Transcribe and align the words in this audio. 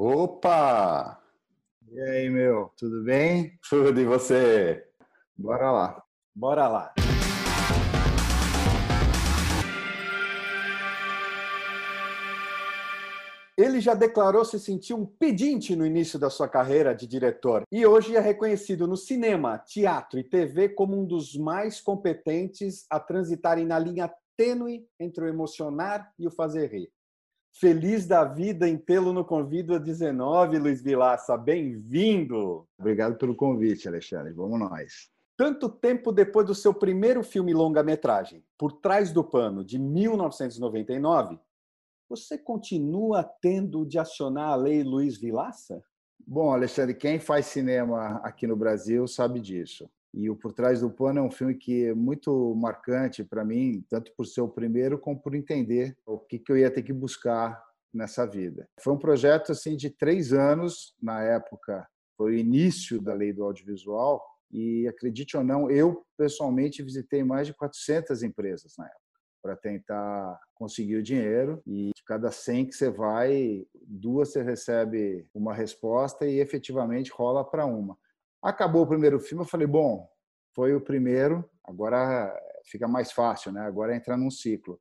Opa! 0.00 1.20
E 1.90 2.00
aí, 2.00 2.30
meu, 2.30 2.70
tudo 2.76 3.02
bem? 3.02 3.58
Tudo 3.68 4.00
e 4.00 4.04
você? 4.04 4.86
Bora 5.36 5.72
lá. 5.72 6.04
Bora 6.32 6.68
lá. 6.68 6.94
Ele 13.58 13.80
já 13.80 13.94
declarou 13.94 14.44
se 14.44 14.60
sentir 14.60 14.94
um 14.94 15.04
pedinte 15.04 15.74
no 15.74 15.84
início 15.84 16.16
da 16.16 16.30
sua 16.30 16.48
carreira 16.48 16.94
de 16.94 17.04
diretor 17.04 17.64
e 17.72 17.84
hoje 17.84 18.14
é 18.14 18.20
reconhecido 18.20 18.86
no 18.86 18.96
cinema, 18.96 19.58
teatro 19.58 20.20
e 20.20 20.22
TV 20.22 20.68
como 20.68 20.96
um 20.96 21.04
dos 21.04 21.36
mais 21.36 21.80
competentes 21.80 22.86
a 22.88 23.00
transitarem 23.00 23.66
na 23.66 23.80
linha 23.80 24.08
tênue 24.36 24.86
entre 25.00 25.24
o 25.24 25.28
emocionar 25.28 26.12
e 26.16 26.28
o 26.28 26.30
fazer 26.30 26.70
rir. 26.72 26.92
Feliz 27.60 28.06
da 28.06 28.22
vida 28.22 28.68
em 28.68 28.78
tê-lo 28.78 29.12
no 29.12 29.24
Convido 29.24 29.74
a 29.74 29.78
19, 29.78 30.58
Luiz 30.58 30.80
Vilaça. 30.80 31.36
Bem-vindo! 31.36 32.64
Obrigado 32.78 33.18
pelo 33.18 33.34
convite, 33.34 33.88
Alexandre. 33.88 34.32
Vamos 34.32 34.60
nós. 34.60 35.10
Tanto 35.36 35.68
tempo 35.68 36.12
depois 36.12 36.46
do 36.46 36.54
seu 36.54 36.72
primeiro 36.72 37.24
filme 37.24 37.52
longa-metragem, 37.52 38.44
Por 38.56 38.74
Trás 38.74 39.10
do 39.10 39.24
Pano, 39.24 39.64
de 39.64 39.76
1999, 39.76 41.36
você 42.08 42.38
continua 42.38 43.24
tendo 43.24 43.84
de 43.84 43.98
acionar 43.98 44.50
a 44.50 44.54
lei 44.54 44.84
Luiz 44.84 45.18
Vilaça? 45.18 45.82
Bom, 46.24 46.52
Alexandre, 46.52 46.94
quem 46.94 47.18
faz 47.18 47.46
cinema 47.46 48.20
aqui 48.22 48.46
no 48.46 48.54
Brasil 48.54 49.08
sabe 49.08 49.40
disso. 49.40 49.90
E 50.18 50.28
o 50.28 50.34
Por 50.34 50.52
Trás 50.52 50.80
do 50.80 50.90
Pano 50.90 51.20
é 51.20 51.22
um 51.22 51.30
filme 51.30 51.54
que 51.54 51.84
é 51.84 51.94
muito 51.94 52.52
marcante 52.56 53.22
para 53.22 53.44
mim, 53.44 53.84
tanto 53.88 54.12
por 54.16 54.26
ser 54.26 54.40
o 54.40 54.48
primeiro 54.48 54.98
como 54.98 55.16
por 55.22 55.32
entender 55.32 55.96
o 56.04 56.18
que, 56.18 56.40
que 56.40 56.50
eu 56.50 56.58
ia 56.58 56.72
ter 56.72 56.82
que 56.82 56.92
buscar 56.92 57.62
nessa 57.94 58.26
vida. 58.26 58.68
Foi 58.80 58.92
um 58.92 58.98
projeto 58.98 59.52
assim 59.52 59.76
de 59.76 59.90
três 59.90 60.32
anos 60.32 60.92
na 61.00 61.22
época, 61.22 61.86
foi 62.16 62.32
o 62.32 62.36
início 62.36 63.00
da 63.00 63.14
lei 63.14 63.32
do 63.32 63.44
audiovisual 63.44 64.20
e 64.50 64.88
acredite 64.88 65.36
ou 65.36 65.44
não, 65.44 65.70
eu 65.70 66.04
pessoalmente 66.16 66.82
visitei 66.82 67.22
mais 67.22 67.46
de 67.46 67.54
400 67.54 68.24
empresas 68.24 68.74
na 68.76 68.86
época 68.86 69.00
para 69.40 69.54
tentar 69.54 70.36
conseguir 70.52 70.96
o 70.96 71.02
dinheiro 71.02 71.62
e 71.64 71.90
de 71.94 72.02
cada 72.04 72.32
100 72.32 72.66
que 72.66 72.72
você 72.72 72.90
vai, 72.90 73.64
duas 73.86 74.32
você 74.32 74.42
recebe 74.42 75.28
uma 75.32 75.54
resposta 75.54 76.26
e 76.26 76.40
efetivamente 76.40 77.12
rola 77.12 77.48
para 77.48 77.64
uma. 77.64 77.96
Acabou 78.42 78.82
o 78.82 78.86
primeiro 78.86 79.18
filme, 79.18 79.42
eu 79.42 79.48
falei, 79.48 79.66
bom, 79.66 80.08
foi 80.54 80.74
o 80.74 80.80
primeiro, 80.80 81.48
agora 81.64 82.32
fica 82.64 82.86
mais 82.86 83.12
fácil, 83.12 83.52
né? 83.52 83.60
Agora 83.60 83.96
entrar 83.96 84.16
num 84.16 84.30
ciclo. 84.30 84.80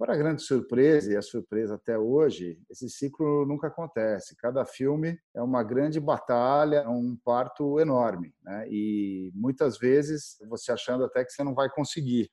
Agora, 0.00 0.14
a 0.14 0.16
grande 0.16 0.42
surpresa, 0.42 1.12
e 1.12 1.16
a 1.16 1.22
surpresa 1.22 1.74
até 1.74 1.98
hoje, 1.98 2.56
esse 2.70 2.88
ciclo 2.88 3.44
nunca 3.44 3.66
acontece. 3.66 4.36
Cada 4.36 4.64
filme 4.64 5.18
é 5.34 5.42
uma 5.42 5.64
grande 5.64 5.98
batalha, 5.98 6.76
é 6.76 6.88
um 6.88 7.16
parto 7.24 7.80
enorme. 7.80 8.32
Né? 8.44 8.68
E 8.70 9.32
muitas 9.34 9.76
vezes 9.76 10.38
você 10.48 10.70
achando 10.70 11.04
até 11.04 11.24
que 11.24 11.32
você 11.32 11.42
não 11.42 11.52
vai 11.52 11.68
conseguir. 11.68 12.30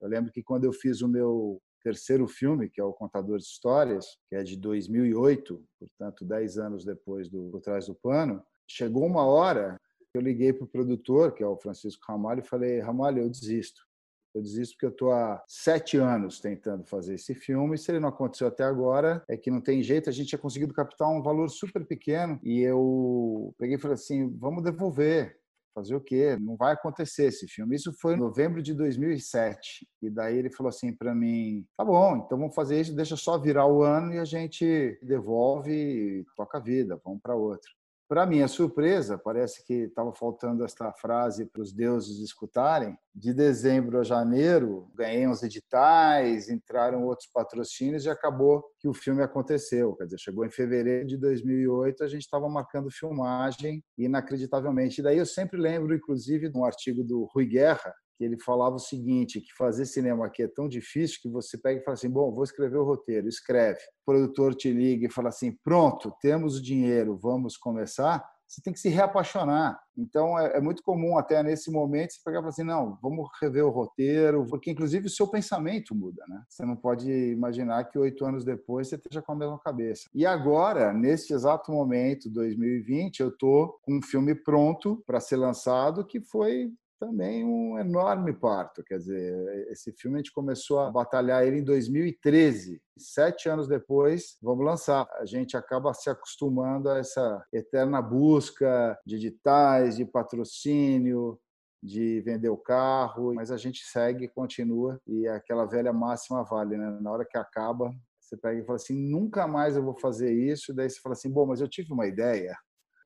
Eu 0.00 0.08
lembro 0.08 0.32
que 0.32 0.42
quando 0.42 0.64
eu 0.64 0.72
fiz 0.72 1.02
o 1.02 1.08
meu 1.08 1.60
terceiro 1.82 2.26
filme, 2.26 2.70
que 2.70 2.80
é 2.80 2.84
o 2.84 2.94
Contador 2.94 3.36
de 3.36 3.44
Histórias, 3.44 4.16
que 4.26 4.34
é 4.34 4.42
de 4.42 4.56
2008, 4.56 5.62
portanto, 5.78 6.24
dez 6.24 6.56
anos 6.56 6.86
depois 6.86 7.28
do 7.28 7.50
Por 7.50 7.60
Trás 7.60 7.86
do 7.86 7.94
Pano, 7.94 8.42
chegou 8.66 9.04
uma 9.04 9.26
hora 9.26 9.78
eu 10.18 10.22
liguei 10.22 10.52
para 10.52 10.64
o 10.64 10.68
produtor, 10.68 11.32
que 11.32 11.42
é 11.42 11.46
o 11.46 11.56
Francisco 11.56 12.04
Ramalho, 12.06 12.40
e 12.40 12.46
falei: 12.46 12.80
Ramalho, 12.80 13.22
eu 13.22 13.30
desisto. 13.30 13.86
Eu 14.34 14.42
desisto 14.42 14.74
porque 14.74 14.86
eu 14.86 14.90
estou 14.90 15.12
há 15.12 15.42
sete 15.48 15.96
anos 15.96 16.38
tentando 16.38 16.84
fazer 16.84 17.14
esse 17.14 17.34
filme. 17.34 17.74
E 17.74 17.78
se 17.78 17.90
ele 17.90 18.00
não 18.00 18.10
aconteceu 18.10 18.46
até 18.46 18.62
agora, 18.62 19.24
é 19.28 19.36
que 19.36 19.50
não 19.50 19.60
tem 19.60 19.82
jeito. 19.82 20.10
A 20.10 20.12
gente 20.12 20.28
tinha 20.28 20.38
conseguido 20.38 20.74
captar 20.74 21.08
um 21.08 21.22
valor 21.22 21.48
super 21.48 21.84
pequeno. 21.86 22.38
E 22.42 22.60
eu 22.60 23.54
peguei 23.58 23.76
e 23.76 23.80
falei 23.80 23.94
assim: 23.94 24.28
vamos 24.36 24.62
devolver. 24.62 25.38
Fazer 25.74 25.94
o 25.94 26.00
quê? 26.00 26.36
Não 26.40 26.56
vai 26.56 26.72
acontecer 26.72 27.26
esse 27.26 27.46
filme. 27.46 27.76
Isso 27.76 27.92
foi 28.00 28.14
em 28.14 28.18
novembro 28.18 28.60
de 28.60 28.74
2007. 28.74 29.88
E 30.02 30.10
daí 30.10 30.36
ele 30.36 30.50
falou 30.50 30.68
assim 30.68 30.92
para 30.92 31.14
mim: 31.14 31.64
tá 31.76 31.84
bom, 31.84 32.16
então 32.16 32.36
vamos 32.36 32.54
fazer 32.54 32.80
isso, 32.80 32.96
deixa 32.96 33.14
só 33.16 33.38
virar 33.38 33.66
o 33.66 33.82
ano 33.84 34.12
e 34.14 34.18
a 34.18 34.24
gente 34.24 34.98
devolve 35.00 35.70
e 35.72 36.26
toca 36.36 36.58
a 36.58 36.60
vida, 36.60 37.00
vamos 37.04 37.20
para 37.22 37.36
outro. 37.36 37.77
Para 38.08 38.24
minha 38.24 38.48
surpresa, 38.48 39.18
parece 39.18 39.62
que 39.66 39.74
estava 39.74 40.14
faltando 40.14 40.64
esta 40.64 40.90
frase 40.94 41.44
para 41.44 41.60
os 41.60 41.74
deuses 41.74 42.20
escutarem. 42.20 42.96
De 43.14 43.34
dezembro 43.34 44.00
a 44.00 44.02
janeiro, 44.02 44.90
ganhei 44.94 45.28
uns 45.28 45.42
editais, 45.42 46.48
entraram 46.48 47.04
outros 47.04 47.28
patrocínios 47.30 48.06
e 48.06 48.08
acabou 48.08 48.64
que 48.80 48.88
o 48.88 48.94
filme 48.94 49.22
aconteceu. 49.22 49.94
Quer 49.94 50.04
dizer, 50.04 50.20
chegou 50.20 50.46
em 50.46 50.50
fevereiro 50.50 51.06
de 51.06 51.18
2008, 51.18 52.02
a 52.02 52.08
gente 52.08 52.22
estava 52.22 52.48
marcando 52.48 52.90
filmagem 52.90 53.84
inacreditavelmente. 53.98 55.00
E 55.00 55.04
daí 55.04 55.18
eu 55.18 55.26
sempre 55.26 55.60
lembro, 55.60 55.94
inclusive, 55.94 56.48
de 56.48 56.56
um 56.56 56.64
artigo 56.64 57.04
do 57.04 57.28
Rui 57.34 57.44
Guerra, 57.44 57.92
que 58.18 58.24
ele 58.24 58.36
falava 58.40 58.74
o 58.74 58.80
seguinte, 58.80 59.40
que 59.40 59.54
fazer 59.56 59.86
cinema 59.86 60.26
aqui 60.26 60.42
é 60.42 60.48
tão 60.48 60.68
difícil 60.68 61.20
que 61.22 61.28
você 61.28 61.56
pega 61.56 61.80
e 61.80 61.84
fala 61.84 61.94
assim, 61.94 62.10
bom, 62.10 62.34
vou 62.34 62.42
escrever 62.42 62.76
o 62.76 62.84
roteiro, 62.84 63.28
escreve. 63.28 63.78
O 64.02 64.04
produtor 64.04 64.56
te 64.56 64.72
liga 64.72 65.06
e 65.06 65.10
fala 65.10 65.28
assim, 65.28 65.56
pronto, 65.62 66.12
temos 66.20 66.58
o 66.58 66.62
dinheiro, 66.62 67.16
vamos 67.16 67.56
começar. 67.56 68.28
Você 68.48 68.62
tem 68.62 68.72
que 68.72 68.80
se 68.80 68.88
reapaixonar. 68.88 69.78
Então, 69.96 70.38
é, 70.38 70.56
é 70.56 70.60
muito 70.60 70.82
comum 70.82 71.18
até 71.18 71.42
nesse 71.42 71.70
momento 71.70 72.12
você 72.12 72.20
pegar 72.24 72.38
e 72.38 72.40
falar 72.40 72.48
assim, 72.48 72.64
não, 72.64 72.98
vamos 73.00 73.28
rever 73.40 73.64
o 73.64 73.70
roteiro, 73.70 74.46
porque 74.46 74.70
inclusive 74.70 75.06
o 75.06 75.10
seu 75.10 75.28
pensamento 75.28 75.94
muda, 75.94 76.24
né? 76.26 76.42
Você 76.48 76.64
não 76.64 76.74
pode 76.74 77.10
imaginar 77.10 77.84
que 77.84 77.98
oito 77.98 78.24
anos 78.24 78.44
depois 78.44 78.88
você 78.88 78.96
esteja 78.96 79.20
com 79.20 79.32
a 79.32 79.36
mesma 79.36 79.58
cabeça. 79.58 80.08
E 80.14 80.24
agora, 80.24 80.94
nesse 80.94 81.34
exato 81.34 81.70
momento, 81.70 82.30
2020, 82.30 83.20
eu 83.20 83.28
estou 83.28 83.78
com 83.82 83.98
um 83.98 84.02
filme 84.02 84.34
pronto 84.34 85.02
para 85.06 85.20
ser 85.20 85.36
lançado 85.36 86.06
que 86.06 86.20
foi 86.20 86.72
também 86.98 87.44
um 87.44 87.78
enorme 87.78 88.32
parto. 88.32 88.82
Quer 88.84 88.98
dizer, 88.98 89.68
esse 89.70 89.92
filme 89.92 90.16
a 90.16 90.18
gente 90.18 90.32
começou 90.32 90.80
a 90.80 90.90
batalhar 90.90 91.46
ele 91.46 91.58
em 91.58 91.64
2013. 91.64 92.80
Sete 92.98 93.48
anos 93.48 93.68
depois, 93.68 94.36
vamos 94.42 94.64
lançar. 94.64 95.08
A 95.14 95.24
gente 95.24 95.56
acaba 95.56 95.94
se 95.94 96.10
acostumando 96.10 96.90
a 96.90 96.98
essa 96.98 97.44
eterna 97.52 98.02
busca 98.02 98.98
de 99.06 99.16
editais, 99.16 99.96
de 99.96 100.04
patrocínio, 100.04 101.38
de 101.82 102.20
vender 102.22 102.48
o 102.48 102.56
carro, 102.56 103.34
mas 103.34 103.50
a 103.50 103.56
gente 103.56 103.84
segue, 103.84 104.28
continua 104.28 105.00
e 105.06 105.28
aquela 105.28 105.64
velha 105.64 105.92
máxima 105.92 106.42
vale, 106.42 106.76
né? 106.76 106.98
Na 107.00 107.12
hora 107.12 107.24
que 107.24 107.38
acaba, 107.38 107.94
você 108.20 108.36
pega 108.36 108.60
e 108.60 108.64
fala 108.64 108.76
assim, 108.76 108.94
nunca 108.94 109.46
mais 109.46 109.76
eu 109.76 109.82
vou 109.82 109.94
fazer 109.94 110.32
isso. 110.32 110.74
Daí 110.74 110.90
você 110.90 111.00
fala 111.00 111.12
assim, 111.14 111.30
bom, 111.30 111.46
mas 111.46 111.60
eu 111.60 111.68
tive 111.68 111.92
uma 111.92 112.06
ideia. 112.06 112.56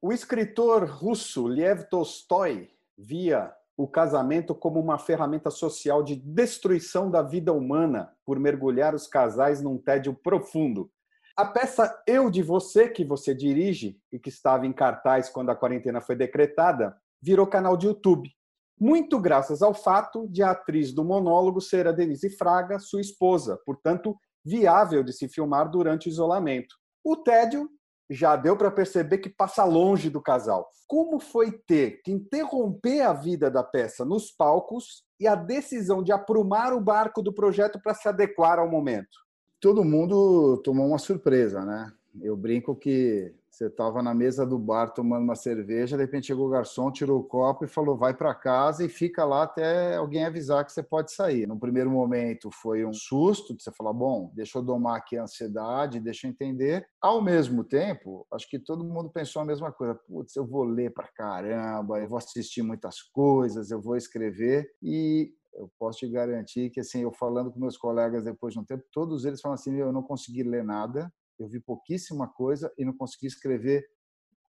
O 0.01 0.13
escritor 0.13 0.85
russo 0.85 1.47
Lev 1.47 1.85
Tolstói 1.85 2.71
via 2.99 3.55
o 3.77 3.89
casamento 3.89 4.55
como 4.55 4.79
uma 4.79 4.99
ferramenta 4.99 5.51
social 5.51 6.03
de 6.03 6.17
destruição 6.17 7.11
da 7.11 7.23
vida 7.23 7.53
humana 7.53 8.13
por 8.25 8.39
mergulhar 8.39 8.95
os 8.95 9.07
casais 9.07 9.63
num 9.63 9.79
tédio 9.79 10.15
profundo. 10.15 10.91
A 11.37 11.47
peça 11.47 12.03
Eu 12.07 12.31
de 12.31 12.43
Você, 12.43 12.89
que 12.89 13.05
você 13.05 13.35
dirige 13.35 13.99
e 14.13 14.19
que 14.19 14.29
estava 14.29 14.67
em 14.67 14.73
cartaz 14.73 15.31
quando 15.31 15.51
a 15.51 15.57
quarentena 15.57 16.01
foi 16.01 16.15
decretada, 16.15 16.95
virou 17.23 17.47
canal 17.47 17.77
de 17.77 17.87
YouTube. 17.87 18.31
Muito 18.79 19.19
graças 19.19 19.63
ao 19.63 19.73
fato 19.73 20.29
de 20.29 20.43
a 20.43 20.51
atriz 20.51 20.93
do 20.93 21.05
monólogo 21.05 21.61
ser 21.61 21.87
a 21.87 21.93
Denise 21.93 22.31
Fraga, 22.37 22.79
sua 22.79 23.01
esposa, 23.01 23.59
portanto, 23.65 24.15
viável 24.45 25.03
de 25.03 25.13
se 25.13 25.29
filmar 25.29 25.71
durante 25.71 26.09
o 26.09 26.11
isolamento. 26.11 26.75
O 27.05 27.17
tédio 27.17 27.71
já 28.13 28.37
deu 28.37 28.57
para 28.57 28.71
perceber 28.71 29.19
que 29.19 29.31
passa 29.31 29.65
longe 29.65 30.11
do 30.11 30.21
casal. 30.21 30.69
Como 30.87 31.19
foi 31.19 31.53
ter 31.53 32.03
que 32.03 32.13
interromper 32.13 33.01
a 33.01 33.13
vida 33.13 33.51
da 33.51 33.63
peça 33.63 34.05
nos 34.05 34.31
palcos 34.31 35.05
e 35.19 35.27
a 35.27 35.35
decisão 35.35 36.03
de 36.03 36.13
aprumar 36.13 36.73
o 36.73 36.81
barco 36.81 37.23
do 37.23 37.33
projeto 37.33 37.81
para 37.83 37.95
se 37.95 38.09
adequar 38.09 38.59
ao 38.59 38.71
momento? 38.71 39.19
Todo 39.61 39.85
mundo 39.85 40.61
tomou 40.65 40.89
uma 40.89 40.99
surpresa, 40.99 41.65
né? 41.65 41.93
Eu 42.21 42.37
brinco 42.37 42.77
que 42.77 43.35
você 43.63 43.67
estava 43.67 44.03
na 44.03 44.13
mesa 44.13 44.45
do 44.45 44.59
bar 44.59 44.93
tomando 44.93 45.23
uma 45.23 45.37
cerveja, 45.37 45.97
de 45.97 46.03
repente 46.03 46.27
chegou 46.27 46.47
o 46.47 46.51
garçom, 46.51 46.91
tirou 46.91 47.21
o 47.21 47.25
copo 47.25 47.65
e 47.65 47.69
falou: 47.69 47.97
vai 47.97 48.13
para 48.13 48.35
casa 48.35 48.85
e 48.85 48.89
fica 48.89 49.25
lá 49.25 49.45
até 49.45 49.97
alguém 49.97 50.25
avisar 50.25 50.65
que 50.65 50.73
você 50.73 50.83
pode 50.83 51.13
sair. 51.13 51.47
No 51.47 51.59
primeiro 51.59 51.91
momento 51.91 52.51
foi 52.51 52.85
um 52.85 52.93
susto 52.93 53.55
você 53.57 53.71
falar: 53.71 53.93
bom, 53.93 54.33
deixa 54.35 54.59
eu 54.59 54.63
domar 54.63 54.97
aqui 54.97 55.17
a 55.17 55.23
ansiedade, 55.23 56.01
deixa 56.01 56.27
eu 56.27 56.31
entender. 56.31 56.87
Ao 57.01 57.23
mesmo 57.23 57.63
tempo, 57.63 58.27
acho 58.33 58.49
que 58.49 58.59
todo 58.59 58.85
mundo 58.85 59.11
pensou 59.11 59.43
a 59.43 59.45
mesma 59.45 59.71
coisa: 59.71 59.95
putz, 59.95 60.35
eu 60.35 60.45
vou 60.45 60.65
ler 60.65 60.93
para 60.93 61.09
caramba, 61.09 62.01
eu 62.01 62.09
vou 62.09 62.19
assistir 62.19 62.63
muitas 62.63 63.01
coisas, 63.01 63.71
eu 63.71 63.81
vou 63.81 63.97
escrever. 63.97 64.69
E 64.83 65.33
eu 65.55 65.71
posso 65.79 65.99
te 65.99 66.09
garantir 66.09 66.71
que, 66.71 66.81
assim, 66.81 67.03
eu 67.03 67.13
falando 67.13 67.53
com 67.53 67.61
meus 67.61 67.77
colegas 67.77 68.25
depois 68.25 68.55
de 68.55 68.61
um 68.61 68.65
tempo, 68.65 68.83
todos 68.91 69.25
eles 69.25 69.41
falam 69.41 69.55
assim: 69.55 69.77
eu 69.77 69.93
não 69.93 70.03
consegui 70.03 70.43
ler 70.43 70.65
nada, 70.65 71.13
eu 71.43 71.49
vi 71.49 71.61
pouquíssima 71.61 72.29
coisa 72.29 72.73
e 72.79 72.85
não 72.85 72.97
consegui 72.97 73.27
escrever 73.27 73.85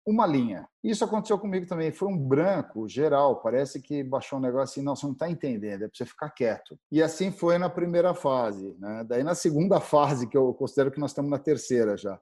uma 0.07 0.27
linha. 0.27 0.69
Isso 0.83 1.05
aconteceu 1.05 1.39
comigo 1.39 1.67
também. 1.67 1.93
Foi 1.93 2.09
um 2.09 2.19
branco 2.19 2.89
geral. 2.89 3.41
Parece 3.41 3.81
que 3.81 4.03
baixou 4.03 4.39
um 4.39 4.43
negócio 4.43 4.81
assim, 4.81 4.83
não, 4.83 4.95
não 5.03 5.13
está 5.13 5.31
entendendo, 5.31 5.83
é 5.83 5.89
para 5.89 5.97
você 5.97 6.05
ficar 6.05 6.31
quieto. 6.31 6.79
E 6.91 7.03
assim 7.03 7.31
foi 7.31 7.57
na 7.57 7.71
primeira 7.71 8.13
fase. 8.13 8.77
Né? 8.79 9.05
Daí, 9.09 9.23
na 9.23 9.35
segunda 9.35 9.81
fase, 9.81 10.29
que 10.29 10.37
eu 10.37 10.53
considero 10.55 10.91
que 10.91 11.01
nós 11.01 11.13
estamos 11.13 11.31
na 11.31 11.39
terceira 11.39 11.97
já. 11.97 12.21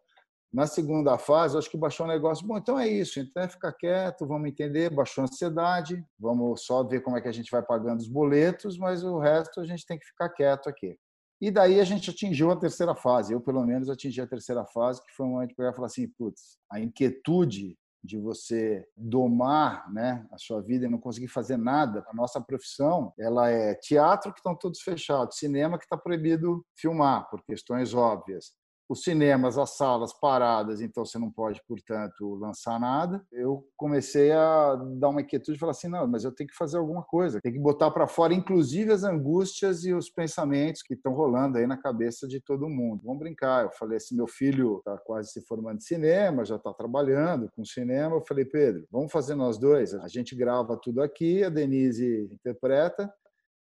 Na 0.52 0.66
segunda 0.66 1.16
fase, 1.16 1.56
acho 1.56 1.70
que 1.70 1.78
baixou 1.78 2.04
o 2.04 2.08
negócio. 2.08 2.46
Bom, 2.46 2.58
então 2.58 2.78
é 2.78 2.88
isso. 2.88 3.20
Então 3.20 3.42
é 3.42 3.48
ficar 3.48 3.72
quieto, 3.72 4.26
vamos 4.26 4.48
entender. 4.48 4.92
Baixou 4.92 5.22
a 5.22 5.24
ansiedade, 5.24 6.04
vamos 6.18 6.64
só 6.64 6.82
ver 6.82 7.00
como 7.00 7.16
é 7.16 7.20
que 7.20 7.28
a 7.28 7.32
gente 7.32 7.50
vai 7.50 7.62
pagando 7.62 8.00
os 8.00 8.08
boletos, 8.08 8.76
mas 8.76 9.04
o 9.04 9.18
resto 9.18 9.60
a 9.60 9.64
gente 9.64 9.86
tem 9.86 9.98
que 9.98 10.04
ficar 10.04 10.28
quieto 10.28 10.68
aqui. 10.68 10.98
E 11.40 11.50
daí 11.50 11.80
a 11.80 11.84
gente 11.84 12.10
atingiu 12.10 12.50
a 12.50 12.56
terceira 12.56 12.94
fase. 12.94 13.32
Eu, 13.32 13.40
pelo 13.40 13.64
menos, 13.64 13.88
atingi 13.88 14.20
a 14.20 14.26
terceira 14.26 14.64
fase, 14.66 15.02
que 15.02 15.12
foi 15.12 15.26
um 15.26 15.30
momento 15.30 15.54
ia 15.58 15.72
falar 15.72 15.86
assim: 15.86 16.06
putz, 16.08 16.58
a 16.70 16.78
inquietude 16.78 17.78
de 18.02 18.18
você 18.18 18.86
domar 18.96 19.90
né, 19.92 20.26
a 20.32 20.38
sua 20.38 20.62
vida 20.62 20.86
e 20.86 20.88
não 20.88 20.98
conseguir 20.98 21.28
fazer 21.28 21.56
nada. 21.56 22.04
A 22.08 22.14
nossa 22.14 22.40
profissão 22.40 23.12
ela 23.18 23.50
é 23.50 23.74
teatro 23.74 24.32
que 24.32 24.38
estão 24.38 24.54
todos 24.54 24.80
fechados, 24.80 25.38
cinema 25.38 25.78
que 25.78 25.84
está 25.84 25.96
proibido 25.96 26.64
filmar 26.74 27.28
por 27.28 27.42
questões 27.44 27.92
óbvias, 27.92 28.52
os 28.90 29.04
cinemas, 29.04 29.56
as 29.56 29.76
salas 29.76 30.12
paradas, 30.12 30.80
então 30.80 31.04
você 31.04 31.16
não 31.16 31.30
pode, 31.30 31.62
portanto, 31.68 32.34
lançar 32.34 32.80
nada. 32.80 33.24
Eu 33.30 33.64
comecei 33.76 34.32
a 34.32 34.74
dar 34.98 35.10
uma 35.10 35.20
inquietude 35.20 35.56
e 35.56 35.60
falar 35.60 35.70
assim: 35.70 35.86
não, 35.86 36.08
mas 36.08 36.24
eu 36.24 36.32
tenho 36.32 36.50
que 36.50 36.56
fazer 36.56 36.76
alguma 36.76 37.04
coisa, 37.04 37.40
tenho 37.40 37.54
que 37.54 37.60
botar 37.60 37.92
para 37.92 38.08
fora, 38.08 38.34
inclusive, 38.34 38.92
as 38.92 39.04
angústias 39.04 39.84
e 39.84 39.94
os 39.94 40.10
pensamentos 40.10 40.82
que 40.82 40.94
estão 40.94 41.12
rolando 41.12 41.58
aí 41.58 41.68
na 41.68 41.76
cabeça 41.76 42.26
de 42.26 42.40
todo 42.40 42.68
mundo. 42.68 43.02
Vamos 43.04 43.20
brincar. 43.20 43.64
Eu 43.66 43.70
falei 43.70 43.98
assim: 43.98 44.16
meu 44.16 44.26
filho 44.26 44.78
está 44.78 44.98
quase 44.98 45.30
se 45.30 45.40
formando 45.42 45.76
em 45.76 45.80
cinema, 45.80 46.44
já 46.44 46.56
está 46.56 46.74
trabalhando 46.74 47.48
com 47.54 47.64
cinema. 47.64 48.16
Eu 48.16 48.24
falei, 48.26 48.44
Pedro, 48.44 48.88
vamos 48.90 49.12
fazer 49.12 49.36
nós 49.36 49.56
dois? 49.56 49.94
A 49.94 50.08
gente 50.08 50.34
grava 50.34 50.76
tudo 50.76 51.00
aqui, 51.00 51.44
a 51.44 51.48
Denise 51.48 52.28
interpreta 52.32 53.08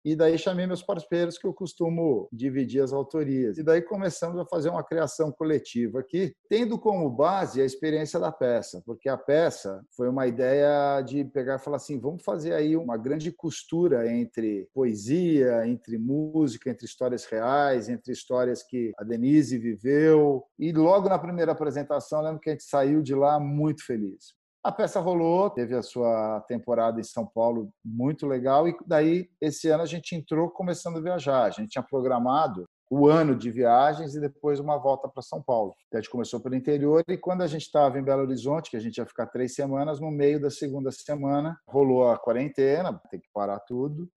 e 0.05 0.17
daí 0.17 0.39
chamei 0.39 0.67
meus 0.67 0.83
parceiros 0.83 1.39
que 1.39 1.47
eu 1.47 1.53
costumo 1.53 2.29
dividir 2.33 2.83
as 2.83 2.93
autorias. 2.93 3.59
E 3.59 3.63
daí 3.63 3.83
começamos 3.83 4.39
a 4.39 4.47
fazer 4.47 4.69
uma 4.69 4.85
criação 4.85 5.31
coletiva 5.31 6.01
aqui, 6.01 6.35
tendo 6.49 6.79
como 6.79 7.09
base 7.11 7.61
a 7.61 7.65
experiência 7.65 8.19
da 8.19 8.33
peça, 8.33 8.83
porque 8.85 9.09
a 9.09 9.17
peça 9.17 9.85
foi 9.97 10.09
uma 10.09 10.27
ideia 10.27 11.01
de 11.03 11.25
pegar 11.25 11.57
e 11.57 11.59
falar 11.59 11.77
assim, 11.77 12.01
vamos 12.01 12.23
fazer 12.23 12.53
aí 12.53 12.77
uma 12.77 12.97
grande 12.97 13.31
costura 13.31 14.11
entre 14.11 14.69
poesia, 14.75 15.67
entre 15.67 15.99
música, 15.99 16.71
entre 16.71 16.87
histórias 16.87 17.25
reais, 17.25 17.89
entre 17.89 18.13
histórias 18.13 18.63
que 18.63 18.93
a 18.99 19.05
Denise 19.05 19.59
viveu. 19.59 20.45
E 20.59 20.73
logo 20.73 21.09
na 21.09 21.19
primeira 21.19 21.53
apresentação, 21.53 22.23
lembro 22.23 22.41
que 22.41 22.51
a 22.51 22.53
gente 22.53 22.65
saiu 22.65 23.03
de 23.03 23.15
lá 23.15 23.39
muito 23.39 23.85
feliz. 23.85 24.42
A 24.65 24.71
peça 24.71 25.01
rolou, 25.01 25.51
teve 25.51 25.75
a 25.75 25.83
sua 25.83 26.41
temporada 26.43 27.01
em 27.01 27.03
São 27.03 27.27
Paulo 27.27 27.75
muito 27.85 28.29
legal 28.29 28.69
e 28.69 28.77
daí 28.87 29.29
esse 29.41 29.69
ano 29.69 29.83
a 29.83 29.87
gente 29.87 30.15
entrou 30.15 30.49
começando 30.49 30.99
a 30.99 31.01
viajar. 31.01 31.43
A 31.43 31.51
gente 31.51 31.71
tinha 31.71 31.83
programado 31.83 32.65
o 32.89 33.09
ano 33.09 33.35
de 33.35 33.51
viagens 33.51 34.15
e 34.15 34.21
depois 34.21 34.61
uma 34.61 34.79
volta 34.79 35.09
para 35.09 35.21
São 35.21 35.43
Paulo. 35.43 35.75
A 35.93 35.97
gente 35.97 36.09
começou 36.09 36.41
pelo 36.41 36.55
interior 36.55 37.03
e 37.09 37.19
quando 37.19 37.43
a 37.43 37.49
gente 37.49 37.63
estava 37.63 37.99
em 37.99 38.05
Belo 38.05 38.23
Horizonte, 38.23 38.71
que 38.71 38.77
a 38.77 38.81
gente 38.81 38.99
ia 38.99 39.07
ficar 39.07 39.27
três 39.27 39.53
semanas, 39.53 39.99
no 39.99 40.13
meio 40.13 40.41
da 40.41 40.51
segunda 40.51 40.93
semana 40.93 41.59
rolou 41.67 42.09
a 42.09 42.17
quarentena, 42.17 43.01
tem 43.11 43.19
que 43.19 43.31
parar 43.35 43.59
tudo. 43.61 44.09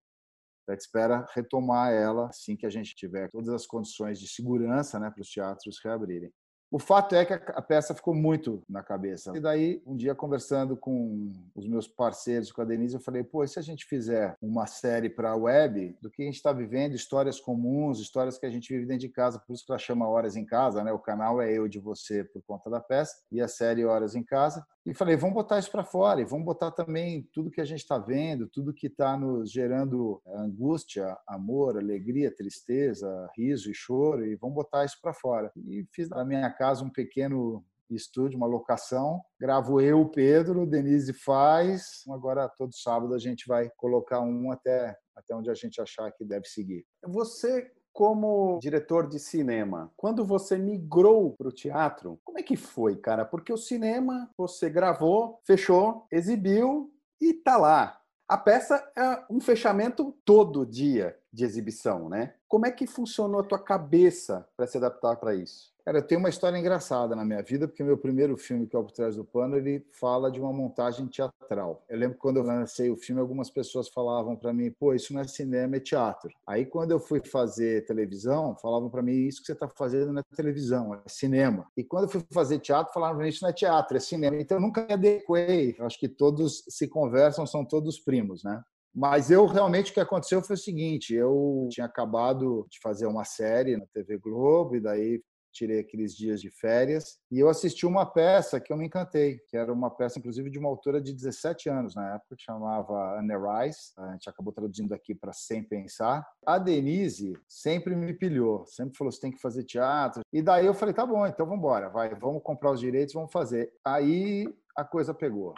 A 0.70 0.74
gente 0.74 0.82
espera 0.82 1.26
retomar 1.34 1.92
ela 1.92 2.28
assim 2.28 2.56
que 2.56 2.68
a 2.68 2.70
gente 2.70 2.94
tiver 2.94 3.32
todas 3.32 3.50
as 3.50 3.66
condições 3.66 4.20
de 4.20 4.28
segurança 4.28 5.00
né, 5.00 5.10
para 5.10 5.22
os 5.22 5.30
teatros 5.30 5.80
reabrirem. 5.84 6.32
O 6.76 6.80
fato 6.80 7.16
é 7.16 7.24
que 7.24 7.32
a 7.32 7.62
peça 7.62 7.96
ficou 7.96 8.14
muito 8.14 8.62
na 8.68 8.84
cabeça. 8.84 9.32
E 9.34 9.40
daí, 9.40 9.82
um 9.88 9.96
dia, 9.96 10.14
conversando 10.14 10.76
com 10.76 11.32
os 11.56 11.66
meus 11.66 11.88
parceiros, 11.88 12.52
com 12.52 12.62
a 12.62 12.66
Denise, 12.66 12.96
eu 12.96 13.00
falei: 13.00 13.24
pô, 13.24 13.46
e 13.46 13.48
se 13.48 13.58
a 13.58 13.62
gente 13.62 13.86
fizer 13.86 14.36
uma 14.42 14.68
série 14.68 15.10
para 15.10 15.32
a 15.32 15.38
web 15.38 15.96
do 16.02 16.12
que 16.12 16.22
a 16.22 16.26
gente 16.26 16.36
está 16.36 16.52
vivendo, 16.52 16.94
histórias 16.94 17.40
comuns, 17.40 18.02
histórias 18.02 18.38
que 18.38 18.46
a 18.46 18.50
gente 18.50 18.74
vive 18.74 18.86
dentro 18.86 19.08
de 19.08 19.10
casa, 19.10 19.40
por 19.40 19.54
isso 19.54 19.66
que 19.66 19.72
ela 19.72 19.80
chama 19.80 20.10
Horas 20.10 20.36
em 20.36 20.46
Casa, 20.46 20.84
né? 20.84 20.92
O 20.92 21.00
canal 21.00 21.42
é 21.42 21.50
Eu 21.50 21.66
de 21.70 21.80
Você 21.80 22.26
por 22.26 22.42
conta 22.42 22.70
da 22.70 22.82
peça, 22.82 23.24
e 23.32 23.40
a 23.40 23.48
série 23.48 23.86
Horas 23.86 24.14
em 24.14 24.24
Casa. 24.24 24.62
E 24.86 24.94
falei: 24.94 25.16
vamos 25.16 25.34
botar 25.34 25.58
isso 25.58 25.72
para 25.72 25.86
fora, 25.86 26.20
e 26.20 26.26
vamos 26.26 26.46
botar 26.46 26.72
também 26.72 27.26
tudo 27.32 27.50
que 27.50 27.62
a 27.62 27.66
gente 27.66 27.80
está 27.80 27.98
vendo, 27.98 28.50
tudo 28.50 28.74
que 28.74 28.88
está 28.88 29.18
nos 29.18 29.50
gerando 29.50 30.22
angústia, 30.28 31.18
amor, 31.26 31.78
alegria, 31.78 32.36
tristeza, 32.36 33.30
riso 33.34 33.72
e 33.72 33.74
choro, 33.74 34.26
e 34.26 34.36
vamos 34.36 34.56
botar 34.56 34.84
isso 34.84 35.00
para 35.02 35.14
fora. 35.14 35.50
E 35.56 35.88
fiz 35.94 36.10
na 36.10 36.26
minha 36.26 36.52
casa 36.52 36.65
casa 36.66 36.84
um 36.84 36.90
pequeno 36.90 37.64
estúdio, 37.92 38.38
uma 38.38 38.48
locação. 38.48 39.22
Gravo 39.40 39.80
eu, 39.80 40.02
o 40.02 40.10
Pedro, 40.10 40.66
Denise 40.66 41.14
faz. 41.14 42.04
Agora, 42.10 42.50
todo 42.50 42.74
sábado, 42.74 43.14
a 43.14 43.20
gente 43.20 43.48
vai 43.48 43.70
colocar 43.78 44.20
um 44.22 44.52
até, 44.52 44.98
até 45.16 45.36
onde 45.36 45.52
a 45.52 45.54
gente 45.54 45.80
achar 45.80 46.12
que 46.12 46.26
deve 46.26 46.48
seguir. 46.48 46.84
Você, 47.04 47.72
como 47.94 48.58
diretor 48.60 49.08
de 49.08 49.20
cinema, 49.20 49.92
quando 49.96 50.26
você 50.26 50.58
migrou 50.58 51.36
para 51.38 51.50
o 51.50 51.52
teatro, 51.52 52.20
como 52.24 52.40
é 52.40 52.44
que 52.44 52.58
foi, 52.58 52.96
cara? 52.96 53.24
Porque 53.24 53.54
o 53.54 53.58
cinema, 53.58 54.28
você 54.36 54.68
gravou, 54.68 55.40
fechou, 55.46 56.08
exibiu 56.12 56.92
e 57.22 57.32
tá 57.32 57.58
lá. 57.58 58.02
A 58.28 58.40
peça 58.40 58.84
é 58.98 59.24
um 59.30 59.40
fechamento 59.40 60.12
todo 60.26 60.66
dia 60.66 61.16
de 61.32 61.46
exibição, 61.46 62.10
né? 62.10 62.34
Como 62.48 62.66
é 62.66 62.72
que 62.72 62.88
funcionou 62.88 63.42
a 63.42 63.44
tua 63.44 63.64
cabeça 63.64 64.50
para 64.58 64.66
se 64.66 64.78
adaptar 64.78 65.18
para 65.18 65.36
isso? 65.36 65.75
Cara, 65.86 66.02
tenho 66.02 66.18
uma 66.18 66.30
história 66.30 66.58
engraçada 66.58 67.16
na 67.16 67.24
minha 67.24 67.44
vida, 67.44 67.68
porque 67.68 67.84
meu 67.84 67.96
primeiro 67.96 68.36
filme, 68.36 68.66
que 68.66 68.76
é 68.76 68.80
o 68.80 68.84
Por 68.84 68.92
Trás 68.92 69.18
do 69.18 69.24
Pano, 69.24 69.56
ele 69.56 69.86
fala 69.92 70.32
de 70.32 70.40
uma 70.40 70.52
montagem 70.52 71.06
teatral. 71.06 71.86
Eu 71.88 72.00
lembro 72.00 72.16
que 72.16 72.22
quando 72.22 72.38
eu 72.38 72.44
lancei 72.44 72.90
o 72.90 72.98
filme, 72.98 73.22
algumas 73.22 73.52
pessoas 73.52 73.88
falavam 73.90 74.36
para 74.36 74.52
mim, 74.52 74.72
pô, 74.72 74.96
isso 74.96 75.14
não 75.14 75.22
é 75.22 75.28
cinema, 75.28 75.76
é 75.76 75.80
teatro. 75.80 76.32
Aí, 76.48 76.66
quando 76.66 76.90
eu 76.90 77.00
fui 77.00 77.20
fazer 77.20 77.86
televisão, 77.86 78.56
falavam 78.60 78.90
para 78.90 79.04
mim, 79.04 79.28
isso 79.28 79.42
que 79.42 79.46
você 79.46 79.54
está 79.54 79.70
fazendo 79.70 80.12
não 80.12 80.22
é 80.22 80.36
televisão, 80.36 80.96
é 80.96 81.02
cinema. 81.08 81.68
E 81.78 81.84
quando 81.84 82.06
eu 82.06 82.10
fui 82.10 82.24
fazer 82.34 82.58
teatro, 82.58 82.92
falavam 82.92 83.18
para 83.18 83.26
mim, 83.26 83.30
isso 83.30 83.44
não 83.44 83.52
é 83.52 83.54
teatro, 83.54 83.96
é 83.96 84.00
cinema. 84.00 84.38
Então, 84.38 84.58
eu 84.58 84.62
nunca 84.62 84.84
me 84.88 84.92
adequei. 84.92 85.76
Eu 85.78 85.86
acho 85.86 86.00
que 86.00 86.10
todos 86.10 86.64
se 86.68 86.88
conversam, 86.88 87.46
são 87.46 87.64
todos 87.64 88.00
primos, 88.00 88.44
né? 88.44 88.60
Mas 88.92 89.30
eu 89.30 89.46
realmente 89.46 89.92
o 89.92 89.94
que 89.94 90.00
aconteceu 90.00 90.42
foi 90.42 90.56
o 90.56 90.60
seguinte: 90.60 91.14
eu 91.14 91.68
tinha 91.70 91.86
acabado 91.86 92.66
de 92.72 92.80
fazer 92.82 93.06
uma 93.06 93.24
série 93.24 93.78
na 93.78 93.86
TV 93.94 94.18
Globo, 94.18 94.78
e 94.78 94.80
daí 94.80 95.22
tirei 95.56 95.80
aqueles 95.80 96.16
dias 96.16 96.42
de 96.42 96.50
férias 96.50 97.18
e 97.32 97.40
eu 97.40 97.50
assisti 97.50 97.86
uma 97.86 98.06
peça 98.06 98.60
que 98.60 98.72
eu 98.72 98.78
me 98.78 98.86
encantei, 98.86 99.40
que 99.48 99.56
era 99.56 99.72
uma 99.72 99.90
peça, 99.90 100.20
inclusive, 100.20 100.50
de 100.50 100.60
uma 100.60 100.70
autora 100.70 101.02
de 101.02 101.14
17 101.14 101.70
anos 101.70 101.96
na 101.96 102.16
época, 102.16 102.36
que 102.36 102.44
chamava 102.44 103.18
Anne 103.18 103.34
Rice. 103.34 103.94
A 103.98 104.12
gente 104.12 104.30
acabou 104.30 104.52
traduzindo 104.52 104.94
aqui 104.94 105.16
para 105.16 105.32
Sem 105.32 105.64
Pensar. 105.64 106.28
A 106.46 106.58
Denise 106.58 107.34
sempre 107.48 107.96
me 107.96 108.14
pilhou, 108.14 108.66
sempre 108.68 108.98
falou: 108.98 109.12
você 109.12 109.22
tem 109.22 109.32
que 109.32 109.42
fazer 109.42 109.64
teatro. 109.64 110.22
E 110.32 110.42
daí 110.42 110.66
eu 110.66 110.74
falei: 110.74 110.94
tá 110.94 111.06
bom, 111.06 111.26
então 111.26 111.46
vamos 111.46 111.60
embora, 111.60 111.90
vai, 111.90 112.14
vamos 112.16 112.44
comprar 112.44 112.72
os 112.72 112.80
direitos, 112.80 113.14
vamos 113.14 113.32
fazer. 113.32 113.72
Aí 113.84 114.46
a 114.76 114.84
coisa 114.84 115.14
pegou. 115.14 115.54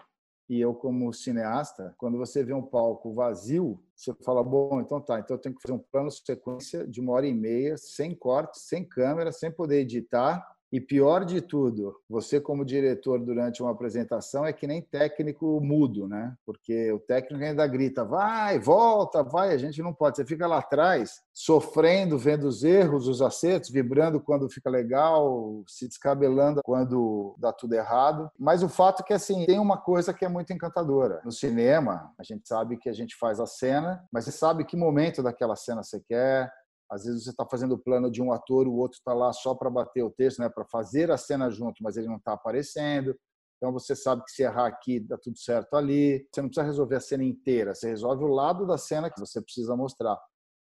E 0.49 0.61
eu, 0.61 0.73
como 0.73 1.11
cineasta, 1.11 1.93
quando 1.97 2.17
você 2.17 2.43
vê 2.43 2.53
um 2.53 2.61
palco 2.61 3.13
vazio, 3.13 3.79
você 3.93 4.13
fala, 4.23 4.41
bom, 4.43 4.79
então 4.79 5.01
tá, 5.01 5.19
então 5.19 5.35
eu 5.35 5.41
tenho 5.41 5.55
que 5.55 5.61
fazer 5.61 5.73
um 5.73 5.83
plano 5.91 6.09
sequência 6.09 6.87
de 6.87 7.01
uma 7.01 7.13
hora 7.13 7.27
e 7.27 7.33
meia, 7.33 7.77
sem 7.77 8.15
corte, 8.15 8.59
sem 8.59 8.85
câmera, 8.85 9.31
sem 9.31 9.51
poder 9.51 9.81
editar, 9.81 10.45
e 10.71 10.81
pior 10.81 11.23
de 11.23 11.41
tudo, 11.41 11.95
você 12.09 12.41
como 12.41 12.65
diretor 12.65 13.19
durante 13.19 13.61
uma 13.61 13.71
apresentação 13.71 14.45
é 14.45 14.51
que 14.51 14.67
nem 14.67 14.81
técnico 14.81 15.61
mudo, 15.61 16.07
né? 16.07 16.35
Porque 16.45 16.91
o 16.91 16.99
técnico 16.99 17.43
ainda 17.43 17.65
grita, 17.65 18.03
vai, 18.03 18.59
volta, 18.59 19.23
vai, 19.23 19.53
a 19.53 19.57
gente 19.57 19.81
não 19.81 19.93
pode. 19.93 20.17
Você 20.17 20.25
fica 20.25 20.45
lá 20.45 20.57
atrás, 20.57 21.21
sofrendo, 21.33 22.17
vendo 22.17 22.47
os 22.47 22.63
erros, 22.63 23.07
os 23.07 23.21
acertos, 23.21 23.69
vibrando 23.69 24.19
quando 24.19 24.49
fica 24.49 24.69
legal, 24.69 25.63
se 25.67 25.87
descabelando 25.87 26.61
quando 26.63 27.33
dá 27.37 27.53
tudo 27.53 27.73
errado. 27.73 28.29
Mas 28.37 28.61
o 28.61 28.67
fato 28.67 29.01
é 29.03 29.05
que 29.05 29.13
assim, 29.13 29.45
tem 29.45 29.59
uma 29.59 29.77
coisa 29.77 30.13
que 30.13 30.25
é 30.25 30.29
muito 30.29 30.51
encantadora. 30.51 31.21
No 31.23 31.31
cinema, 31.31 32.11
a 32.17 32.23
gente 32.23 32.45
sabe 32.45 32.77
que 32.77 32.89
a 32.89 32.93
gente 32.93 33.15
faz 33.15 33.39
a 33.39 33.45
cena, 33.45 34.03
mas 34.11 34.25
você 34.25 34.31
sabe 34.31 34.65
que 34.65 34.75
momento 34.75 35.23
daquela 35.23 35.55
cena 35.55 35.81
você 35.81 36.01
quer, 36.01 36.51
às 36.89 37.05
vezes 37.05 37.23
você 37.23 37.31
está 37.31 37.45
fazendo 37.45 37.73
o 37.73 37.77
plano 37.77 38.09
de 38.09 38.21
um 38.21 38.31
ator, 38.31 38.67
o 38.67 38.75
outro 38.75 38.97
está 38.97 39.13
lá 39.13 39.33
só 39.33 39.53
para 39.53 39.69
bater 39.69 40.03
o 40.03 40.09
texto, 40.09 40.39
né, 40.39 40.49
para 40.49 40.65
fazer 40.65 41.11
a 41.11 41.17
cena 41.17 41.49
junto, 41.49 41.83
mas 41.83 41.97
ele 41.97 42.07
não 42.07 42.17
está 42.17 42.33
aparecendo. 42.33 43.15
Então 43.57 43.73
você 43.73 43.95
sabe 43.95 44.23
que 44.23 44.31
se 44.31 44.43
errar 44.43 44.67
aqui, 44.67 44.99
dá 44.99 45.17
tudo 45.17 45.37
certo 45.37 45.75
ali. 45.75 46.25
Você 46.31 46.41
não 46.41 46.49
precisa 46.49 46.65
resolver 46.65 46.95
a 46.95 47.01
cena 47.01 47.23
inteira, 47.23 47.73
você 47.73 47.89
resolve 47.89 48.23
o 48.23 48.27
lado 48.27 48.65
da 48.65 48.77
cena 48.77 49.09
que 49.09 49.19
você 49.19 49.41
precisa 49.41 49.75
mostrar. 49.75 50.17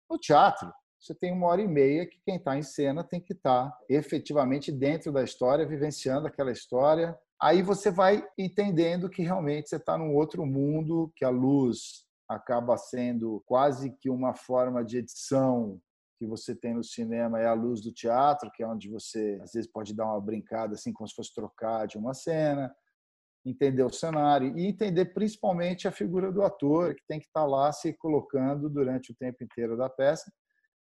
No 0.10 0.18
teatro, 0.18 0.72
você 1.00 1.13
tem 1.13 1.34
uma 1.34 1.48
hora 1.48 1.62
e 1.62 1.68
meia 1.68 2.06
que 2.06 2.22
quem 2.24 2.38
está 2.38 2.58
em 2.58 2.63
cena 2.63 3.03
tem 3.03 3.20
que 3.20 3.34
estar 3.34 3.70
tá 3.70 3.77
efetivamente 3.89 4.72
dentro 4.72 5.12
da 5.12 5.24
história, 5.24 5.68
vivenciando 5.68 6.27
aquela 6.27 6.51
história. 6.51 7.18
Aí 7.42 7.62
você 7.62 7.92
vai 7.92 8.25
entendendo 8.38 9.10
que 9.10 9.22
realmente 9.22 9.68
você 9.68 9.75
está 9.75 9.98
num 9.98 10.15
outro 10.15 10.46
mundo, 10.46 11.12
que 11.15 11.25
a 11.25 11.30
luz 11.30 12.06
acaba 12.30 12.77
sendo 12.77 13.44
quase 13.46 13.92
que 14.00 14.10
uma 14.10 14.34
forma 14.34 14.84
de 14.84 15.00
edição 15.00 15.77
que 16.24 16.30
você 16.30 16.56
tem 16.56 16.74
no 16.74 16.84
cinema 16.84 17.39
é 17.39 17.46
a 17.46 17.53
luz 17.53 17.82
do 17.82 17.92
teatro, 17.92 18.50
que 18.51 18.63
é 18.63 18.68
onde 18.68 18.89
você 18.89 19.39
às 19.44 19.51
vezes 19.51 19.70
pode 19.70 19.94
dar 19.94 20.06
uma 20.06 20.22
brincada 20.22 20.74
assim 20.75 20.94
como 20.94 21.08
se 21.08 21.13
fosse 21.13 21.34
trocar 21.34 21.86
de 21.86 21.98
uma 21.98 22.13
cena, 22.13 22.74
entender 23.46 23.84
o 23.84 23.92
cenário 23.92 24.58
e 24.58 24.65
entender 24.65 25.13
principalmente 25.13 25.86
a 25.86 25.92
figura 25.92 26.32
do 26.32 26.42
ator 26.42 26.96
que 26.96 27.03
tem 27.08 27.20
que 27.20 27.25
estar 27.25 27.46
lá 27.46 27.72
se 27.74 27.92
colocando 27.94 28.70
durante 28.70 29.12
o 29.12 29.15
tempo 29.15 29.44
inteiro 29.44 29.75
da 29.75 29.89
peça. 29.89 30.32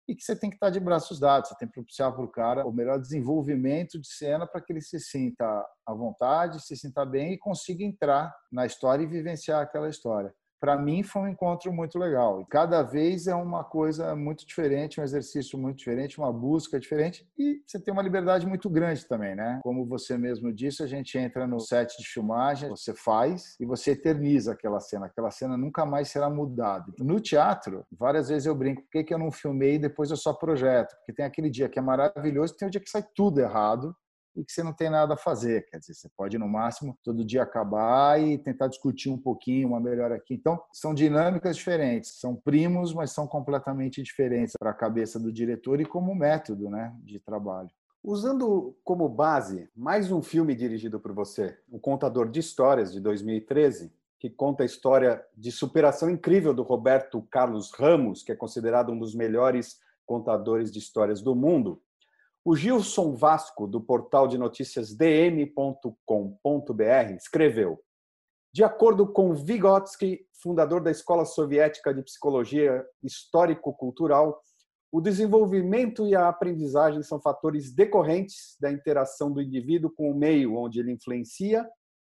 e 0.07 0.13
que 0.13 0.21
você 0.21 0.35
tem 0.35 0.49
que 0.49 0.57
estar 0.57 0.69
de 0.69 0.81
braços 0.81 1.19
dados, 1.19 1.49
você 1.49 1.55
tem 1.57 1.67
que 1.67 1.73
propiciar 1.73 2.13
para 2.13 2.23
o 2.23 2.27
cara 2.27 2.67
o 2.67 2.73
melhor 2.73 2.99
desenvolvimento 2.99 3.99
de 3.99 4.07
cena 4.07 4.45
para 4.45 4.61
que 4.61 4.71
ele 4.73 4.81
se 4.81 4.99
sinta 4.99 5.45
à 5.85 5.93
vontade, 5.93 6.61
se 6.61 6.75
sinta 6.75 7.05
bem 7.05 7.33
e 7.33 7.39
consiga 7.39 7.83
entrar 7.83 8.35
na 8.51 8.65
história 8.65 9.03
e 9.03 9.07
vivenciar 9.07 9.61
aquela 9.61 9.89
história 9.89 10.33
para 10.63 10.77
mim 10.77 11.03
foi 11.03 11.23
um 11.23 11.27
encontro 11.27 11.73
muito 11.73 11.99
legal. 11.99 12.45
Cada 12.49 12.81
vez 12.83 13.27
é 13.27 13.35
uma 13.35 13.65
coisa 13.65 14.15
muito 14.15 14.47
diferente, 14.47 15.01
um 15.01 15.03
exercício 15.03 15.59
muito 15.59 15.79
diferente, 15.79 16.17
uma 16.17 16.31
busca 16.31 16.79
diferente 16.79 17.27
e 17.37 17.61
você 17.67 17.77
tem 17.77 17.93
uma 17.93 18.01
liberdade 18.01 18.47
muito 18.47 18.69
grande 18.69 19.05
também, 19.05 19.35
né? 19.35 19.59
Como 19.61 19.85
você 19.85 20.17
mesmo 20.17 20.53
disse, 20.53 20.81
a 20.81 20.87
gente 20.87 21.17
entra 21.17 21.45
no 21.45 21.59
set 21.59 21.97
de 21.97 22.07
filmagem, 22.07 22.69
você 22.69 22.93
faz 22.93 23.57
e 23.59 23.65
você 23.65 23.91
eterniza 23.91 24.53
aquela 24.53 24.79
cena. 24.79 25.07
Aquela 25.07 25.31
cena 25.31 25.57
nunca 25.57 25.85
mais 25.85 26.07
será 26.07 26.29
mudada. 26.29 26.85
No 26.97 27.19
teatro, 27.19 27.85
várias 27.91 28.29
vezes 28.29 28.45
eu 28.45 28.55
brinco, 28.55 28.83
por 28.83 28.91
que, 28.91 29.03
que 29.03 29.13
eu 29.13 29.19
não 29.19 29.33
filmei 29.33 29.75
e 29.75 29.79
depois 29.79 30.11
eu 30.11 30.17
só 30.17 30.31
projeto? 30.31 30.95
Porque 30.95 31.11
tem 31.11 31.25
aquele 31.25 31.49
dia 31.49 31.67
que 31.67 31.77
é 31.77 31.81
maravilhoso, 31.81 32.55
tem 32.55 32.69
o 32.69 32.71
dia 32.71 32.79
que 32.79 32.89
sai 32.89 33.03
tudo 33.13 33.41
errado 33.41 33.93
e 34.35 34.43
que 34.43 34.51
você 34.51 34.63
não 34.63 34.73
tem 34.73 34.89
nada 34.89 35.13
a 35.13 35.17
fazer. 35.17 35.65
Quer 35.67 35.79
dizer, 35.79 35.93
você 35.93 36.09
pode, 36.15 36.37
no 36.37 36.47
máximo, 36.47 36.97
todo 37.03 37.25
dia 37.25 37.43
acabar 37.43 38.21
e 38.21 38.37
tentar 38.37 38.67
discutir 38.67 39.09
um 39.09 39.17
pouquinho, 39.17 39.69
uma 39.69 39.79
melhor 39.79 40.11
aqui. 40.11 40.33
Então, 40.33 40.61
são 40.71 40.93
dinâmicas 40.93 41.55
diferentes, 41.55 42.19
são 42.19 42.35
primos, 42.35 42.93
mas 42.93 43.11
são 43.11 43.27
completamente 43.27 44.01
diferentes 44.01 44.55
para 44.57 44.71
a 44.71 44.75
cabeça 44.75 45.19
do 45.19 45.31
diretor 45.31 45.79
e 45.79 45.85
como 45.85 46.15
método 46.15 46.69
né, 46.69 46.93
de 47.03 47.19
trabalho. 47.19 47.69
Usando 48.03 48.75
como 48.83 49.07
base 49.07 49.69
mais 49.75 50.11
um 50.11 50.21
filme 50.21 50.53
dirigido 50.53 50.99
por 50.99 51.13
você, 51.13 51.57
O 51.71 51.79
Contador 51.79 52.29
de 52.29 52.39
Histórias, 52.39 52.91
de 52.91 52.99
2013, 52.99 53.93
que 54.19 54.29
conta 54.29 54.63
a 54.63 54.65
história 54.65 55.21
de 55.37 55.51
superação 55.51 56.09
incrível 56.09 56.53
do 56.53 56.63
Roberto 56.63 57.21
Carlos 57.29 57.71
Ramos, 57.73 58.23
que 58.23 58.31
é 58.31 58.35
considerado 58.35 58.89
um 58.89 58.97
dos 58.97 59.13
melhores 59.13 59.79
contadores 60.05 60.71
de 60.71 60.79
histórias 60.79 61.21
do 61.21 61.35
mundo, 61.35 61.81
o 62.45 62.55
Gilson 62.55 63.15
Vasco, 63.15 63.65
do 63.65 63.79
portal 63.79 64.27
de 64.27 64.37
notícias 64.37 64.93
dm.com.br, 64.93 65.93
escreveu: 67.15 67.79
De 68.53 68.63
acordo 68.63 69.07
com 69.07 69.33
Vygotsky, 69.33 70.27
fundador 70.41 70.81
da 70.81 70.91
Escola 70.91 71.25
Soviética 71.25 71.93
de 71.93 72.03
Psicologia 72.03 72.85
Histórico-Cultural, 73.01 74.41
o 74.91 74.99
desenvolvimento 75.01 76.05
e 76.05 76.15
a 76.15 76.27
aprendizagem 76.27 77.01
são 77.01 77.19
fatores 77.19 77.73
decorrentes 77.73 78.57
da 78.59 78.71
interação 78.71 79.31
do 79.31 79.41
indivíduo 79.41 79.89
com 79.89 80.11
o 80.11 80.15
meio 80.15 80.55
onde 80.55 80.79
ele 80.79 80.91
influencia 80.91 81.67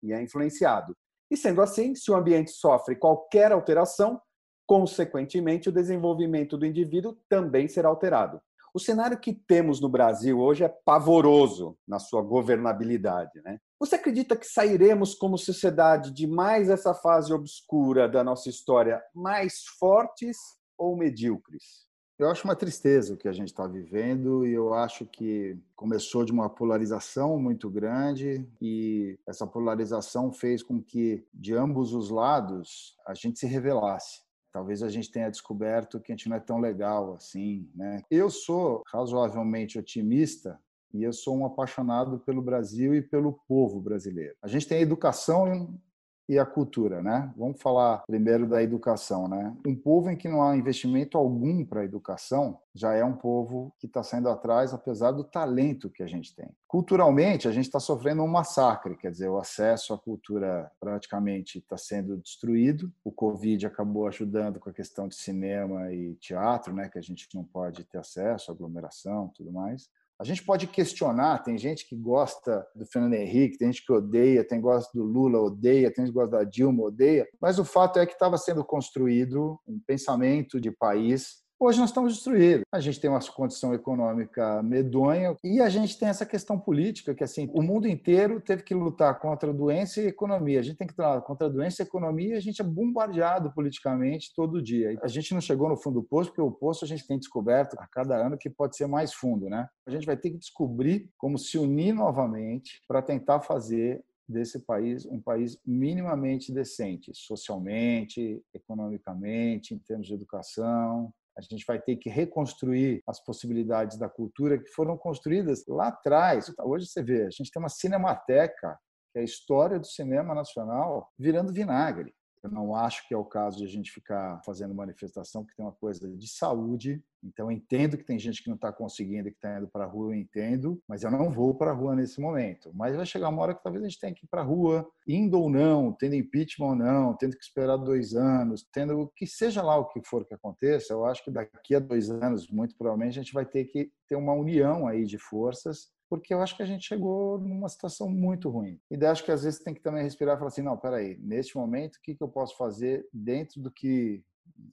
e 0.03 0.13
é 0.13 0.21
influenciado. 0.21 0.95
E 1.31 1.35
sendo 1.35 1.61
assim, 1.61 1.95
se 1.95 2.11
o 2.11 2.15
ambiente 2.15 2.51
sofre 2.51 2.95
qualquer 2.95 3.51
alteração, 3.51 4.21
consequentemente 4.67 5.69
o 5.69 5.71
desenvolvimento 5.71 6.57
do 6.57 6.65
indivíduo 6.65 7.17
também 7.27 7.67
será 7.67 7.89
alterado. 7.89 8.39
O 8.73 8.79
cenário 8.79 9.19
que 9.19 9.33
temos 9.33 9.81
no 9.81 9.89
Brasil 9.89 10.39
hoje 10.39 10.63
é 10.63 10.69
pavoroso 10.69 11.77
na 11.87 11.99
sua 11.99 12.21
governabilidade. 12.21 13.41
Né? 13.43 13.59
Você 13.79 13.95
acredita 13.95 14.35
que 14.35 14.45
sairemos 14.45 15.15
como 15.15 15.37
sociedade 15.37 16.11
de 16.11 16.27
mais 16.27 16.69
essa 16.69 16.93
fase 16.93 17.33
obscura 17.33 18.07
da 18.07 18.23
nossa 18.23 18.49
história 18.49 19.01
mais 19.13 19.63
fortes 19.79 20.37
ou 20.77 20.95
medíocres? 20.95 21.87
Eu 22.19 22.31
acho 22.31 22.45
uma 22.45 22.55
tristeza 22.55 23.13
o 23.13 23.17
que 23.17 23.27
a 23.27 23.31
gente 23.31 23.49
está 23.49 23.67
vivendo 23.67 24.45
e 24.45 24.51
eu 24.51 24.73
acho 24.73 25.05
que 25.05 25.55
começou 25.75 26.25
de 26.25 26.31
uma 26.31 26.49
polarização 26.49 27.37
muito 27.37 27.69
grande 27.69 28.43
e 28.59 29.19
essa 29.27 29.45
polarização 29.45 30.31
fez 30.31 30.63
com 30.63 30.81
que 30.81 31.23
de 31.31 31.53
ambos 31.53 31.93
os 31.93 32.09
lados 32.09 32.97
a 33.05 33.13
gente 33.13 33.37
se 33.37 33.45
revelasse 33.45 34.26
talvez 34.57 34.81
a 34.81 34.89
gente 34.89 35.11
tenha 35.11 35.29
descoberto 35.29 35.99
que 35.99 36.11
a 36.11 36.15
gente 36.15 36.27
não 36.27 36.35
é 36.35 36.39
tão 36.39 36.57
legal 36.57 37.13
assim, 37.13 37.69
né? 37.75 38.01
Eu 38.09 38.27
sou 38.27 38.81
razoavelmente 38.87 39.77
otimista 39.77 40.59
e 40.91 41.03
eu 41.03 41.13
sou 41.13 41.37
um 41.37 41.45
apaixonado 41.45 42.17
pelo 42.21 42.41
Brasil 42.41 42.95
e 42.95 43.01
pelo 43.03 43.33
povo 43.47 43.79
brasileiro. 43.79 44.35
A 44.41 44.47
gente 44.47 44.67
tem 44.67 44.79
a 44.79 44.81
educação 44.81 45.79
e 46.27 46.37
a 46.37 46.45
cultura, 46.45 47.01
né? 47.01 47.31
Vamos 47.37 47.61
falar 47.61 48.03
primeiro 48.05 48.47
da 48.47 48.61
educação, 48.61 49.27
né? 49.27 49.55
Um 49.65 49.75
povo 49.75 50.09
em 50.09 50.17
que 50.17 50.27
não 50.27 50.43
há 50.43 50.55
investimento 50.55 51.17
algum 51.17 51.63
para 51.63 51.81
a 51.81 51.85
educação 51.85 52.59
já 52.75 52.93
é 52.93 53.03
um 53.03 53.13
povo 53.13 53.73
que 53.79 53.87
está 53.87 54.03
saindo 54.03 54.29
atrás, 54.29 54.73
apesar 54.73 55.11
do 55.11 55.23
talento 55.23 55.89
que 55.89 56.03
a 56.03 56.07
gente 56.07 56.35
tem. 56.35 56.47
Culturalmente, 56.67 57.47
a 57.47 57.51
gente 57.51 57.65
está 57.65 57.79
sofrendo 57.79 58.21
um 58.21 58.27
massacre, 58.27 58.95
quer 58.97 59.09
dizer, 59.09 59.29
o 59.29 59.37
acesso 59.37 59.93
à 59.93 59.97
cultura 59.97 60.69
praticamente 60.79 61.59
está 61.59 61.77
sendo 61.77 62.17
destruído. 62.17 62.91
O 63.03 63.11
Covid 63.11 63.65
acabou 63.65 64.05
ajudando 64.07 64.59
com 64.59 64.69
a 64.69 64.73
questão 64.73 65.07
de 65.07 65.15
cinema 65.15 65.91
e 65.91 66.13
teatro, 66.15 66.73
né? 66.73 66.89
Que 66.89 66.99
a 66.99 67.01
gente 67.01 67.27
não 67.33 67.43
pode 67.43 67.83
ter 67.85 67.97
acesso, 67.97 68.51
aglomeração, 68.51 69.29
tudo 69.29 69.51
mais. 69.51 69.89
A 70.19 70.23
gente 70.23 70.43
pode 70.43 70.65
questionar, 70.65 71.43
tem 71.43 71.57
gente 71.57 71.87
que 71.87 71.95
gosta 71.95 72.67
do 72.75 72.85
Fernando 72.87 73.13
Henrique, 73.13 73.57
tem 73.57 73.71
gente 73.71 73.85
que 73.85 73.93
odeia, 73.93 74.43
tem 74.43 74.57
que 74.57 74.63
gosta 74.63 74.91
do 74.97 75.03
Lula, 75.03 75.39
odeia, 75.39 75.93
tem 75.93 76.05
gente 76.05 76.13
que 76.13 76.19
gosta 76.19 76.37
da 76.37 76.43
Dilma, 76.43 76.83
odeia, 76.83 77.27
mas 77.39 77.59
o 77.59 77.65
fato 77.65 77.99
é 77.99 78.05
que 78.05 78.13
estava 78.13 78.35
sendo 78.37 78.65
construído 78.65 79.59
um 79.67 79.79
pensamento 79.85 80.59
de 80.59 80.71
país 80.71 81.43
Hoje 81.59 81.79
nós 81.79 81.89
estamos 81.89 82.13
destruídos. 82.13 82.61
A 82.71 82.79
gente 82.79 82.99
tem 82.99 83.09
uma 83.09 83.19
condição 83.19 83.73
econômica 83.73 84.61
medonha 84.61 85.35
e 85.43 85.59
a 85.59 85.67
gente 85.69 85.97
tem 85.97 86.07
essa 86.07 86.23
questão 86.23 86.59
política 86.59 87.15
que 87.15 87.23
assim, 87.23 87.49
o 87.51 87.63
mundo 87.63 87.87
inteiro 87.87 88.39
teve 88.39 88.61
que 88.61 88.75
lutar 88.75 89.19
contra 89.19 89.49
a 89.49 89.53
doença 89.53 89.99
e 89.99 90.05
a 90.05 90.09
economia. 90.09 90.59
A 90.59 90.61
gente 90.61 90.77
tem 90.77 90.85
que 90.85 90.93
lutar 90.93 91.19
contra 91.23 91.47
a 91.47 91.49
doença 91.49 91.81
e 91.81 91.83
a 91.83 91.87
economia 91.87 92.35
e 92.35 92.37
a 92.37 92.39
gente 92.39 92.61
é 92.61 92.63
bombardeado 92.63 93.51
politicamente 93.53 94.33
todo 94.35 94.61
dia. 94.61 94.99
A 95.01 95.07
gente 95.07 95.33
não 95.33 95.41
chegou 95.41 95.67
no 95.67 95.75
fundo 95.75 95.99
do 95.99 96.07
poço 96.07 96.29
porque 96.29 96.41
o 96.41 96.51
poço 96.51 96.85
a 96.85 96.87
gente 96.87 97.07
tem 97.07 97.17
descoberto 97.17 97.73
a 97.79 97.87
cada 97.87 98.15
ano 98.15 98.37
que 98.37 98.51
pode 98.51 98.77
ser 98.77 98.85
mais 98.85 99.11
fundo, 99.11 99.49
né? 99.49 99.67
A 99.87 99.89
gente 99.89 100.05
vai 100.05 100.15
ter 100.15 100.29
que 100.29 100.37
descobrir 100.37 101.09
como 101.17 101.39
se 101.39 101.57
unir 101.57 101.91
novamente 101.91 102.83
para 102.87 103.01
tentar 103.01 103.39
fazer 103.39 104.03
desse 104.29 104.59
país 104.59 105.07
um 105.07 105.19
país 105.19 105.57
minimamente 105.65 106.51
decente, 106.51 107.11
socialmente, 107.15 108.43
economicamente, 108.53 109.73
em 109.73 109.79
termos 109.79 110.05
de 110.05 110.13
educação, 110.13 111.11
a 111.37 111.41
gente 111.41 111.63
vai 111.67 111.79
ter 111.79 111.95
que 111.97 112.09
reconstruir 112.09 113.03
as 113.07 113.23
possibilidades 113.23 113.97
da 113.97 114.09
cultura 114.09 114.57
que 114.57 114.69
foram 114.71 114.97
construídas 114.97 115.63
lá 115.67 115.89
atrás. 115.89 116.51
Hoje 116.59 116.87
você 116.87 117.03
vê, 117.03 117.25
a 117.25 117.29
gente 117.29 117.51
tem 117.51 117.61
uma 117.61 117.69
cinemateca, 117.69 118.77
que 119.11 119.19
é 119.19 119.21
a 119.21 119.25
história 119.25 119.79
do 119.79 119.85
cinema 119.85 120.33
nacional, 120.33 121.11
virando 121.17 121.53
vinagre. 121.53 122.13
Eu 122.43 122.51
não 122.51 122.75
acho 122.75 123.07
que 123.07 123.13
é 123.13 123.17
o 123.17 123.25
caso 123.25 123.57
de 123.57 123.65
a 123.65 123.67
gente 123.67 123.91
ficar 123.91 124.41
fazendo 124.45 124.73
manifestação, 124.73 125.43
porque 125.43 125.55
tem 125.55 125.65
uma 125.65 125.71
coisa 125.71 126.07
de 126.15 126.27
saúde. 126.27 127.03
Então, 127.23 127.51
entendo 127.51 127.97
que 127.97 128.05
tem 128.05 128.19
gente 128.19 128.43
que 128.43 128.49
não 128.49 128.55
está 128.55 128.71
conseguindo, 128.71 129.29
que 129.29 129.35
está 129.35 129.57
indo 129.57 129.67
para 129.67 129.85
a 129.85 129.87
rua, 129.87 130.13
eu 130.13 130.19
entendo, 130.19 130.81
mas 130.87 131.03
eu 131.03 131.11
não 131.11 131.31
vou 131.31 131.55
para 131.55 131.71
a 131.71 131.73
rua 131.73 131.95
nesse 131.95 132.21
momento. 132.21 132.71
Mas 132.73 132.95
vai 132.95 133.05
chegar 133.05 133.29
uma 133.29 133.41
hora 133.41 133.55
que 133.55 133.63
talvez 133.63 133.83
a 133.83 133.87
gente 133.87 133.99
tenha 133.99 134.13
que 134.13 134.25
ir 134.25 134.29
para 134.29 134.41
a 134.41 134.45
rua, 134.45 134.87
indo 135.07 135.39
ou 135.39 135.49
não, 135.49 135.91
tendo 135.91 136.15
impeachment 136.15 136.67
ou 136.67 136.75
não, 136.75 137.13
tendo 137.15 137.35
que 137.35 137.43
esperar 137.43 137.77
dois 137.77 138.13
anos, 138.13 138.65
tendo 138.71 139.11
que 139.15 139.25
seja 139.25 139.61
lá 139.61 139.75
o 139.77 139.87
que 139.87 140.01
for 140.05 140.25
que 140.25 140.33
aconteça, 140.33 140.93
eu 140.93 141.05
acho 141.05 141.23
que 141.23 141.31
daqui 141.31 141.75
a 141.75 141.79
dois 141.79 142.09
anos, 142.09 142.49
muito 142.49 142.75
provavelmente, 142.77 143.19
a 143.19 143.23
gente 143.23 143.33
vai 143.33 143.45
ter 143.45 143.65
que 143.65 143.91
ter 144.07 144.15
uma 144.15 144.33
união 144.33 144.87
aí 144.87 145.05
de 145.05 145.17
forças 145.17 145.96
porque 146.09 146.33
eu 146.33 146.41
acho 146.41 146.55
que 146.55 146.63
a 146.63 146.65
gente 146.65 146.85
chegou 146.85 147.39
numa 147.39 147.69
situação 147.69 148.09
muito 148.09 148.49
ruim. 148.49 148.79
E 148.89 148.97
daí 148.97 149.09
acho 149.09 149.23
que 149.23 149.31
às 149.31 149.43
vezes 149.43 149.63
tem 149.63 149.73
que 149.73 149.81
também 149.81 150.03
respirar 150.03 150.35
e 150.35 150.37
falar 150.37 150.49
assim, 150.49 150.61
não, 150.61 150.77
peraí, 150.77 151.17
neste 151.19 151.57
momento, 151.57 151.95
o 151.95 152.01
que, 152.01 152.15
que 152.15 152.23
eu 152.23 152.29
posso 152.29 152.57
fazer 152.57 153.07
dentro 153.13 153.61
do 153.61 153.71
que 153.71 154.23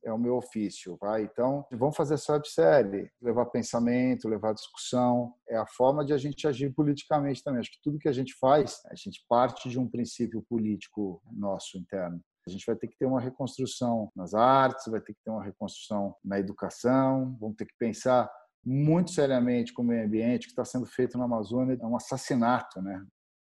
é 0.05 0.13
o 0.13 0.19
meu 0.19 0.37
ofício, 0.37 0.97
vai? 1.01 1.23
Então, 1.23 1.67
vamos 1.73 1.97
fazer 1.97 2.15
essa 2.15 2.33
websérie, 2.33 3.11
levar 3.21 3.47
pensamento, 3.47 4.29
levar 4.29 4.55
discussão, 4.55 5.35
é 5.49 5.57
a 5.57 5.67
forma 5.67 6.05
de 6.05 6.13
a 6.13 6.17
gente 6.17 6.47
agir 6.47 6.73
politicamente 6.73 7.43
também. 7.43 7.61
Acho 7.61 7.73
que 7.73 7.83
tudo 7.83 7.99
que 7.99 8.09
a 8.09 8.13
gente 8.13 8.35
faz, 8.39 8.81
a 8.87 8.95
gente 8.95 9.25
parte 9.29 9.69
de 9.69 9.79
um 9.79 9.89
princípio 9.89 10.45
político 10.49 11.23
nosso 11.33 11.79
interno. 11.79 12.21
A 12.47 12.51
gente 12.51 12.67
vai 12.67 12.77
ter 12.77 12.89
que 12.89 12.99
ter 12.99 13.07
uma 13.07 13.21
reconstrução 13.21 14.11
nas 14.15 14.35
artes, 14.35 14.87
vai 14.91 15.01
ter 15.01 15.15
que 15.15 15.21
ter 15.25 15.31
uma 15.31 15.43
reconstrução 15.43 16.15
na 16.23 16.39
educação, 16.39 17.37
vamos 17.41 17.57
ter 17.57 17.65
que 17.65 17.75
pensar 17.79 18.31
muito 18.65 19.11
seriamente 19.11 19.73
com 19.73 19.83
o 19.83 19.85
meio 19.85 20.05
ambiente, 20.05 20.47
que 20.47 20.53
está 20.53 20.65
sendo 20.65 20.87
feito 20.87 21.19
na 21.19 21.25
Amazônia, 21.25 21.79
é 21.81 21.87
um 21.87 21.97
assassinato, 21.97 22.81
né? 22.81 23.05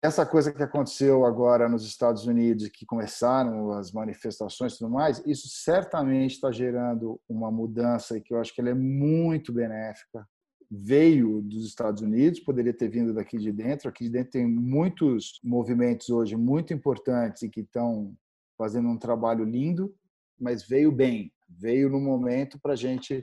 Essa 0.02 0.24
coisa 0.24 0.50
que 0.50 0.62
aconteceu 0.62 1.26
agora 1.26 1.68
nos 1.68 1.84
Estados 1.84 2.26
Unidos, 2.26 2.68
que 2.68 2.86
começaram 2.86 3.72
as 3.72 3.92
manifestações 3.92 4.74
e 4.74 4.78
tudo 4.78 4.90
mais, 4.90 5.22
isso 5.26 5.46
certamente 5.48 6.32
está 6.32 6.50
gerando 6.50 7.20
uma 7.28 7.50
mudança 7.50 8.18
que 8.18 8.32
eu 8.32 8.40
acho 8.40 8.54
que 8.54 8.62
ela 8.62 8.70
é 8.70 8.74
muito 8.74 9.52
benéfica. 9.52 10.26
Veio 10.70 11.42
dos 11.42 11.66
Estados 11.66 12.00
Unidos, 12.00 12.40
poderia 12.40 12.72
ter 12.72 12.88
vindo 12.88 13.12
daqui 13.12 13.36
de 13.36 13.52
dentro. 13.52 13.90
Aqui 13.90 14.04
de 14.04 14.10
dentro 14.10 14.30
tem 14.30 14.46
muitos 14.46 15.38
movimentos 15.44 16.08
hoje 16.08 16.34
muito 16.34 16.72
importantes 16.72 17.42
e 17.42 17.50
que 17.50 17.60
estão 17.60 18.14
fazendo 18.56 18.88
um 18.88 18.96
trabalho 18.96 19.44
lindo, 19.44 19.94
mas 20.40 20.66
veio 20.66 20.90
bem, 20.90 21.30
veio 21.46 21.90
no 21.90 22.00
momento 22.00 22.58
para 22.58 22.72
a 22.72 22.76
gente 22.76 23.22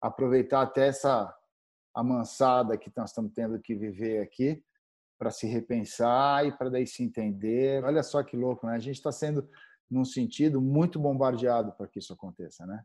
aproveitar 0.00 0.62
até 0.62 0.88
essa 0.88 1.34
amansada 1.94 2.78
que 2.78 2.90
nós 2.96 3.10
estamos 3.10 3.32
tendo 3.32 3.60
que 3.60 3.74
viver 3.74 4.22
aqui 4.22 4.62
para 5.18 5.30
se 5.30 5.46
repensar 5.46 6.46
e 6.46 6.52
para 6.56 6.70
daí 6.70 6.86
se 6.86 7.02
entender. 7.02 7.84
Olha 7.84 8.02
só 8.02 8.22
que 8.22 8.36
louco, 8.36 8.66
né? 8.66 8.74
A 8.74 8.78
gente 8.78 8.96
está 8.96 9.12
sendo, 9.12 9.48
num 9.90 10.04
sentido, 10.04 10.60
muito 10.60 10.98
bombardeado 10.98 11.72
para 11.72 11.86
que 11.88 11.98
isso 11.98 12.12
aconteça, 12.12 12.64
né? 12.64 12.82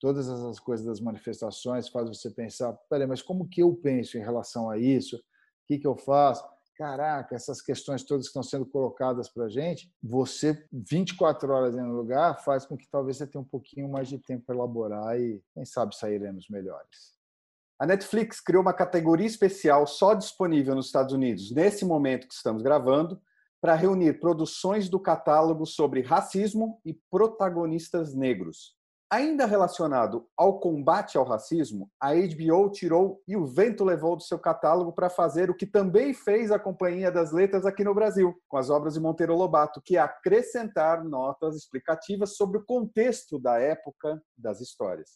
todas 0.00 0.28
essas 0.28 0.60
coisas 0.60 0.86
das 0.86 1.00
manifestações 1.00 1.88
faz 1.88 2.08
você 2.08 2.30
pensar, 2.30 2.72
peraí, 2.88 3.06
mas 3.06 3.22
como 3.22 3.48
que 3.48 3.62
eu 3.62 3.74
penso 3.74 4.16
em 4.16 4.22
relação 4.22 4.70
a 4.70 4.78
isso? 4.78 5.16
O 5.16 5.20
que, 5.66 5.78
que 5.78 5.86
eu 5.86 5.96
faço? 5.96 6.44
Caraca, 6.78 7.34
essas 7.34 7.60
questões 7.60 8.04
todas 8.04 8.26
que 8.26 8.28
estão 8.28 8.42
sendo 8.42 8.64
colocadas 8.64 9.28
para 9.28 9.46
a 9.46 9.48
gente, 9.48 9.92
você 10.00 10.64
24 10.72 11.52
horas 11.52 11.74
no 11.74 11.92
lugar 11.92 12.40
faz 12.44 12.64
com 12.64 12.76
que 12.76 12.88
talvez 12.88 13.16
você 13.16 13.26
tenha 13.26 13.42
um 13.42 13.48
pouquinho 13.48 13.90
mais 13.90 14.06
de 14.06 14.16
tempo 14.16 14.46
para 14.46 14.54
elaborar 14.54 15.18
e, 15.20 15.42
quem 15.52 15.64
sabe, 15.64 15.96
sairemos 15.96 16.46
melhores. 16.48 17.18
A 17.80 17.84
Netflix 17.84 18.40
criou 18.40 18.62
uma 18.62 18.72
categoria 18.72 19.26
especial 19.26 19.88
só 19.88 20.14
disponível 20.14 20.76
nos 20.76 20.86
Estados 20.86 21.12
Unidos, 21.12 21.50
nesse 21.50 21.84
momento 21.84 22.28
que 22.28 22.34
estamos 22.34 22.62
gravando, 22.62 23.20
para 23.60 23.74
reunir 23.74 24.20
produções 24.20 24.88
do 24.88 25.00
catálogo 25.00 25.66
sobre 25.66 26.02
racismo 26.02 26.80
e 26.84 26.94
protagonistas 27.10 28.14
negros. 28.14 28.77
Ainda 29.10 29.46
relacionado 29.46 30.28
ao 30.36 30.60
combate 30.60 31.16
ao 31.16 31.24
racismo, 31.24 31.90
a 31.98 32.12
HBO 32.12 32.70
tirou 32.70 33.22
E 33.26 33.38
o 33.38 33.46
Vento 33.46 33.82
Levou 33.82 34.14
do 34.14 34.22
seu 34.22 34.38
catálogo 34.38 34.92
para 34.92 35.08
fazer 35.08 35.48
o 35.48 35.54
que 35.54 35.64
também 35.64 36.12
fez 36.12 36.50
a 36.50 36.58
Companhia 36.58 37.10
das 37.10 37.32
Letras 37.32 37.64
aqui 37.64 37.82
no 37.82 37.94
Brasil, 37.94 38.38
com 38.46 38.58
as 38.58 38.68
obras 38.68 38.94
de 38.94 39.00
Monteiro 39.00 39.34
Lobato, 39.34 39.80
que 39.82 39.96
é 39.96 40.00
acrescentar 40.00 41.02
notas 41.02 41.56
explicativas 41.56 42.36
sobre 42.36 42.58
o 42.58 42.64
contexto 42.66 43.38
da 43.38 43.58
época 43.58 44.22
das 44.36 44.60
histórias. 44.60 45.12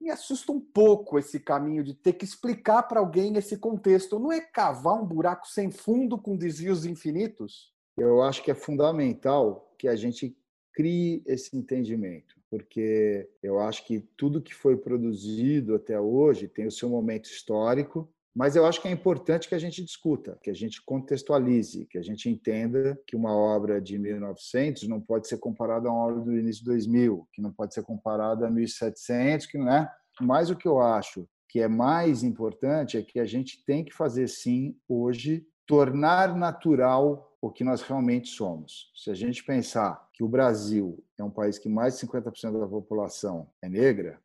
Me 0.00 0.08
assusta 0.08 0.52
um 0.52 0.60
pouco 0.60 1.18
esse 1.18 1.40
caminho 1.40 1.82
de 1.82 1.94
ter 1.94 2.12
que 2.12 2.24
explicar 2.24 2.84
para 2.84 3.00
alguém 3.00 3.36
esse 3.36 3.56
contexto. 3.56 4.20
Não 4.20 4.30
é 4.30 4.40
cavar 4.40 4.94
um 4.94 5.04
buraco 5.04 5.48
sem 5.48 5.68
fundo 5.68 6.16
com 6.16 6.36
desvios 6.36 6.86
infinitos? 6.86 7.72
Eu 7.98 8.22
acho 8.22 8.40
que 8.44 8.52
é 8.52 8.54
fundamental 8.54 9.74
que 9.76 9.88
a 9.88 9.96
gente 9.96 10.36
crie 10.72 11.24
esse 11.26 11.56
entendimento 11.56 12.41
porque 12.52 13.30
eu 13.42 13.58
acho 13.58 13.86
que 13.86 14.00
tudo 14.14 14.42
que 14.42 14.54
foi 14.54 14.76
produzido 14.76 15.74
até 15.74 15.98
hoje 15.98 16.46
tem 16.46 16.66
o 16.66 16.70
seu 16.70 16.86
momento 16.86 17.24
histórico, 17.24 18.12
mas 18.36 18.54
eu 18.54 18.66
acho 18.66 18.82
que 18.82 18.88
é 18.88 18.90
importante 18.90 19.48
que 19.48 19.54
a 19.54 19.58
gente 19.58 19.82
discuta, 19.82 20.38
que 20.42 20.50
a 20.50 20.54
gente 20.54 20.84
contextualize, 20.84 21.86
que 21.86 21.96
a 21.96 22.02
gente 22.02 22.28
entenda 22.28 23.00
que 23.06 23.16
uma 23.16 23.34
obra 23.34 23.80
de 23.80 23.98
1900 23.98 24.86
não 24.86 25.00
pode 25.00 25.28
ser 25.28 25.38
comparada 25.38 25.88
a 25.88 25.92
uma 25.92 26.04
obra 26.04 26.20
do 26.20 26.36
início 26.36 26.62
de 26.62 26.70
2000, 26.72 27.26
que 27.32 27.40
não 27.40 27.50
pode 27.50 27.72
ser 27.72 27.84
comparada 27.84 28.46
a 28.46 28.50
1700, 28.50 29.46
que 29.46 29.56
não 29.56 29.72
é. 29.72 29.90
Mas 30.20 30.50
o 30.50 30.56
que 30.56 30.68
eu 30.68 30.78
acho 30.78 31.26
que 31.48 31.58
é 31.58 31.68
mais 31.68 32.22
importante 32.22 32.98
é 32.98 33.02
que 33.02 33.18
a 33.18 33.24
gente 33.24 33.64
tem 33.64 33.82
que 33.82 33.94
fazer 33.94 34.28
sim 34.28 34.76
hoje 34.86 35.46
tornar 35.66 36.36
natural 36.36 37.31
o 37.42 37.50
que 37.50 37.64
nós 37.64 37.82
realmente 37.82 38.28
somos. 38.28 38.92
Se 38.94 39.10
a 39.10 39.14
gente 39.14 39.42
pensar 39.42 40.08
que 40.14 40.22
o 40.22 40.28
Brasil 40.28 41.04
é 41.18 41.24
um 41.24 41.30
país 41.30 41.58
que 41.58 41.68
mais 41.68 41.98
de 41.98 42.06
50% 42.06 42.60
da 42.60 42.68
população 42.68 43.50
é 43.60 43.68
negra, 43.68 44.22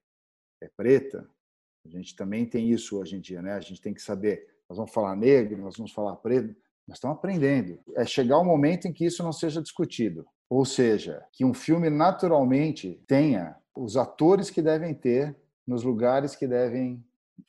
é 0.61 0.69
preta, 0.77 1.27
a 1.83 1.89
gente 1.89 2.15
também 2.15 2.45
tem 2.45 2.69
isso 2.69 2.99
hoje 2.99 3.15
em 3.15 3.19
dia, 3.19 3.41
né? 3.41 3.53
A 3.53 3.59
gente 3.59 3.81
tem 3.81 3.91
que 3.91 4.01
saber, 4.03 4.47
nós 4.69 4.77
vamos 4.77 4.93
falar 4.93 5.15
negro, 5.15 5.57
nós 5.57 5.75
vamos 5.75 5.91
falar 5.91 6.15
preto, 6.17 6.55
nós 6.87 6.97
estamos 6.97 7.17
aprendendo. 7.17 7.79
É 7.95 8.05
chegar 8.05 8.37
o 8.37 8.41
um 8.41 8.45
momento 8.45 8.87
em 8.87 8.93
que 8.93 9.05
isso 9.05 9.23
não 9.23 9.33
seja 9.33 9.63
discutido. 9.63 10.23
Ou 10.47 10.63
seja, 10.63 11.25
que 11.33 11.43
um 11.43 11.55
filme 11.55 11.89
naturalmente 11.89 13.01
tenha 13.07 13.57
os 13.75 13.97
atores 13.97 14.51
que 14.51 14.61
devem 14.61 14.93
ter 14.93 15.35
nos 15.65 15.83
lugares 15.83 16.35
que 16.35 16.47
devem 16.47 17.03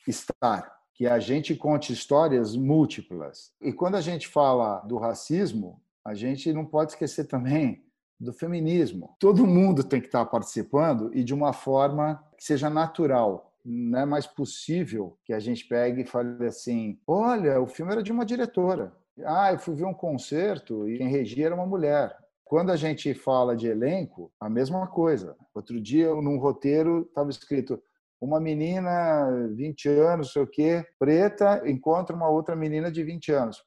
estar 0.06 0.77
que 0.99 1.07
a 1.07 1.21
gente 1.21 1.55
conte 1.55 1.93
histórias 1.93 2.57
múltiplas. 2.57 3.52
E 3.62 3.73
quando 3.73 3.95
a 3.95 4.00
gente 4.00 4.26
fala 4.26 4.81
do 4.81 4.99
racismo, 4.99 5.81
a 6.05 6.12
gente 6.12 6.52
não 6.52 6.67
pode 6.67 6.90
esquecer 6.90 7.28
também 7.28 7.85
do 8.19 8.33
feminismo. 8.33 9.14
Todo 9.21 9.47
mundo 9.47 9.85
tem 9.85 10.00
que 10.00 10.09
estar 10.09 10.25
participando 10.26 11.14
e 11.14 11.23
de 11.23 11.33
uma 11.33 11.52
forma 11.52 12.21
que 12.37 12.43
seja 12.43 12.69
natural. 12.69 13.55
Não 13.64 14.00
é 14.00 14.05
mais 14.05 14.26
possível 14.26 15.17
que 15.25 15.33
a 15.33 15.38
gente 15.38 15.64
pegue 15.69 16.02
e 16.02 16.05
fale 16.07 16.45
assim: 16.45 16.99
olha, 17.07 17.61
o 17.61 17.69
filme 17.69 17.93
era 17.93 18.02
de 18.02 18.11
uma 18.11 18.26
diretora. 18.26 18.93
Ah, 19.25 19.52
eu 19.52 19.59
fui 19.61 19.76
ver 19.76 19.85
um 19.85 19.95
concerto 19.95 20.88
e 20.88 20.99
quem 20.99 21.07
regia 21.07 21.47
era 21.47 21.55
uma 21.55 21.67
mulher. 21.67 22.17
Quando 22.45 22.73
a 22.73 22.76
gente 22.76 23.14
fala 23.14 23.55
de 23.55 23.69
elenco, 23.69 24.33
a 24.40 24.49
mesma 24.49 24.85
coisa. 24.88 25.37
Outro 25.54 25.80
dia, 25.80 26.13
num 26.15 26.39
roteiro, 26.39 27.02
estava 27.02 27.30
escrito 27.30 27.80
uma 28.21 28.41
menina 28.41 29.49
20 29.54 29.89
anos, 29.89 30.33
sei 30.33 30.43
o 30.43 30.47
quê, 30.47 30.85
preta, 30.99 31.63
encontra 31.69 32.15
uma 32.15 32.28
outra 32.28 32.57
menina 32.57 32.91
de 32.91 33.02
20 33.02 33.33
anos. 33.33 33.63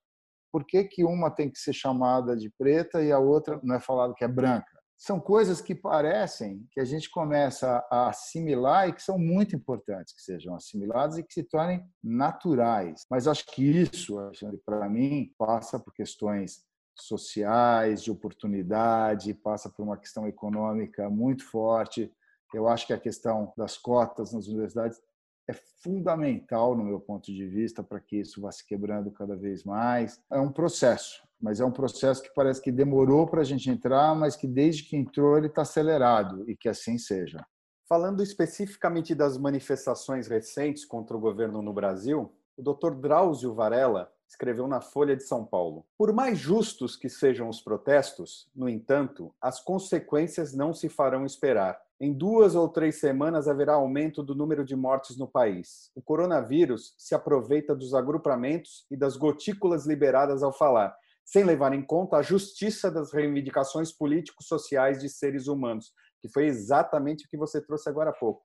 Por 0.52 0.66
que, 0.66 0.84
que 0.84 1.06
uma 1.06 1.32
tem 1.32 1.50
que 1.50 1.58
ser 1.58 1.74
chamada 1.74 2.36
de 2.36 2.50
preta 2.50 3.02
e 3.02 3.12
a 3.12 3.20
outra 3.20 3.60
não 3.64 3.76
é 3.76 3.80
falado 3.80 4.14
que 4.14 4.24
é 4.24 4.28
branca? 4.28 4.82
São 4.98 5.20
coisas 5.20 5.62
que 5.62 5.74
parecem 5.74 6.68
que 6.72 6.80
a 6.80 6.86
gente 6.86 7.10
começa 7.10 7.84
a 7.90 8.10
assimilar 8.10 8.88
e 8.88 8.94
que 8.94 9.02
são 9.02 9.18
muito 9.18 9.56
importantes 9.56 10.14
que 10.14 10.22
sejam 10.22 10.54
assimiladas 10.54 11.18
e 11.18 11.24
que 11.24 11.34
se 11.34 11.44
tornem 11.44 11.84
naturais. 12.04 13.06
Mas 13.10 13.28
acho 13.28 13.46
que 13.48 13.64
isso, 13.64 14.18
para 14.64 14.88
mim, 14.88 15.34
passa 15.40 15.80
por 15.80 15.92
questões 15.92 16.64
sociais, 16.96 18.04
de 18.04 18.12
oportunidade, 18.12 19.34
passa 19.34 19.70
por 19.70 19.84
uma 19.84 19.98
questão 19.98 20.28
econômica 20.28 21.10
muito 21.10 21.46
forte, 21.50 22.12
eu 22.58 22.68
acho 22.68 22.88
que 22.88 22.94
a 22.94 23.00
questão 23.00 23.54
das 23.58 23.78
cotas 23.78 24.34
nas 24.34 24.48
universidades 24.48 25.00
é 25.48 25.54
fundamental, 25.54 26.76
no 26.76 26.84
meu 26.84 27.00
ponto 27.00 27.32
de 27.32 27.46
vista, 27.48 27.84
para 27.84 28.00
que 28.00 28.18
isso 28.18 28.42
vá 28.42 28.52
se 28.52 28.66
quebrando 28.66 29.12
cada 29.12 29.36
vez 29.36 29.64
mais. 29.64 30.22
É 30.32 30.40
um 30.40 30.52
processo, 30.52 31.22
mas 31.40 31.60
é 31.60 31.66
um 31.66 31.72
processo 31.72 32.22
que 32.22 32.34
parece 32.34 32.62
que 32.62 32.72
demorou 32.72 33.28
para 33.28 33.42
a 33.42 33.46
gente 33.46 33.70
entrar, 33.70 34.16
mas 34.16 34.36
que 34.36 34.48
desde 34.48 34.84
que 34.84 34.96
entrou 34.96 35.38
ele 35.38 35.48
está 35.48 35.64
acelerado 35.64 36.50
e 36.50 36.56
que 36.56 36.70
assim 36.70 36.98
seja. 36.98 37.46
Falando 37.88 38.24
especificamente 38.24 39.14
das 39.14 39.38
manifestações 39.38 40.28
recentes 40.28 40.86
contra 40.86 41.18
o 41.18 41.20
governo 41.20 41.62
no 41.62 41.74
Brasil, 41.74 42.32
o 42.56 42.62
Dr. 42.62 42.94
Drauzio 42.96 43.54
Varela 43.54 44.10
escreveu 44.30 44.66
na 44.68 44.80
Folha 44.80 45.16
de 45.16 45.24
São 45.24 45.46
Paulo: 45.46 45.86
Por 45.98 46.14
mais 46.14 46.38
justos 46.38 46.96
que 46.96 47.10
sejam 47.10 47.50
os 47.50 47.60
protestos, 47.60 48.50
no 48.56 48.70
entanto, 48.70 49.36
as 49.42 49.60
consequências 49.60 50.54
não 50.54 50.74
se 50.74 50.88
farão 50.88 51.26
esperar. 51.26 51.82
Em 52.04 52.12
duas 52.12 52.56
ou 52.56 52.68
três 52.68 53.00
semanas 53.00 53.48
haverá 53.48 53.74
aumento 53.74 54.24
do 54.24 54.34
número 54.34 54.66
de 54.66 54.76
mortes 54.76 55.20
no 55.20 55.28
país. 55.28 55.92
O 55.94 56.02
coronavírus 56.02 56.96
se 56.98 57.14
aproveita 57.14 57.76
dos 57.76 57.94
agrupamentos 57.94 58.88
e 58.90 58.98
das 58.98 59.16
gotículas 59.16 59.86
liberadas 59.86 60.42
ao 60.42 60.52
falar, 60.52 60.96
sem 61.24 61.44
levar 61.44 61.74
em 61.74 61.86
conta 61.86 62.18
a 62.18 62.24
justiça 62.24 62.90
das 62.90 63.14
reivindicações 63.14 63.92
políticos-sociais 63.92 65.00
de 65.00 65.08
seres 65.10 65.46
humanos, 65.46 65.94
que 66.20 66.28
foi 66.28 66.48
exatamente 66.48 67.26
o 67.26 67.30
que 67.30 67.38
você 67.38 67.62
trouxe 67.62 67.88
agora 67.88 68.10
há 68.10 68.14
pouco. 68.14 68.42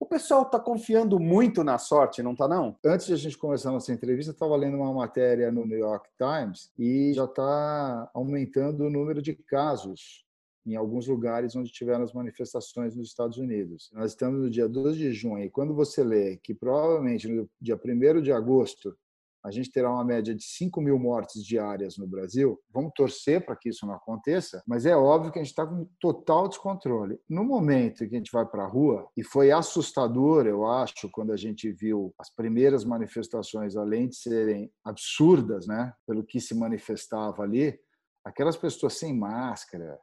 O 0.00 0.06
pessoal 0.06 0.42
está 0.42 0.58
confiando 0.58 1.20
muito 1.20 1.62
na 1.62 1.78
sorte, 1.78 2.24
não 2.24 2.32
está 2.32 2.48
não? 2.48 2.76
Antes 2.84 3.06
de 3.06 3.12
a 3.12 3.16
gente 3.16 3.38
começar 3.38 3.70
nossa 3.70 3.92
entrevista, 3.92 4.30
eu 4.30 4.34
estava 4.34 4.56
lendo 4.56 4.76
uma 4.78 4.92
matéria 4.92 5.52
no 5.52 5.64
New 5.64 5.78
York 5.78 6.08
Times 6.18 6.72
e 6.76 7.12
já 7.14 7.26
está 7.26 8.10
aumentando 8.12 8.86
o 8.86 8.90
número 8.90 9.22
de 9.22 9.32
casos 9.32 10.28
em 10.66 10.76
alguns 10.76 11.06
lugares 11.06 11.56
onde 11.56 11.70
tiveram 11.70 12.04
as 12.04 12.12
manifestações 12.12 12.94
nos 12.94 13.08
Estados 13.08 13.38
Unidos. 13.38 13.90
Nós 13.92 14.12
estamos 14.12 14.40
no 14.40 14.50
dia 14.50 14.68
12 14.68 14.98
de 14.98 15.12
junho 15.12 15.44
e 15.44 15.50
quando 15.50 15.74
você 15.74 16.02
lê 16.02 16.36
que 16.36 16.54
provavelmente 16.54 17.28
no 17.28 17.48
dia 17.60 17.78
1 17.82 18.22
de 18.22 18.32
agosto 18.32 18.96
a 19.42 19.50
gente 19.50 19.70
terá 19.70 19.90
uma 19.90 20.04
média 20.04 20.34
de 20.34 20.44
5 20.44 20.80
mil 20.80 20.98
mortes 20.98 21.42
diárias 21.44 21.96
no 21.96 22.06
Brasil. 22.06 22.60
Vamos 22.70 22.92
torcer 22.94 23.44
para 23.44 23.56
que 23.56 23.70
isso 23.70 23.86
não 23.86 23.94
aconteça, 23.94 24.62
mas 24.66 24.84
é 24.84 24.94
óbvio 24.94 25.32
que 25.32 25.38
a 25.38 25.42
gente 25.42 25.50
está 25.50 25.66
com 25.66 25.88
total 25.98 26.48
descontrole. 26.48 27.18
No 27.28 27.42
momento 27.42 28.04
em 28.04 28.08
que 28.08 28.14
a 28.14 28.18
gente 28.18 28.32
vai 28.32 28.44
para 28.44 28.64
a 28.64 28.68
rua, 28.68 29.08
e 29.16 29.24
foi 29.24 29.50
assustador, 29.50 30.46
eu 30.46 30.66
acho, 30.66 31.08
quando 31.10 31.32
a 31.32 31.36
gente 31.36 31.72
viu 31.72 32.14
as 32.18 32.30
primeiras 32.30 32.84
manifestações, 32.84 33.76
além 33.76 34.08
de 34.08 34.16
serem 34.16 34.70
absurdas, 34.84 35.66
né, 35.66 35.92
pelo 36.06 36.24
que 36.24 36.40
se 36.40 36.54
manifestava 36.54 37.42
ali, 37.42 37.78
aquelas 38.24 38.56
pessoas 38.56 38.98
sem 38.98 39.16
máscara, 39.16 39.98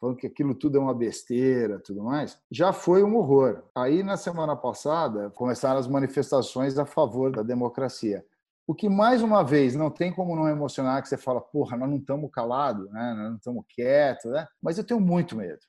falando 0.00 0.16
que 0.16 0.26
aquilo 0.26 0.54
tudo 0.54 0.78
é 0.78 0.80
uma 0.80 0.94
besteira, 0.94 1.80
tudo 1.80 2.02
mais, 2.02 2.38
já 2.50 2.72
foi 2.72 3.02
um 3.02 3.16
horror. 3.16 3.62
Aí 3.74 4.02
na 4.02 4.16
semana 4.16 4.54
passada 4.56 5.30
começaram 5.30 5.78
as 5.78 5.88
manifestações 5.88 6.78
a 6.78 6.86
favor 6.86 7.30
da 7.30 7.42
democracia. 7.42 8.24
O 8.68 8.74
que, 8.74 8.88
mais 8.88 9.22
uma 9.22 9.44
vez, 9.44 9.76
não 9.76 9.90
tem 9.90 10.12
como 10.12 10.34
não 10.34 10.48
emocionar, 10.48 11.00
que 11.00 11.08
você 11.08 11.16
fala, 11.16 11.40
porra, 11.40 11.76
nós 11.76 11.88
não 11.88 11.98
estamos 11.98 12.28
calados, 12.32 12.90
né? 12.90 13.14
nós 13.16 13.28
não 13.28 13.36
estamos 13.36 13.64
quietos, 13.68 14.30
né? 14.32 14.44
mas 14.60 14.76
eu 14.76 14.84
tenho 14.84 15.00
muito 15.00 15.36
medo, 15.36 15.60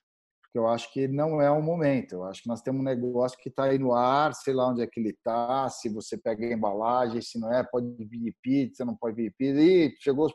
porque 0.42 0.58
eu 0.58 0.66
acho 0.66 0.92
que 0.92 1.06
não 1.06 1.40
é 1.40 1.48
o 1.48 1.62
momento. 1.62 2.14
Eu 2.14 2.24
acho 2.24 2.42
que 2.42 2.48
nós 2.48 2.60
temos 2.60 2.80
um 2.80 2.84
negócio 2.84 3.38
que 3.38 3.50
está 3.50 3.64
aí 3.64 3.78
no 3.78 3.94
ar, 3.94 4.34
sei 4.34 4.52
lá 4.52 4.68
onde 4.68 4.82
é 4.82 4.86
que 4.88 4.98
ele 4.98 5.10
está, 5.10 5.68
se 5.68 5.88
você 5.88 6.18
pega 6.18 6.44
a 6.44 6.52
embalagem, 6.52 7.22
se 7.22 7.38
não 7.38 7.52
é, 7.52 7.62
pode 7.62 7.86
vir 8.04 8.34
pizza, 8.42 8.84
não 8.84 8.96
pode 8.96 9.14
vir 9.14 9.32
pizza, 9.38 9.60
e 9.60 9.94
chegou 10.00 10.26
os... 10.26 10.32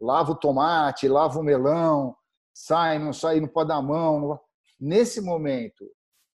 lava 0.00 0.32
o 0.32 0.36
tomate, 0.36 1.06
lava 1.06 1.38
o 1.38 1.44
melão, 1.44 2.16
sai, 2.54 2.98
não 2.98 3.12
sai, 3.12 3.40
não 3.40 3.48
pode 3.48 3.68
dar 3.68 3.82
mão. 3.82 4.20
Não... 4.20 4.40
Nesse 4.78 5.20
momento, 5.20 5.84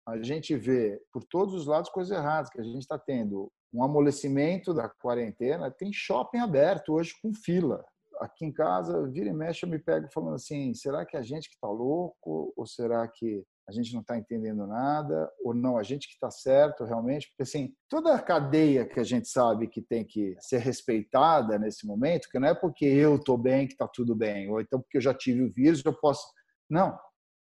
a 0.07 0.21
gente 0.21 0.55
vê 0.55 1.01
por 1.11 1.23
todos 1.23 1.53
os 1.53 1.65
lados 1.65 1.89
coisas 1.89 2.15
erradas 2.15 2.49
que 2.49 2.59
a 2.59 2.63
gente 2.63 2.79
está 2.79 2.97
tendo 2.97 3.51
um 3.73 3.83
amolecimento 3.83 4.73
da 4.73 4.87
quarentena, 4.87 5.69
tem 5.69 5.91
shopping 5.91 6.39
aberto 6.39 6.93
hoje 6.93 7.13
com 7.21 7.33
fila. 7.33 7.83
Aqui 8.21 8.45
em 8.45 8.51
casa, 8.51 9.05
vira 9.09 9.29
e 9.29 9.33
mexe, 9.33 9.65
eu 9.65 9.69
me 9.69 9.77
pego 9.77 10.07
falando 10.13 10.35
assim: 10.35 10.73
será 10.73 11.05
que 11.05 11.17
a 11.17 11.21
gente 11.21 11.49
que 11.49 11.55
está 11.55 11.67
louco? 11.67 12.53
Ou 12.55 12.65
será 12.65 13.05
que 13.07 13.43
a 13.67 13.71
gente 13.71 13.93
não 13.93 14.01
está 14.01 14.17
entendendo 14.17 14.67
nada, 14.67 15.29
ou 15.43 15.53
não, 15.53 15.77
a 15.77 15.83
gente 15.83 16.07
que 16.07 16.13
está 16.13 16.29
certo 16.29 16.83
realmente, 16.83 17.27
porque 17.29 17.43
assim, 17.43 17.73
toda 17.89 18.13
a 18.13 18.21
cadeia 18.21 18.85
que 18.85 18.99
a 18.99 19.03
gente 19.03 19.27
sabe 19.27 19.67
que 19.67 19.81
tem 19.81 20.05
que 20.05 20.35
ser 20.39 20.59
respeitada 20.59 21.57
nesse 21.57 21.87
momento, 21.87 22.29
que 22.29 22.39
não 22.39 22.47
é 22.47 22.53
porque 22.53 22.85
eu 22.85 23.15
estou 23.15 23.37
bem 23.37 23.67
que 23.67 23.73
está 23.73 23.87
tudo 23.87 24.15
bem, 24.15 24.49
ou 24.49 24.61
então 24.61 24.79
porque 24.79 24.97
eu 24.97 25.01
já 25.01 25.13
tive 25.13 25.43
o 25.43 25.51
vírus, 25.51 25.83
eu 25.83 25.93
posso. 25.93 26.25
Não, 26.69 26.97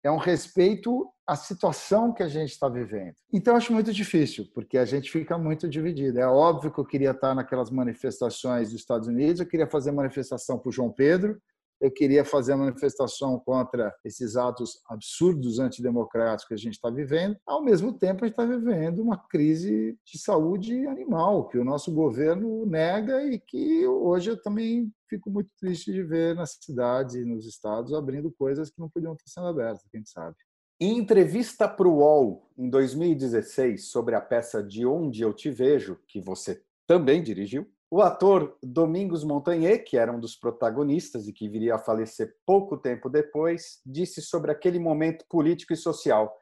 é 0.06 0.12
um 0.12 0.18
respeito 0.18 1.10
à 1.28 1.36
situação 1.36 2.14
que 2.14 2.22
a 2.22 2.28
gente 2.28 2.52
está 2.52 2.70
vivendo. 2.70 3.16
Então, 3.34 3.56
acho 3.56 3.74
muito 3.74 3.92
difícil, 3.92 4.46
porque 4.54 4.78
a 4.78 4.86
gente 4.86 5.12
fica 5.12 5.36
muito 5.36 5.68
dividido. 5.68 6.20
É 6.20 6.28
óbvio 6.28 6.72
que 6.72 6.80
eu 6.80 6.86
queria 6.86 7.10
estar 7.10 7.34
naquelas 7.34 7.72
manifestações 7.72 8.70
dos 8.70 8.82
Estados 8.82 9.08
Unidos, 9.08 9.42
eu 9.42 9.48
queria 9.48 9.68
fazer 9.68 9.92
manifestação 9.92 10.60
para 10.60 10.70
o 10.70 10.72
João 10.72 10.92
Pedro, 10.92 11.42
eu 11.80 11.92
queria 11.92 12.24
fazer 12.24 12.54
a 12.54 12.58
manifestação 12.58 13.40
contra 13.40 13.94
esses 14.04 14.36
atos 14.36 14.82
absurdos 14.90 15.60
antidemocráticos 15.60 16.48
que 16.48 16.54
a 16.54 16.58
gente 16.58 16.74
está 16.74 16.90
vivendo. 16.90 17.38
Ao 17.46 17.64
mesmo 17.64 17.94
tempo, 17.94 18.24
a 18.24 18.28
gente 18.28 18.40
está 18.40 18.46
vivendo 18.46 19.00
uma 19.00 19.18
crise 19.18 19.98
de 20.06 20.18
saúde 20.18 20.86
animal, 20.88 21.48
que 21.48 21.58
o 21.58 21.66
nosso 21.66 21.92
governo 21.92 22.66
nega 22.66 23.24
e 23.26 23.40
que 23.40 23.86
hoje 23.88 24.32
eu 24.32 24.42
também 24.42 24.92
fico 25.10 25.30
muito 25.30 25.50
triste 25.60 25.92
de 25.92 26.04
ver 26.04 26.36
nas 26.36 26.58
cidades 26.62 27.16
e 27.16 27.26
nos 27.26 27.46
estados 27.46 27.94
abrindo 27.94 28.32
coisas 28.32 28.70
que 28.70 28.80
não 28.80 28.90
podiam 28.90 29.14
estar 29.14 29.28
sendo 29.28 29.48
abertas, 29.48 29.86
quem 29.92 30.04
sabe. 30.06 30.36
Em 30.80 30.98
entrevista 30.98 31.70
para 31.70 31.88
o 31.88 32.00
UOL, 32.00 32.52
em 32.58 32.70
2016, 32.70 33.90
sobre 33.90 34.14
a 34.14 34.22
peça 34.22 34.62
De 34.62 34.86
Onde 34.86 35.22
Eu 35.22 35.34
Te 35.34 35.50
Vejo, 35.50 35.98
que 36.08 36.20
você 36.20 36.62
também 36.86 37.24
dirigiu, 37.24 37.66
o 37.96 38.02
ator 38.02 38.58
Domingos 38.62 39.24
Montagnier, 39.24 39.82
que 39.86 39.98
era 39.98 40.12
um 40.12 40.20
dos 40.20 40.36
protagonistas 40.36 41.30
e 41.30 41.32
que 41.32 41.48
viria 41.48 41.76
a 41.76 41.80
falecer 41.80 42.36
pouco 42.46 42.76
tempo 42.76 43.10
depois, 43.10 43.80
disse 43.86 44.22
sobre 44.22 44.52
aquele 44.52 44.78
momento 44.78 45.24
político 45.30 45.72
e 45.72 45.78
social: 45.78 46.36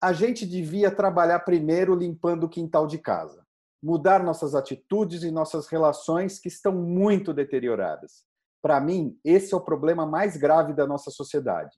A 0.00 0.14
gente 0.14 0.46
devia 0.46 0.90
trabalhar 0.90 1.40
primeiro 1.40 1.94
limpando 1.94 2.44
o 2.44 2.48
quintal 2.48 2.86
de 2.86 2.96
casa, 2.96 3.44
mudar 3.82 4.24
nossas 4.24 4.54
atitudes 4.54 5.24
e 5.24 5.30
nossas 5.30 5.66
relações 5.66 6.38
que 6.38 6.48
estão 6.48 6.72
muito 6.72 7.34
deterioradas. 7.34 8.24
Para 8.62 8.80
mim, 8.80 9.14
esse 9.22 9.52
é 9.52 9.56
o 9.58 9.60
problema 9.60 10.06
mais 10.06 10.38
grave 10.38 10.72
da 10.72 10.86
nossa 10.86 11.10
sociedade. 11.10 11.76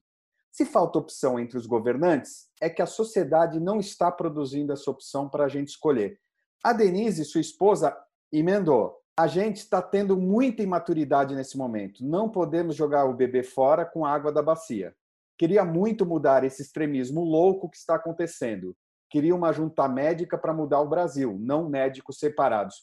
Se 0.53 0.65
falta 0.65 1.01
opção 1.01 1.37
entre 1.37 1.59
os 1.59 1.67
governantes, 1.67 2.49
é 2.61 2.71
que 2.71 2.81
a 2.81 2.87
sociedade 2.87 3.59
não 3.59 3.81
está 3.81 4.09
produzindo 4.09 4.73
essa 4.73 4.89
opção 4.89 5.29
para 5.29 5.47
a 5.47 5.49
gente 5.49 5.71
escolher. 5.71 6.17
A 6.63 6.73
Denise, 6.73 7.25
sua 7.25 7.41
esposa, 7.41 7.93
emendou. 8.33 9.00
A 9.21 9.27
gente 9.27 9.59
está 9.59 9.83
tendo 9.83 10.17
muita 10.17 10.63
imaturidade 10.63 11.35
nesse 11.35 11.59
momento. 11.59 12.03
Não 12.03 12.31
podemos 12.31 12.75
jogar 12.75 13.05
o 13.05 13.13
bebê 13.13 13.43
fora 13.43 13.85
com 13.85 14.07
a 14.07 14.11
água 14.11 14.33
da 14.33 14.43
bacia. 14.43 14.95
Queria 15.37 15.63
muito 15.63 16.07
mudar 16.07 16.43
esse 16.43 16.63
extremismo 16.63 17.23
louco 17.23 17.69
que 17.69 17.77
está 17.77 17.97
acontecendo. 17.97 18.75
Queria 19.11 19.37
uma 19.37 19.53
junta 19.53 19.87
médica 19.87 20.39
para 20.39 20.55
mudar 20.55 20.81
o 20.81 20.89
Brasil, 20.89 21.37
não 21.39 21.69
médicos 21.69 22.19
separados. 22.19 22.77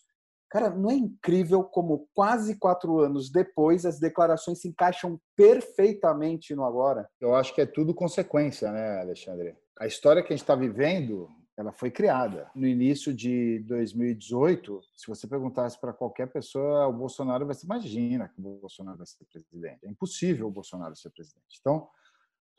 Cara, 0.48 0.70
não 0.70 0.92
é 0.92 0.94
incrível 0.94 1.64
como 1.64 2.08
quase 2.14 2.56
quatro 2.60 3.00
anos 3.00 3.32
depois 3.32 3.84
as 3.84 4.00
declarações 4.00 4.62
se 4.62 4.68
encaixam 4.68 5.20
perfeitamente 5.36 6.54
no 6.54 6.64
agora? 6.64 7.10
Eu 7.20 7.34
acho 7.34 7.52
que 7.56 7.62
é 7.62 7.66
tudo 7.66 7.96
consequência, 7.96 8.72
né, 8.72 9.02
Alexandre? 9.02 9.56
A 9.80 9.88
história 9.88 10.22
que 10.22 10.32
a 10.32 10.36
gente 10.36 10.44
está 10.44 10.54
vivendo 10.54 11.30
ela 11.58 11.72
foi 11.72 11.90
criada. 11.90 12.52
No 12.54 12.68
início 12.68 13.12
de 13.12 13.60
2018, 13.68 14.80
se 14.96 15.08
você 15.08 15.28
perguntasse 15.28 15.80
para 15.82 15.92
qualquer 15.92 16.28
pessoa, 16.28 16.86
o 16.88 16.94
Bolsonaro 16.94 17.48
vai 17.48 17.56
ser, 17.56 17.66
imagina 17.66 18.30
que 18.30 18.40
o 18.40 18.60
Bolsonaro 18.60 19.00
vai 19.00 19.08
ser 19.08 19.26
presidente. 19.26 19.80
É 19.84 19.90
impossível 19.90 20.48
o 20.48 20.52
Bolsonaro 20.52 20.96
ser 20.96 21.10
presidente. 21.10 21.58
Então, 21.60 21.90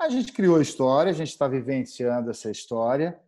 a 0.00 0.08
gente 0.08 0.32
criou 0.32 0.56
a 0.56 0.62
história, 0.62 1.11
a 1.11 1.14
gente 1.14 1.30
está 1.30 1.46
vivenciando 1.46 2.30
essa 2.30 2.50
história. 2.50 3.20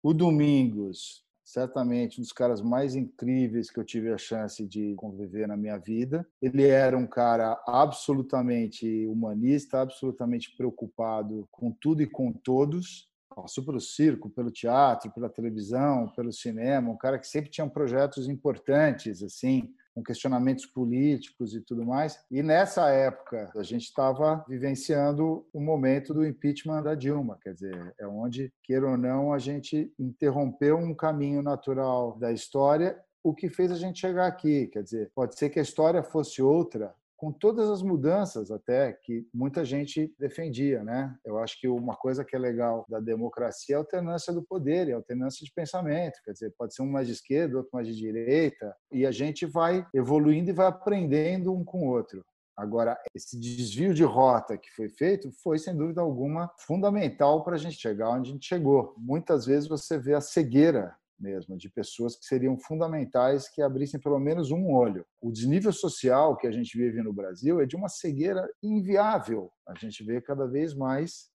O 0.00 0.14
Domingos, 0.14 1.24
certamente 1.44 2.20
um 2.20 2.22
dos 2.22 2.32
caras 2.32 2.60
mais 2.60 2.94
incríveis 2.94 3.70
que 3.70 3.80
eu 3.80 3.84
tive 3.84 4.12
a 4.12 4.18
chance 4.18 4.64
de 4.64 4.94
conviver 4.94 5.48
na 5.48 5.56
minha 5.56 5.78
vida. 5.78 6.24
Ele 6.40 6.64
era 6.64 6.96
um 6.96 7.08
cara 7.08 7.60
absolutamente 7.66 9.04
humanista, 9.08 9.80
absolutamente 9.80 10.56
preocupado 10.56 11.48
com 11.50 11.72
tudo 11.72 12.02
e 12.02 12.06
com 12.06 12.32
todos 12.32 13.07
passou 13.34 13.64
pelo 13.64 13.80
circo, 13.80 14.30
pelo 14.30 14.50
teatro, 14.50 15.10
pela 15.12 15.28
televisão, 15.28 16.08
pelo 16.14 16.32
cinema, 16.32 16.90
um 16.90 16.96
cara 16.96 17.18
que 17.18 17.26
sempre 17.26 17.50
tinha 17.50 17.68
projetos 17.68 18.28
importantes, 18.28 19.22
assim, 19.22 19.72
com 19.94 20.02
questionamentos 20.02 20.66
políticos 20.66 21.54
e 21.54 21.60
tudo 21.60 21.84
mais. 21.84 22.18
E 22.30 22.42
nessa 22.42 22.88
época, 22.90 23.50
a 23.56 23.62
gente 23.62 23.84
estava 23.84 24.44
vivenciando 24.48 25.46
o 25.52 25.60
momento 25.60 26.14
do 26.14 26.26
impeachment 26.26 26.82
da 26.82 26.94
Dilma, 26.94 27.38
quer 27.42 27.54
dizer, 27.54 27.94
é 27.98 28.06
onde, 28.06 28.52
queira 28.62 28.88
ou 28.88 28.96
não, 28.96 29.32
a 29.32 29.38
gente 29.38 29.92
interrompeu 29.98 30.76
um 30.76 30.94
caminho 30.94 31.42
natural 31.42 32.16
da 32.18 32.32
história 32.32 32.96
o 33.22 33.34
que 33.34 33.48
fez 33.48 33.70
a 33.70 33.76
gente 33.76 34.00
chegar 34.00 34.26
aqui. 34.26 34.68
Quer 34.68 34.82
dizer, 34.82 35.10
pode 35.14 35.38
ser 35.38 35.50
que 35.50 35.58
a 35.58 35.62
história 35.62 36.02
fosse 36.02 36.40
outra, 36.40 36.94
com 37.18 37.32
todas 37.32 37.68
as 37.68 37.82
mudanças 37.82 38.48
até 38.50 38.92
que 38.92 39.26
muita 39.34 39.64
gente 39.64 40.14
defendia, 40.18 40.84
né? 40.84 41.14
Eu 41.24 41.38
acho 41.38 41.60
que 41.60 41.66
uma 41.66 41.96
coisa 41.96 42.24
que 42.24 42.36
é 42.36 42.38
legal 42.38 42.86
da 42.88 43.00
democracia 43.00 43.74
é 43.74 43.76
a 43.76 43.80
alternância 43.80 44.32
do 44.32 44.40
poder, 44.40 44.86
e 44.86 44.92
a 44.92 44.96
alternância 44.96 45.44
de 45.44 45.52
pensamento, 45.52 46.22
quer 46.24 46.32
dizer, 46.32 46.54
pode 46.56 46.74
ser 46.74 46.82
um 46.82 46.90
mais 46.90 47.08
de 47.08 47.14
esquerda, 47.14 47.56
outro 47.56 47.72
mais 47.72 47.88
de 47.88 47.96
direita, 47.96 48.72
e 48.92 49.04
a 49.04 49.10
gente 49.10 49.44
vai 49.44 49.84
evoluindo 49.92 50.50
e 50.50 50.54
vai 50.54 50.68
aprendendo 50.68 51.52
um 51.52 51.64
com 51.64 51.88
o 51.88 51.90
outro. 51.90 52.24
Agora, 52.56 52.96
esse 53.14 53.38
desvio 53.38 53.92
de 53.92 54.04
rota 54.04 54.56
que 54.56 54.70
foi 54.70 54.88
feito 54.88 55.30
foi, 55.42 55.58
sem 55.58 55.76
dúvida 55.76 56.00
alguma, 56.00 56.50
fundamental 56.56 57.42
para 57.42 57.56
a 57.56 57.58
gente 57.58 57.76
chegar 57.76 58.10
onde 58.10 58.30
a 58.30 58.32
gente 58.32 58.46
chegou. 58.46 58.94
Muitas 58.96 59.44
vezes 59.44 59.68
você 59.68 59.98
vê 59.98 60.14
a 60.14 60.20
cegueira 60.20 60.94
mesmo, 61.18 61.56
de 61.56 61.68
pessoas 61.68 62.16
que 62.16 62.24
seriam 62.24 62.58
fundamentais 62.58 63.48
que 63.48 63.62
abrissem 63.62 64.00
pelo 64.00 64.18
menos 64.18 64.50
um 64.50 64.70
olho. 64.70 65.04
O 65.20 65.30
desnível 65.30 65.72
social 65.72 66.36
que 66.36 66.46
a 66.46 66.52
gente 66.52 66.76
vive 66.76 67.02
no 67.02 67.12
Brasil 67.12 67.60
é 67.60 67.66
de 67.66 67.76
uma 67.76 67.88
cegueira 67.88 68.48
inviável. 68.62 69.50
A 69.66 69.74
gente 69.74 70.02
vê 70.04 70.20
cada 70.20 70.46
vez 70.46 70.74
mais 70.74 71.30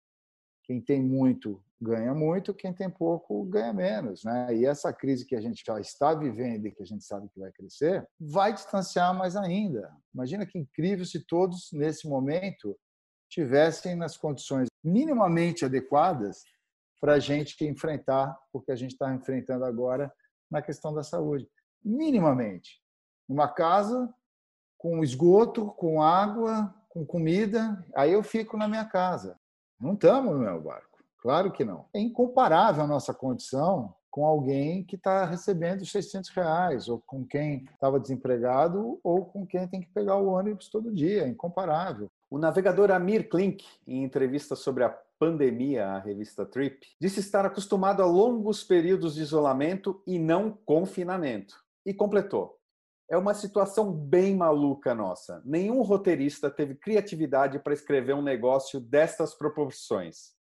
quem 0.64 0.82
tem 0.82 1.02
muito 1.02 1.62
ganha 1.84 2.14
muito, 2.14 2.54
quem 2.54 2.74
tem 2.74 2.90
pouco 2.90 3.44
ganha 3.44 3.74
menos, 3.74 4.24
né? 4.24 4.56
E 4.56 4.66
essa 4.66 4.94
crise 4.94 5.26
que 5.26 5.36
a 5.36 5.42
gente 5.42 5.62
já 5.66 5.80
está 5.80 6.16
vivendo 6.16 6.66
e 6.66 6.72
que 6.72 6.82
a 6.82 6.86
gente 6.86 7.04
sabe 7.04 7.28
que 7.30 7.40
vai 7.40 7.52
crescer, 7.52 8.08
vai 8.18 8.54
distanciar 8.54 9.14
mais 9.14 9.36
ainda. 9.36 9.92
Imagina 10.14 10.46
que 10.46 10.58
incrível 10.58 11.06
se 11.06 11.20
todos 11.26 11.70
nesse 11.74 12.08
momento 12.08 12.78
tivessem 13.30 13.96
nas 13.96 14.16
condições 14.16 14.70
minimamente 14.84 15.66
adequadas 15.66 16.44
para 17.04 17.16
a 17.16 17.20
gente 17.20 17.66
enfrentar 17.66 18.34
o 18.54 18.62
que 18.62 18.72
a 18.72 18.78
gente 18.78 18.92
está 18.92 19.14
enfrentando 19.14 19.66
agora 19.66 20.10
na 20.50 20.62
questão 20.62 20.94
da 20.94 21.04
saúde. 21.04 21.46
Minimamente. 21.84 22.82
Uma 23.28 23.50
casa 23.50 24.10
com 24.78 25.04
esgoto, 25.04 25.66
com 25.72 26.02
água, 26.02 26.74
com 26.88 27.06
comida, 27.06 27.86
aí 27.94 28.14
eu 28.14 28.24
fico 28.24 28.56
na 28.56 28.70
minha 28.70 28.86
casa. 28.86 29.38
Não 29.78 29.96
estamos 29.96 30.34
no 30.34 30.40
meu 30.40 30.62
barco. 30.62 31.04
Claro 31.22 31.52
que 31.52 31.66
não. 31.66 31.90
É 31.94 32.00
incomparável 32.00 32.86
a 32.86 32.88
nossa 32.88 33.14
condição 33.14 33.94
com 34.10 34.26
alguém 34.26 34.86
que 34.86 34.96
está 34.96 35.26
recebendo 35.26 35.86
600 35.86 36.30
reais, 36.30 36.88
ou 36.88 37.04
com 37.06 37.26
quem 37.26 37.66
estava 37.74 38.00
desempregado, 38.00 38.98
ou 39.04 39.26
com 39.26 39.46
quem 39.46 39.68
tem 39.68 39.82
que 39.82 39.90
pegar 39.90 40.16
o 40.16 40.30
ônibus 40.30 40.70
todo 40.70 40.94
dia. 40.94 41.24
É 41.24 41.28
incomparável. 41.28 42.10
O 42.30 42.38
navegador 42.38 42.92
Amir 42.92 43.28
Klink, 43.28 43.66
em 43.86 44.06
entrevista 44.06 44.56
sobre 44.56 44.86
a 44.86 44.98
pandemia 45.24 45.88
à 45.88 46.00
revista 46.00 46.46
Trip, 46.46 46.86
disse 47.00 47.22
estar 47.22 47.46
acostumado 47.46 48.04
a 48.04 48.06
longos 48.06 48.62
períodos 48.62 49.16
de 49.16 49.22
isolamento 49.22 50.04
e 50.06 50.20
não 50.20 50.52
confinamento. 50.52 51.56
E 51.86 51.94
completou: 51.94 52.60
é 53.10 53.18
uma 53.18 53.34
situação 53.34 53.90
bem 53.90 54.36
maluca 54.36 54.94
nossa. 54.94 55.42
Nenhum 55.46 55.82
roteirista 55.82 56.52
teve 56.52 56.76
criatividade 56.76 57.58
para 57.58 57.74
escrever 57.74 58.14
um 58.14 58.22
negócio 58.22 58.82
destas 58.82 59.34
proporções. 59.34 60.34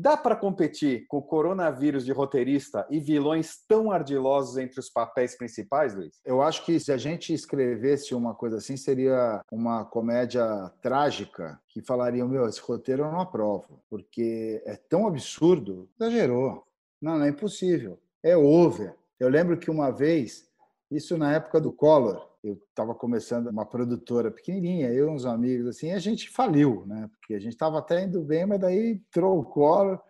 Dá 0.00 0.16
para 0.16 0.36
competir 0.36 1.06
com 1.08 1.16
o 1.16 1.22
coronavírus 1.22 2.04
de 2.04 2.12
roteirista 2.12 2.86
e 2.88 3.00
vilões 3.00 3.64
tão 3.66 3.90
ardilosos 3.90 4.56
entre 4.56 4.78
os 4.78 4.88
papéis 4.88 5.36
principais, 5.36 5.92
Luiz? 5.92 6.20
Eu 6.24 6.40
acho 6.40 6.64
que 6.64 6.78
se 6.78 6.92
a 6.92 6.96
gente 6.96 7.34
escrevesse 7.34 8.14
uma 8.14 8.32
coisa 8.32 8.58
assim, 8.58 8.76
seria 8.76 9.42
uma 9.50 9.84
comédia 9.84 10.70
trágica 10.80 11.60
que 11.66 11.82
falaria: 11.82 12.24
meu, 12.24 12.48
esse 12.48 12.60
roteiro 12.60 13.02
eu 13.02 13.10
não 13.10 13.22
aprovo, 13.22 13.82
porque 13.90 14.62
é 14.64 14.76
tão 14.76 15.08
absurdo. 15.08 15.88
Exagerou. 16.00 16.64
Não, 17.02 17.18
não 17.18 17.24
é 17.24 17.30
impossível. 17.30 17.98
É 18.22 18.36
over. 18.36 18.94
Eu 19.18 19.28
lembro 19.28 19.58
que 19.58 19.68
uma 19.68 19.90
vez, 19.90 20.48
isso 20.88 21.18
na 21.18 21.32
época 21.32 21.60
do 21.60 21.72
Collor, 21.72 22.27
eu 22.42 22.54
estava 22.68 22.94
começando 22.94 23.48
uma 23.48 23.66
produtora 23.66 24.30
pequenininha, 24.30 24.90
eu 24.90 25.08
e 25.08 25.10
uns 25.10 25.26
amigos 25.26 25.66
assim, 25.66 25.92
a 25.92 25.98
gente 25.98 26.30
faliu, 26.30 26.84
né? 26.86 27.08
Porque 27.18 27.34
a 27.34 27.38
gente 27.38 27.52
estava 27.52 27.78
até 27.78 28.04
indo 28.04 28.22
bem, 28.22 28.46
mas 28.46 28.60
daí 28.60 28.92
entrou 28.92 29.38
o 29.40 29.44
colo, 29.44 30.00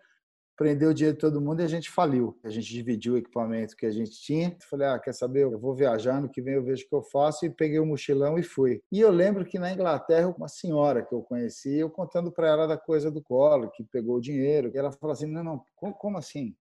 prendeu 0.55 0.89
o 0.89 0.93
dinheiro 0.93 1.15
de 1.15 1.21
todo 1.21 1.39
mundo 1.39 1.61
e 1.61 1.63
a 1.63 1.67
gente 1.67 1.89
faliu. 1.89 2.37
A 2.43 2.49
gente 2.49 2.67
dividiu 2.67 3.13
o 3.13 3.17
equipamento 3.17 3.77
que 3.77 3.85
a 3.85 3.91
gente 3.91 4.11
tinha. 4.11 4.55
Falei, 4.69 4.87
ah, 4.87 4.99
quer 4.99 5.13
saber? 5.13 5.43
Eu 5.43 5.57
vou 5.57 5.73
viajar, 5.73 6.21
no 6.21 6.29
que 6.29 6.41
vem 6.41 6.55
eu 6.55 6.63
vejo 6.63 6.85
o 6.85 6.89
que 6.89 6.95
eu 6.95 7.01
faço. 7.01 7.45
E 7.45 7.49
peguei 7.49 7.79
o 7.79 7.85
mochilão 7.85 8.37
e 8.37 8.43
fui. 8.43 8.81
E 8.91 8.99
eu 8.99 9.09
lembro 9.09 9.45
que 9.45 9.57
na 9.57 9.71
Inglaterra, 9.71 10.27
uma 10.27 10.49
senhora 10.49 11.01
que 11.01 11.15
eu 11.15 11.21
conheci, 11.21 11.77
eu 11.77 11.89
contando 11.89 12.29
para 12.29 12.49
ela 12.49 12.67
da 12.67 12.77
coisa 12.77 13.09
do 13.09 13.23
colo, 13.23 13.71
que 13.71 13.85
pegou 13.85 14.17
o 14.17 14.21
dinheiro. 14.21 14.69
E 14.73 14.77
ela 14.77 14.91
falou 14.91 15.13
assim, 15.13 15.27
não, 15.27 15.45
não, 15.45 15.63
como 15.93 16.17
assim? 16.17 16.53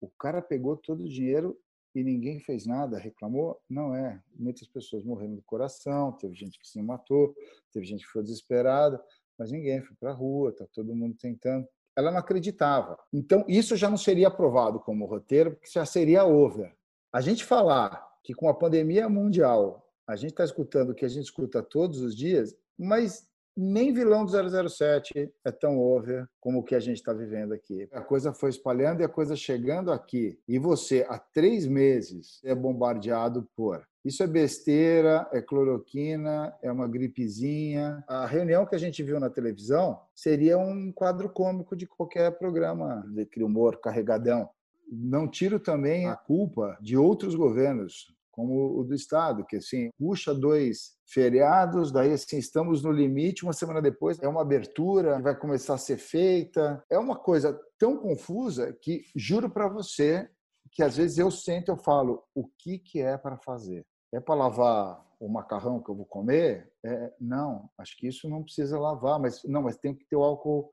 O 0.00 0.08
cara 0.18 0.40
pegou 0.40 0.78
todo 0.78 1.04
o 1.04 1.08
dinheiro 1.08 1.54
e 1.98 2.04
ninguém 2.04 2.40
fez 2.40 2.66
nada, 2.66 2.98
reclamou? 2.98 3.60
Não 3.68 3.94
é. 3.94 4.20
Muitas 4.34 4.68
pessoas 4.68 5.04
morreram 5.04 5.34
do 5.34 5.42
coração, 5.42 6.12
teve 6.12 6.34
gente 6.34 6.58
que 6.58 6.68
se 6.68 6.80
matou, 6.80 7.34
teve 7.72 7.86
gente 7.86 8.04
que 8.04 8.12
foi 8.12 8.22
desesperada, 8.22 9.02
mas 9.38 9.50
ninguém 9.50 9.82
foi 9.82 9.96
para 9.96 10.10
a 10.10 10.14
rua, 10.14 10.50
está 10.50 10.66
todo 10.66 10.94
mundo 10.94 11.16
tentando 11.18 11.66
ela 11.98 12.12
não 12.12 12.18
acreditava. 12.18 12.96
Então, 13.12 13.44
isso 13.48 13.76
já 13.76 13.90
não 13.90 13.96
seria 13.96 14.28
aprovado 14.28 14.78
como 14.78 15.04
roteiro, 15.04 15.50
porque 15.50 15.68
já 15.68 15.84
seria 15.84 16.24
over. 16.24 16.72
A 17.12 17.20
gente 17.20 17.44
falar 17.44 18.06
que 18.22 18.32
com 18.32 18.48
a 18.48 18.54
pandemia 18.54 19.08
mundial 19.08 19.84
a 20.06 20.14
gente 20.14 20.30
está 20.30 20.44
escutando 20.44 20.90
o 20.90 20.94
que 20.94 21.04
a 21.04 21.08
gente 21.08 21.24
escuta 21.24 21.60
todos 21.60 22.00
os 22.00 22.16
dias, 22.16 22.56
mas 22.78 23.28
nem 23.60 23.92
vilão 23.92 24.24
do 24.24 24.68
007 24.68 25.32
é 25.44 25.50
tão 25.50 25.80
over 25.80 26.28
como 26.40 26.60
o 26.60 26.62
que 26.62 26.76
a 26.76 26.80
gente 26.80 26.98
está 26.98 27.12
vivendo 27.12 27.52
aqui. 27.52 27.88
A 27.90 28.00
coisa 28.00 28.32
foi 28.32 28.50
espalhando 28.50 29.00
e 29.00 29.04
a 29.04 29.08
coisa 29.08 29.34
chegando 29.34 29.90
aqui. 29.90 30.38
E 30.46 30.60
você, 30.60 31.04
há 31.08 31.18
três 31.18 31.66
meses, 31.66 32.40
é 32.44 32.54
bombardeado 32.54 33.48
por. 33.56 33.84
Isso 34.04 34.22
é 34.22 34.28
besteira, 34.28 35.28
é 35.32 35.42
cloroquina, 35.42 36.54
é 36.62 36.70
uma 36.70 36.86
gripezinha. 36.86 38.04
A 38.06 38.26
reunião 38.26 38.64
que 38.64 38.76
a 38.76 38.78
gente 38.78 39.02
viu 39.02 39.18
na 39.18 39.28
televisão 39.28 40.00
seria 40.14 40.56
um 40.56 40.92
quadro 40.92 41.28
cômico 41.28 41.74
de 41.74 41.84
qualquer 41.84 42.30
programa 42.38 43.04
de 43.08 43.42
humor 43.42 43.80
carregadão. 43.80 44.48
Não 44.88 45.28
tiro 45.28 45.58
também 45.58 46.06
a 46.06 46.14
culpa 46.14 46.78
de 46.80 46.96
outros 46.96 47.34
governos 47.34 48.16
como 48.38 48.78
o 48.78 48.84
do 48.84 48.94
Estado, 48.94 49.44
que 49.44 49.56
assim, 49.56 49.90
puxa 49.98 50.32
dois 50.32 50.96
feriados, 51.12 51.90
daí 51.90 52.12
assim, 52.12 52.38
estamos 52.38 52.84
no 52.84 52.92
limite, 52.92 53.42
uma 53.42 53.52
semana 53.52 53.82
depois 53.82 54.16
é 54.22 54.28
uma 54.28 54.42
abertura 54.42 55.20
vai 55.20 55.36
começar 55.36 55.74
a 55.74 55.78
ser 55.78 55.96
feita. 55.96 56.80
É 56.88 56.96
uma 56.96 57.18
coisa 57.18 57.58
tão 57.76 57.96
confusa 57.96 58.72
que 58.80 59.02
juro 59.16 59.50
para 59.50 59.68
você 59.68 60.30
que 60.70 60.84
às 60.84 60.96
vezes 60.96 61.18
eu 61.18 61.32
sento, 61.32 61.70
eu 61.70 61.76
falo, 61.76 62.22
o 62.32 62.46
que 62.58 62.78
que 62.78 63.00
é 63.00 63.18
para 63.18 63.36
fazer? 63.38 63.84
É 64.14 64.20
para 64.20 64.36
lavar 64.36 65.04
o 65.18 65.28
macarrão 65.28 65.82
que 65.82 65.90
eu 65.90 65.96
vou 65.96 66.06
comer? 66.06 66.70
É, 66.86 67.12
não, 67.20 67.68
acho 67.76 67.96
que 67.96 68.06
isso 68.06 68.28
não 68.28 68.44
precisa 68.44 68.78
lavar, 68.78 69.18
mas 69.18 69.42
não, 69.44 69.62
mas 69.62 69.76
tem 69.76 69.96
que 69.96 70.06
ter 70.06 70.14
o 70.14 70.22
álcool 70.22 70.72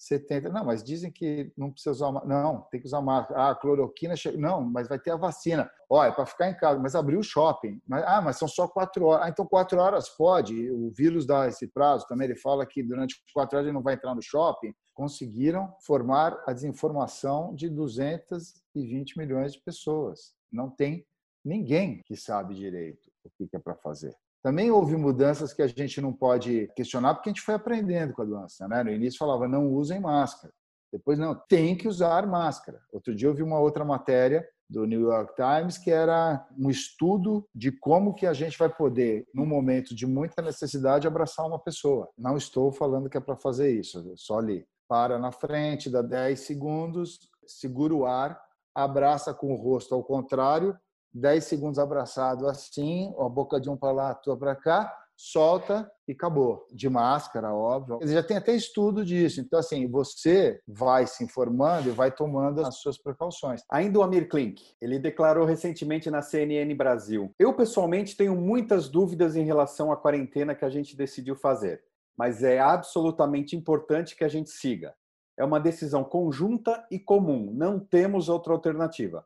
70. 0.00 0.48
Não, 0.48 0.64
mas 0.64 0.82
dizem 0.82 1.12
que 1.12 1.52
não 1.54 1.70
precisa 1.70 1.90
usar. 1.90 2.10
Não, 2.24 2.62
tem 2.70 2.80
que 2.80 2.86
usar. 2.86 3.02
Ah, 3.34 3.54
cloroquina. 3.54 4.14
Não, 4.38 4.62
mas 4.62 4.88
vai 4.88 4.98
ter 4.98 5.10
a 5.10 5.16
vacina. 5.16 5.70
Olha, 5.90 6.08
é 6.08 6.12
para 6.12 6.24
ficar 6.24 6.48
em 6.48 6.56
casa, 6.56 6.80
mas 6.80 6.94
abriu 6.94 7.20
o 7.20 7.22
shopping. 7.22 7.78
Mas, 7.86 8.02
ah, 8.06 8.22
mas 8.22 8.38
são 8.38 8.48
só 8.48 8.66
quatro 8.66 9.04
horas. 9.04 9.26
Ah, 9.26 9.28
então 9.28 9.44
quatro 9.46 9.78
horas 9.78 10.08
pode. 10.08 10.70
O 10.70 10.90
vírus 10.90 11.26
dá 11.26 11.46
esse 11.46 11.66
prazo 11.68 12.06
também. 12.08 12.24
Ele 12.24 12.36
fala 12.36 12.64
que 12.64 12.82
durante 12.82 13.22
quatro 13.34 13.58
horas 13.58 13.66
ele 13.66 13.74
não 13.74 13.82
vai 13.82 13.94
entrar 13.94 14.14
no 14.14 14.22
shopping. 14.22 14.72
Conseguiram 14.94 15.70
formar 15.84 16.42
a 16.46 16.54
desinformação 16.54 17.54
de 17.54 17.68
220 17.68 19.18
milhões 19.18 19.52
de 19.52 19.60
pessoas. 19.60 20.32
Não 20.50 20.70
tem 20.70 21.06
ninguém 21.44 22.02
que 22.06 22.16
sabe 22.16 22.54
direito 22.54 23.10
o 23.22 23.30
que 23.46 23.54
é 23.54 23.58
fazer. 23.90 24.14
Também 24.42 24.70
houve 24.70 24.96
mudanças 24.96 25.52
que 25.52 25.60
a 25.60 25.66
gente 25.66 26.00
não 26.00 26.12
pode 26.12 26.70
questionar, 26.74 27.14
porque 27.14 27.28
a 27.28 27.32
gente 27.32 27.42
foi 27.42 27.54
aprendendo 27.54 28.14
com 28.14 28.22
a 28.22 28.24
doença. 28.24 28.66
Né? 28.66 28.82
No 28.82 28.90
início 28.90 29.18
falava, 29.18 29.46
não 29.46 29.68
usem 29.68 30.00
máscara. 30.00 30.52
Depois, 30.92 31.18
não, 31.18 31.34
tem 31.48 31.76
que 31.76 31.86
usar 31.86 32.26
máscara. 32.26 32.80
Outro 32.92 33.14
dia 33.14 33.28
eu 33.28 33.34
vi 33.34 33.42
uma 33.42 33.60
outra 33.60 33.84
matéria 33.84 34.46
do 34.68 34.86
New 34.86 35.02
York 35.02 35.34
Times 35.34 35.76
que 35.76 35.90
era 35.90 36.46
um 36.56 36.70
estudo 36.70 37.46
de 37.54 37.70
como 37.70 38.14
que 38.14 38.26
a 38.26 38.32
gente 38.32 38.58
vai 38.58 38.68
poder, 38.68 39.26
num 39.34 39.46
momento 39.46 39.94
de 39.94 40.06
muita 40.06 40.40
necessidade, 40.40 41.06
abraçar 41.06 41.46
uma 41.46 41.58
pessoa. 41.58 42.08
Não 42.16 42.36
estou 42.36 42.72
falando 42.72 43.10
que 43.10 43.18
é 43.18 43.20
para 43.20 43.36
fazer 43.36 43.70
isso, 43.72 44.12
só 44.16 44.40
li. 44.40 44.66
Para 44.88 45.18
na 45.18 45.30
frente, 45.30 45.90
dá 45.90 46.02
10 46.02 46.40
segundos, 46.40 47.18
segura 47.46 47.94
o 47.94 48.06
ar, 48.06 48.40
abraça 48.74 49.34
com 49.34 49.52
o 49.52 49.56
rosto 49.56 49.94
ao 49.94 50.02
contrário 50.02 50.76
10 51.12 51.44
segundos 51.44 51.78
abraçado 51.78 52.46
assim, 52.46 53.12
a 53.18 53.28
boca 53.28 53.60
de 53.60 53.68
um 53.68 53.76
para 53.76 53.92
lá, 53.92 54.10
a 54.10 54.14
tua 54.14 54.36
para 54.36 54.54
cá, 54.54 54.96
solta 55.20 55.90
e 56.08 56.12
acabou. 56.12 56.66
De 56.72 56.88
máscara, 56.88 57.52
óbvio. 57.52 57.98
Já 58.08 58.22
tem 58.22 58.38
até 58.38 58.54
estudo 58.54 59.04
disso. 59.04 59.40
Então, 59.40 59.58
assim, 59.58 59.86
você 59.86 60.60
vai 60.66 61.06
se 61.06 61.22
informando 61.22 61.90
e 61.90 61.92
vai 61.92 62.10
tomando 62.10 62.64
as 62.64 62.76
suas 62.76 62.96
precauções. 62.96 63.62
Ainda 63.70 63.98
o 63.98 64.02
Amir 64.02 64.28
Klink, 64.28 64.62
ele 64.80 64.98
declarou 64.98 65.44
recentemente 65.44 66.10
na 66.10 66.22
CNN 66.22 66.74
Brasil: 66.74 67.34
Eu, 67.38 67.52
pessoalmente, 67.52 68.16
tenho 68.16 68.34
muitas 68.34 68.88
dúvidas 68.88 69.36
em 69.36 69.44
relação 69.44 69.92
à 69.92 69.96
quarentena 69.96 70.54
que 70.54 70.64
a 70.64 70.70
gente 70.70 70.96
decidiu 70.96 71.36
fazer, 71.36 71.82
mas 72.16 72.42
é 72.42 72.58
absolutamente 72.58 73.54
importante 73.54 74.16
que 74.16 74.24
a 74.24 74.28
gente 74.28 74.50
siga. 74.50 74.94
É 75.38 75.44
uma 75.44 75.60
decisão 75.60 76.02
conjunta 76.02 76.86
e 76.90 76.98
comum, 76.98 77.50
não 77.52 77.78
temos 77.78 78.28
outra 78.28 78.52
alternativa. 78.52 79.24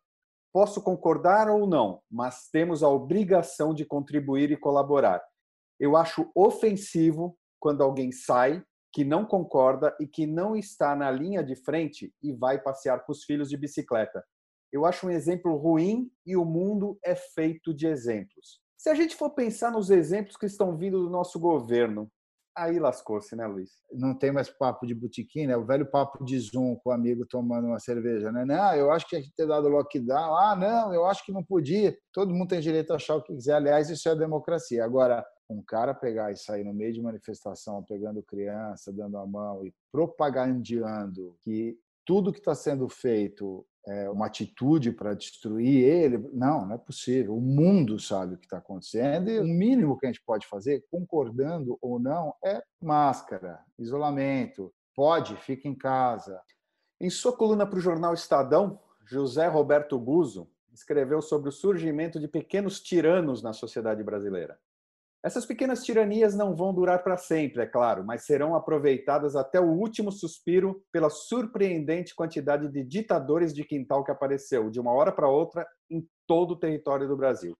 Posso 0.54 0.80
concordar 0.80 1.50
ou 1.50 1.66
não, 1.66 2.00
mas 2.08 2.48
temos 2.48 2.84
a 2.84 2.88
obrigação 2.88 3.74
de 3.74 3.84
contribuir 3.84 4.52
e 4.52 4.56
colaborar. 4.56 5.20
Eu 5.80 5.96
acho 5.96 6.30
ofensivo 6.32 7.36
quando 7.58 7.82
alguém 7.82 8.12
sai 8.12 8.64
que 8.92 9.04
não 9.04 9.26
concorda 9.26 9.96
e 9.98 10.06
que 10.06 10.28
não 10.28 10.54
está 10.54 10.94
na 10.94 11.10
linha 11.10 11.42
de 11.42 11.56
frente 11.56 12.14
e 12.22 12.32
vai 12.32 12.62
passear 12.62 13.04
com 13.04 13.10
os 13.10 13.24
filhos 13.24 13.48
de 13.48 13.56
bicicleta. 13.56 14.24
Eu 14.72 14.86
acho 14.86 15.08
um 15.08 15.10
exemplo 15.10 15.56
ruim 15.56 16.08
e 16.24 16.36
o 16.36 16.44
mundo 16.44 16.96
é 17.04 17.16
feito 17.16 17.74
de 17.74 17.88
exemplos. 17.88 18.60
Se 18.78 18.88
a 18.88 18.94
gente 18.94 19.16
for 19.16 19.30
pensar 19.30 19.72
nos 19.72 19.90
exemplos 19.90 20.36
que 20.36 20.46
estão 20.46 20.76
vindo 20.76 21.02
do 21.02 21.10
nosso 21.10 21.40
governo, 21.40 22.08
Aí 22.56 22.78
lascou-se, 22.78 23.34
né, 23.34 23.46
Luiz? 23.46 23.70
Não 23.92 24.14
tem 24.16 24.30
mais 24.30 24.48
papo 24.48 24.86
de 24.86 24.94
botequim, 24.94 25.46
né? 25.46 25.56
O 25.56 25.64
velho 25.64 25.90
papo 25.90 26.24
de 26.24 26.38
Zoom 26.38 26.76
com 26.76 26.90
o 26.90 26.92
amigo 26.92 27.26
tomando 27.26 27.66
uma 27.66 27.80
cerveja, 27.80 28.30
né? 28.30 28.44
Não, 28.44 28.74
eu 28.76 28.92
acho 28.92 29.06
que 29.06 29.16
tinha 29.16 29.22
que 29.22 29.34
ter 29.34 29.46
dado 29.46 29.68
lockdown. 29.68 30.36
Ah, 30.36 30.54
não, 30.54 30.94
eu 30.94 31.04
acho 31.04 31.24
que 31.24 31.32
não 31.32 31.42
podia. 31.42 31.96
Todo 32.12 32.32
mundo 32.32 32.50
tem 32.50 32.60
direito 32.60 32.92
a 32.92 32.96
achar 32.96 33.16
o 33.16 33.22
que 33.22 33.34
quiser. 33.34 33.54
Aliás, 33.54 33.90
isso 33.90 34.08
é 34.08 34.14
democracia. 34.14 34.84
Agora, 34.84 35.26
um 35.50 35.60
cara 35.62 35.92
pegar 35.92 36.30
e 36.30 36.36
sair 36.36 36.62
no 36.62 36.72
meio 36.72 36.92
de 36.92 37.02
manifestação, 37.02 37.82
pegando 37.82 38.22
criança, 38.22 38.92
dando 38.92 39.18
a 39.18 39.26
mão 39.26 39.66
e 39.66 39.74
propagandeando 39.90 41.36
que 41.42 41.76
tudo 42.06 42.32
que 42.32 42.38
está 42.38 42.54
sendo 42.54 42.88
feito 42.88 43.66
uma 44.10 44.26
atitude 44.26 44.92
para 44.92 45.14
destruir 45.14 45.84
ele. 45.84 46.18
Não, 46.32 46.66
não 46.66 46.74
é 46.74 46.78
possível. 46.78 47.36
O 47.36 47.40
mundo 47.40 47.98
sabe 47.98 48.34
o 48.34 48.38
que 48.38 48.46
está 48.46 48.58
acontecendo 48.58 49.30
e 49.30 49.38
o 49.38 49.44
mínimo 49.44 49.98
que 49.98 50.06
a 50.06 50.08
gente 50.08 50.22
pode 50.24 50.46
fazer, 50.46 50.84
concordando 50.90 51.78
ou 51.82 51.98
não, 51.98 52.34
é 52.44 52.62
máscara, 52.80 53.60
isolamento. 53.78 54.72
Pode, 54.94 55.36
fica 55.36 55.68
em 55.68 55.74
casa. 55.74 56.40
Em 57.00 57.10
sua 57.10 57.36
coluna 57.36 57.66
para 57.66 57.78
o 57.78 57.82
jornal 57.82 58.14
Estadão, 58.14 58.80
José 59.04 59.46
Roberto 59.48 59.98
Guzzo 59.98 60.48
escreveu 60.72 61.20
sobre 61.20 61.48
o 61.48 61.52
surgimento 61.52 62.18
de 62.18 62.26
pequenos 62.26 62.80
tiranos 62.80 63.42
na 63.42 63.52
sociedade 63.52 64.02
brasileira. 64.02 64.58
Essas 65.24 65.46
pequenas 65.46 65.82
tiranias 65.82 66.34
não 66.34 66.54
vão 66.54 66.74
durar 66.74 67.02
para 67.02 67.16
sempre, 67.16 67.62
é 67.62 67.66
claro, 67.66 68.04
mas 68.04 68.26
serão 68.26 68.54
aproveitadas 68.54 69.34
até 69.34 69.58
o 69.58 69.72
último 69.72 70.12
suspiro 70.12 70.84
pela 70.92 71.08
surpreendente 71.08 72.14
quantidade 72.14 72.68
de 72.68 72.84
ditadores 72.84 73.54
de 73.54 73.64
quintal 73.64 74.04
que 74.04 74.10
apareceu 74.10 74.68
de 74.68 74.78
uma 74.78 74.92
hora 74.92 75.10
para 75.10 75.26
outra 75.26 75.66
em 75.90 76.06
todo 76.26 76.50
o 76.50 76.58
território 76.58 77.08
do 77.08 77.16
Brasil. 77.16 77.54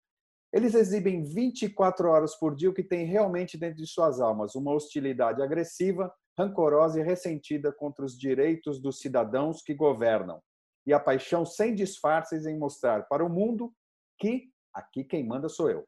Eles 0.52 0.74
exibem 0.74 1.22
24 1.22 2.06
horas 2.06 2.38
por 2.38 2.54
dia 2.54 2.68
o 2.68 2.74
que 2.74 2.84
tem 2.84 3.06
realmente 3.06 3.56
dentro 3.56 3.78
de 3.78 3.86
suas 3.86 4.20
almas, 4.20 4.54
uma 4.54 4.74
hostilidade 4.74 5.40
agressiva, 5.40 6.12
rancorosa 6.38 7.00
e 7.00 7.02
ressentida 7.02 7.72
contra 7.72 8.04
os 8.04 8.12
direitos 8.18 8.78
dos 8.78 8.98
cidadãos 8.98 9.62
que 9.62 9.72
governam, 9.72 10.38
e 10.86 10.92
a 10.92 11.00
paixão 11.00 11.46
sem 11.46 11.74
disfarces 11.74 12.44
em 12.44 12.58
mostrar 12.58 13.08
para 13.08 13.24
o 13.24 13.30
mundo 13.30 13.72
que 14.18 14.50
aqui 14.74 15.02
quem 15.02 15.26
manda 15.26 15.48
sou 15.48 15.70
eu. 15.70 15.86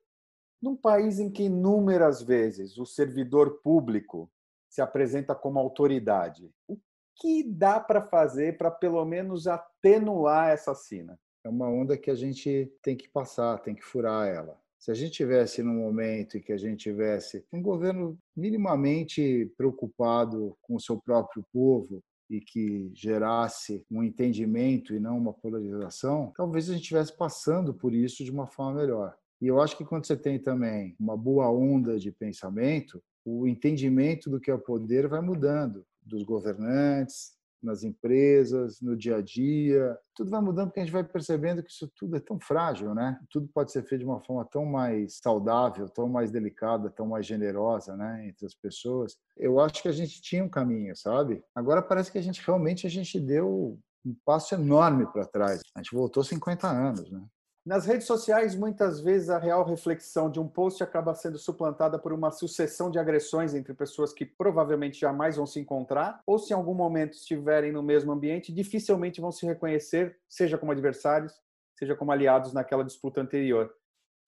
Num 0.60 0.76
país 0.76 1.18
em 1.18 1.30
que 1.30 1.44
inúmeras 1.44 2.22
vezes 2.22 2.78
o 2.78 2.86
servidor 2.86 3.60
público 3.62 4.30
se 4.68 4.80
apresenta 4.80 5.34
como 5.34 5.58
autoridade, 5.58 6.50
o 6.68 6.78
que 7.16 7.42
dá 7.42 7.80
para 7.80 8.02
fazer 8.02 8.58
para 8.58 8.70
pelo 8.70 9.04
menos 9.04 9.46
atenuar 9.46 10.50
essa 10.50 10.74
cena? 10.74 11.18
É 11.44 11.48
uma 11.48 11.68
onda 11.68 11.96
que 11.96 12.10
a 12.10 12.14
gente 12.14 12.72
tem 12.82 12.96
que 12.96 13.08
passar, 13.08 13.58
tem 13.60 13.74
que 13.74 13.84
furar 13.84 14.28
ela. 14.28 14.58
Se 14.78 14.90
a 14.90 14.94
gente 14.94 15.12
tivesse 15.12 15.62
num 15.62 15.74
momento 15.74 16.36
em 16.36 16.40
que 16.40 16.52
a 16.52 16.56
gente 16.56 16.80
tivesse 16.80 17.44
um 17.52 17.62
governo 17.62 18.18
minimamente 18.36 19.52
preocupado 19.56 20.56
com 20.60 20.74
o 20.76 20.80
seu 20.80 21.00
próprio 21.00 21.44
povo 21.52 22.02
e 22.28 22.40
que 22.40 22.90
gerasse 22.94 23.84
um 23.90 24.02
entendimento 24.02 24.94
e 24.94 25.00
não 25.00 25.16
uma 25.16 25.32
polarização, 25.32 26.32
talvez 26.36 26.68
a 26.68 26.72
gente 26.72 26.82
estivesse 26.82 27.16
passando 27.16 27.72
por 27.72 27.94
isso 27.94 28.24
de 28.24 28.30
uma 28.30 28.46
forma 28.46 28.80
melhor. 28.80 29.16
E 29.40 29.46
eu 29.46 29.60
acho 29.60 29.76
que 29.76 29.84
quando 29.84 30.06
você 30.06 30.16
tem 30.16 30.38
também 30.38 30.96
uma 30.98 31.16
boa 31.16 31.50
onda 31.50 31.98
de 31.98 32.10
pensamento, 32.10 33.02
o 33.24 33.46
entendimento 33.46 34.30
do 34.30 34.40
que 34.40 34.50
é 34.50 34.54
o 34.54 34.58
poder 34.58 35.08
vai 35.08 35.20
mudando, 35.20 35.84
dos 36.02 36.22
governantes, 36.22 37.36
nas 37.62 37.82
empresas, 37.82 38.80
no 38.80 38.96
dia 38.96 39.16
a 39.16 39.22
dia. 39.22 39.98
Tudo 40.14 40.30
vai 40.30 40.40
mudando 40.40 40.68
porque 40.68 40.80
a 40.80 40.84
gente 40.84 40.92
vai 40.92 41.04
percebendo 41.04 41.62
que 41.62 41.70
isso 41.70 41.90
tudo 41.96 42.16
é 42.16 42.20
tão 42.20 42.38
frágil, 42.38 42.94
né? 42.94 43.18
Tudo 43.30 43.48
pode 43.52 43.72
ser 43.72 43.82
feito 43.82 44.02
de 44.02 44.06
uma 44.06 44.20
forma 44.20 44.44
tão 44.44 44.64
mais 44.64 45.18
saudável, 45.22 45.88
tão 45.88 46.08
mais 46.08 46.30
delicada, 46.30 46.90
tão 46.90 47.06
mais 47.06 47.26
generosa, 47.26 47.96
né, 47.96 48.28
entre 48.28 48.46
as 48.46 48.54
pessoas. 48.54 49.16
Eu 49.36 49.58
acho 49.58 49.82
que 49.82 49.88
a 49.88 49.92
gente 49.92 50.22
tinha 50.22 50.44
um 50.44 50.48
caminho, 50.48 50.94
sabe? 50.96 51.42
Agora 51.54 51.82
parece 51.82 52.12
que 52.12 52.18
a 52.18 52.22
gente 52.22 52.44
realmente 52.44 52.86
a 52.86 52.90
gente 52.90 53.18
deu 53.18 53.78
um 54.04 54.16
passo 54.24 54.54
enorme 54.54 55.06
para 55.12 55.26
trás. 55.26 55.60
A 55.74 55.82
gente 55.82 55.94
voltou 55.94 56.22
50 56.22 56.68
anos, 56.68 57.10
né? 57.10 57.22
Nas 57.66 57.84
redes 57.84 58.06
sociais, 58.06 58.54
muitas 58.54 59.00
vezes 59.00 59.28
a 59.28 59.40
real 59.40 59.64
reflexão 59.64 60.30
de 60.30 60.38
um 60.38 60.46
post 60.46 60.84
acaba 60.84 61.12
sendo 61.16 61.36
suplantada 61.36 61.98
por 61.98 62.12
uma 62.12 62.30
sucessão 62.30 62.92
de 62.92 62.96
agressões 62.96 63.54
entre 63.54 63.74
pessoas 63.74 64.12
que 64.12 64.24
provavelmente 64.24 65.00
jamais 65.00 65.34
vão 65.34 65.46
se 65.46 65.58
encontrar, 65.58 66.22
ou 66.24 66.38
se 66.38 66.52
em 66.52 66.56
algum 66.56 66.74
momento 66.74 67.14
estiverem 67.14 67.72
no 67.72 67.82
mesmo 67.82 68.12
ambiente, 68.12 68.52
dificilmente 68.52 69.20
vão 69.20 69.32
se 69.32 69.44
reconhecer, 69.44 70.16
seja 70.28 70.56
como 70.56 70.70
adversários, 70.70 71.34
seja 71.76 71.96
como 71.96 72.12
aliados 72.12 72.52
naquela 72.52 72.84
disputa 72.84 73.20
anterior. 73.20 73.74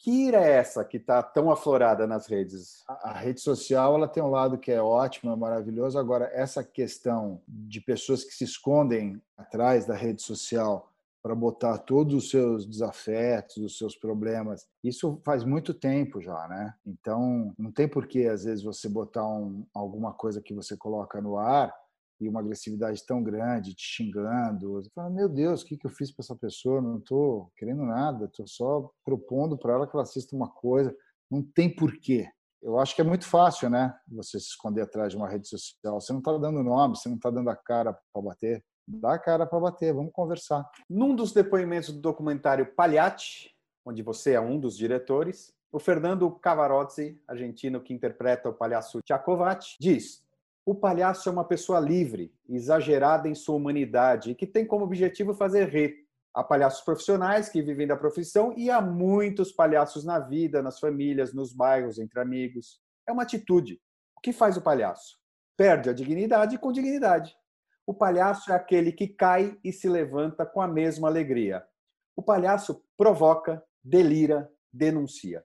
Que 0.01 0.11
ira 0.27 0.39
é 0.39 0.55
essa 0.55 0.85
que 0.85 0.97
está 0.97 1.23
tão 1.23 1.49
aflorada 1.49 2.09
nas 2.09 2.27
redes? 2.27 2.83
A 2.89 3.13
rede 3.13 3.41
social 3.41 3.95
ela 3.95 4.09
tem 4.09 4.21
um 4.23 4.31
lado 4.31 4.59
que 4.59 4.73
é 4.73 4.83
ótimo, 4.83 5.33
é 5.33 5.37
maravilhoso. 5.37 5.97
Agora, 5.97 6.29
essa 6.33 6.65
questão 6.65 7.41
de 7.47 7.81
pessoas 7.81 8.25
que 8.25 8.35
se 8.35 8.43
escondem 8.43 9.23
atrás 9.37 9.87
da 9.87 9.95
rede 9.95 10.23
social 10.23 10.88
para 11.23 11.35
botar 11.35 11.79
todos 11.79 12.15
os 12.15 12.31
seus 12.31 12.67
desafetos, 12.67 13.57
os 13.57 13.77
seus 13.77 13.97
problemas. 13.97 14.67
Isso 14.83 15.21
faz 15.25 15.45
muito 15.45 15.75
tempo 15.75 16.21
já, 16.21 16.47
né? 16.49 16.75
Então, 16.87 17.53
não 17.59 17.73
tem 17.73 17.89
por 17.89 18.07
que, 18.07 18.27
às 18.27 18.45
vezes, 18.45 18.65
você 18.65 18.89
botar 18.89 19.27
um, 19.27 19.67
alguma 19.75 20.13
coisa 20.13 20.41
que 20.41 20.55
você 20.55 20.77
coloca 20.77 21.21
no 21.21 21.37
ar 21.37 21.75
e 22.21 22.29
uma 22.29 22.41
agressividade 22.41 23.05
tão 23.07 23.23
grande, 23.23 23.75
te 23.75 23.83
xingando. 23.83 24.73
Você 24.73 24.91
fala, 24.95 25.11
meu 25.11 25.29
Deus, 25.29 25.63
o 25.63 25.67
que, 25.67 25.77
que 25.77 25.87
eu 25.87 25.91
fiz 25.91 26.11
para 26.11 26.25
essa 26.25 26.37
pessoa? 26.37 26.81
Não 26.81 26.99
estou 26.99 27.53
querendo 27.57 27.85
nada, 27.85 28.27
estou 28.27 28.47
só 28.47 28.91
propondo 29.05 29.57
para 29.57 29.75
ela 29.75 29.87
que 29.87 29.95
ela 29.95 30.03
assista 30.03 30.35
uma 30.35 30.49
coisa. 30.49 30.95
Não 31.31 31.43
tem 31.43 31.75
porquê. 31.75 32.29
Eu 32.61 32.79
acho 32.79 32.95
que 32.95 33.01
é 33.01 33.05
muito 33.05 33.25
fácil, 33.25 33.71
né? 33.71 33.95
Você 34.09 34.41
se 34.41 34.47
esconder 34.47 34.83
atrás 34.83 35.13
de 35.13 35.17
uma 35.17 35.29
rede 35.29 35.47
social. 35.47 36.01
Você 36.01 36.13
não 36.13 36.19
está 36.19 36.37
dando 36.37 36.63
nome, 36.63 36.97
você 36.97 37.09
não 37.09 37.17
está 37.17 37.31
dando 37.31 37.51
a 37.51 37.57
cara 37.57 37.97
para 38.13 38.23
bater 38.23 38.65
dá 38.89 39.15
a 39.15 39.19
cara 39.19 39.47
para 39.47 39.61
bater, 39.61 39.93
vamos 39.93 40.13
conversar. 40.13 40.69
Num 40.89 41.15
dos 41.15 41.33
depoimentos 41.33 41.93
do 41.93 42.01
documentário 42.01 42.67
Pagliatti, 42.75 43.55
onde 43.85 44.03
você 44.03 44.33
é 44.33 44.41
um 44.41 44.59
dos 44.59 44.77
diretores, 44.77 45.53
o 45.71 45.79
Fernando 45.79 46.31
Cavarozzi, 46.31 47.21
argentino 47.29 47.81
que 47.81 47.93
interpreta 47.93 48.49
o 48.49 48.55
palhaço 48.55 49.01
Tchakovati, 49.03 49.77
diz: 49.79 50.25
o 50.65 50.75
palhaço 50.75 51.29
é 51.29 51.33
uma 51.33 51.45
pessoa 51.45 51.81
livre, 51.81 52.31
exagerada 52.49 53.29
em 53.29 53.35
sua 53.35 53.57
humanidade 53.57 54.35
que 54.35 54.47
tem 54.47 54.67
como 54.67 54.85
objetivo 54.85 55.35
fazer 55.35 55.69
rir. 55.69 56.07
Há 56.35 56.45
palhaços 56.45 56.83
profissionais 56.83 57.49
que 57.49 57.63
vivem 57.63 57.87
da 57.87 57.97
profissão 57.97 58.53
e 58.57 58.71
há 58.71 58.81
muitos 58.81 59.51
palhaços 59.51 60.05
na 60.05 60.19
vida, 60.19 60.63
nas 60.63 60.79
famílias, 60.79 61.33
nos 61.33 61.53
bairros, 61.53 61.99
entre 61.99 62.21
amigos. 62.21 62.81
É 63.07 63.13
uma 63.13 63.23
atitude. 63.23 63.81
O 64.17 64.21
que 64.21 64.33
faz 64.33 64.57
o 64.57 64.63
palhaço? 64.63 65.19
Perde 65.57 65.89
a 65.89 65.93
dignidade 65.93 66.59
com 66.59 66.71
dignidade. 66.71 67.35
O 67.89 67.95
palhaço 67.95 68.53
é 68.53 68.55
aquele 68.55 68.93
que 68.93 69.09
cai 69.09 69.57
e 69.65 69.73
se 69.73 69.89
levanta 69.89 70.45
com 70.45 70.61
a 70.61 70.69
mesma 70.69 71.09
alegria. 71.09 71.65
O 72.15 72.23
palhaço 72.23 72.85
provoca, 72.99 73.65
delira, 73.83 74.53
denuncia. 74.71 75.43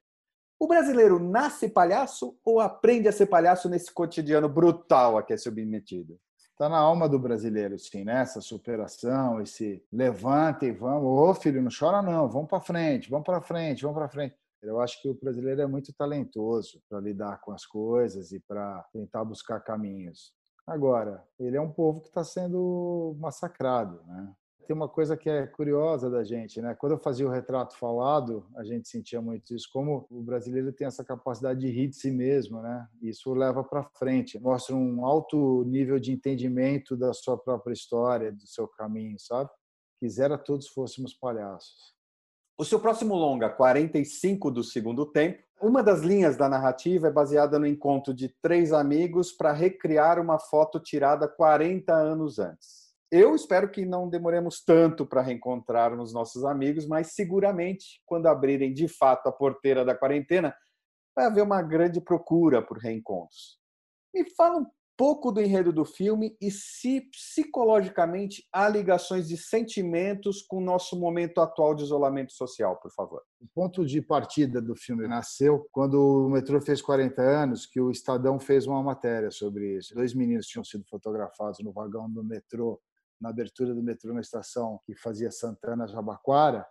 O 0.60 0.66
brasileiro 0.66 1.18
nasce 1.18 1.70
palhaço 1.70 2.38
ou 2.44 2.60
aprende 2.60 3.08
a 3.08 3.12
ser 3.12 3.28
palhaço 3.28 3.66
nesse 3.66 3.90
cotidiano 3.90 4.46
brutal 4.46 5.16
a 5.16 5.22
que 5.22 5.32
é 5.32 5.38
submetido? 5.38 6.20
Está 6.50 6.68
na 6.68 6.76
alma 6.76 7.08
do 7.08 7.18
brasileiro, 7.18 7.78
sim, 7.78 8.04
né? 8.04 8.20
Essa 8.20 8.42
superação, 8.42 9.40
esse 9.40 9.82
levanta 9.90 10.66
e 10.66 10.70
vamos. 10.70 11.06
Ô, 11.06 11.32
filho, 11.32 11.62
não 11.62 11.70
chora 11.70 12.02
não, 12.02 12.28
vamos 12.28 12.50
para 12.50 12.60
frente, 12.60 13.08
vamos 13.08 13.24
para 13.24 13.40
frente, 13.40 13.80
vamos 13.80 13.96
para 13.96 14.08
frente. 14.10 14.36
Eu 14.62 14.82
acho 14.82 15.00
que 15.00 15.08
o 15.08 15.14
brasileiro 15.14 15.62
é 15.62 15.66
muito 15.66 15.94
talentoso 15.94 16.78
para 16.90 17.00
lidar 17.00 17.40
com 17.40 17.52
as 17.52 17.64
coisas 17.64 18.32
e 18.32 18.40
para 18.40 18.84
tentar 18.92 19.24
buscar 19.24 19.60
caminhos. 19.60 20.34
Agora, 20.66 21.22
ele 21.38 21.56
é 21.56 21.60
um 21.60 21.70
povo 21.70 22.00
que 22.00 22.08
está 22.08 22.24
sendo 22.24 23.14
massacrado, 23.18 24.02
né? 24.06 24.32
Tem 24.66 24.74
uma 24.74 24.88
coisa 24.88 25.14
que 25.14 25.28
é 25.28 25.46
curiosa 25.46 26.08
da 26.08 26.24
gente, 26.24 26.60
né? 26.62 26.74
Quando 26.74 26.92
eu 26.92 26.98
fazia 26.98 27.26
o 27.26 27.30
retrato 27.30 27.76
falado, 27.76 28.46
a 28.56 28.64
gente 28.64 28.88
sentia 28.88 29.20
muito 29.20 29.54
isso, 29.54 29.68
como 29.70 30.06
o 30.10 30.22
brasileiro 30.22 30.72
tem 30.72 30.86
essa 30.86 31.04
capacidade 31.04 31.60
de 31.60 31.68
rir 31.68 31.88
de 31.88 31.96
si 31.96 32.10
mesmo, 32.10 32.62
né? 32.62 32.88
Isso 33.02 33.34
leva 33.34 33.62
para 33.62 33.84
frente, 33.98 34.40
mostra 34.40 34.74
um 34.74 35.04
alto 35.04 35.64
nível 35.66 35.98
de 36.00 36.12
entendimento 36.12 36.96
da 36.96 37.12
sua 37.12 37.36
própria 37.36 37.74
história, 37.74 38.32
do 38.32 38.46
seu 38.46 38.66
caminho, 38.66 39.18
sabe? 39.18 39.50
Quisera 40.00 40.38
todos 40.38 40.68
fôssemos 40.68 41.12
palhaços. 41.12 41.93
O 42.56 42.64
seu 42.64 42.78
próximo 42.78 43.16
longa, 43.16 43.50
45 43.50 44.48
do 44.48 44.62
segundo 44.62 45.04
tempo, 45.06 45.42
uma 45.60 45.82
das 45.82 46.02
linhas 46.02 46.36
da 46.36 46.48
narrativa 46.48 47.08
é 47.08 47.10
baseada 47.10 47.58
no 47.58 47.66
encontro 47.66 48.14
de 48.14 48.28
três 48.28 48.72
amigos 48.72 49.32
para 49.32 49.50
recriar 49.50 50.20
uma 50.20 50.38
foto 50.38 50.78
tirada 50.78 51.26
40 51.26 51.92
anos 51.92 52.38
antes. 52.38 52.94
Eu 53.10 53.34
espero 53.34 53.68
que 53.68 53.84
não 53.84 54.08
demoremos 54.08 54.62
tanto 54.64 55.04
para 55.04 55.20
reencontrarmos 55.20 56.12
nossos 56.12 56.44
amigos, 56.44 56.86
mas 56.86 57.08
seguramente, 57.08 58.00
quando 58.06 58.28
abrirem 58.28 58.72
de 58.72 58.86
fato 58.86 59.28
a 59.28 59.32
porteira 59.32 59.84
da 59.84 59.96
quarentena, 59.96 60.54
vai 61.14 61.26
haver 61.26 61.42
uma 61.42 61.60
grande 61.60 62.00
procura 62.00 62.62
por 62.62 62.78
reencontros. 62.78 63.58
Me 64.14 64.30
fala 64.30 64.58
um 64.58 64.66
pouco 64.96 65.32
do 65.32 65.40
enredo 65.40 65.72
do 65.72 65.84
filme 65.84 66.36
e 66.40 66.50
se 66.50 67.00
psicologicamente 67.00 68.46
há 68.52 68.68
ligações 68.68 69.28
de 69.28 69.36
sentimentos 69.36 70.42
com 70.42 70.58
o 70.58 70.64
nosso 70.64 70.98
momento 70.98 71.40
atual 71.40 71.74
de 71.74 71.82
isolamento 71.82 72.32
social, 72.32 72.76
por 72.76 72.92
favor. 72.92 73.22
O 73.40 73.46
ponto 73.54 73.84
de 73.84 74.00
partida 74.00 74.62
do 74.62 74.76
filme 74.76 75.08
nasceu 75.08 75.66
quando 75.72 76.26
o 76.26 76.30
metrô 76.30 76.60
fez 76.60 76.80
40 76.80 77.20
anos, 77.20 77.66
que 77.66 77.80
o 77.80 77.90
Estadão 77.90 78.38
fez 78.38 78.66
uma 78.66 78.82
matéria 78.82 79.30
sobre 79.30 79.76
isso. 79.76 79.94
Dois 79.94 80.14
meninos 80.14 80.46
tinham 80.46 80.64
sido 80.64 80.84
fotografados 80.84 81.58
no 81.60 81.72
vagão 81.72 82.10
do 82.10 82.22
metrô, 82.22 82.80
na 83.20 83.30
abertura 83.30 83.74
do 83.74 83.82
metrô 83.82 84.12
na 84.12 84.20
estação 84.20 84.80
que 84.84 84.94
fazia 84.94 85.30
Santana 85.30 85.86
Jabaquara, 85.86 86.66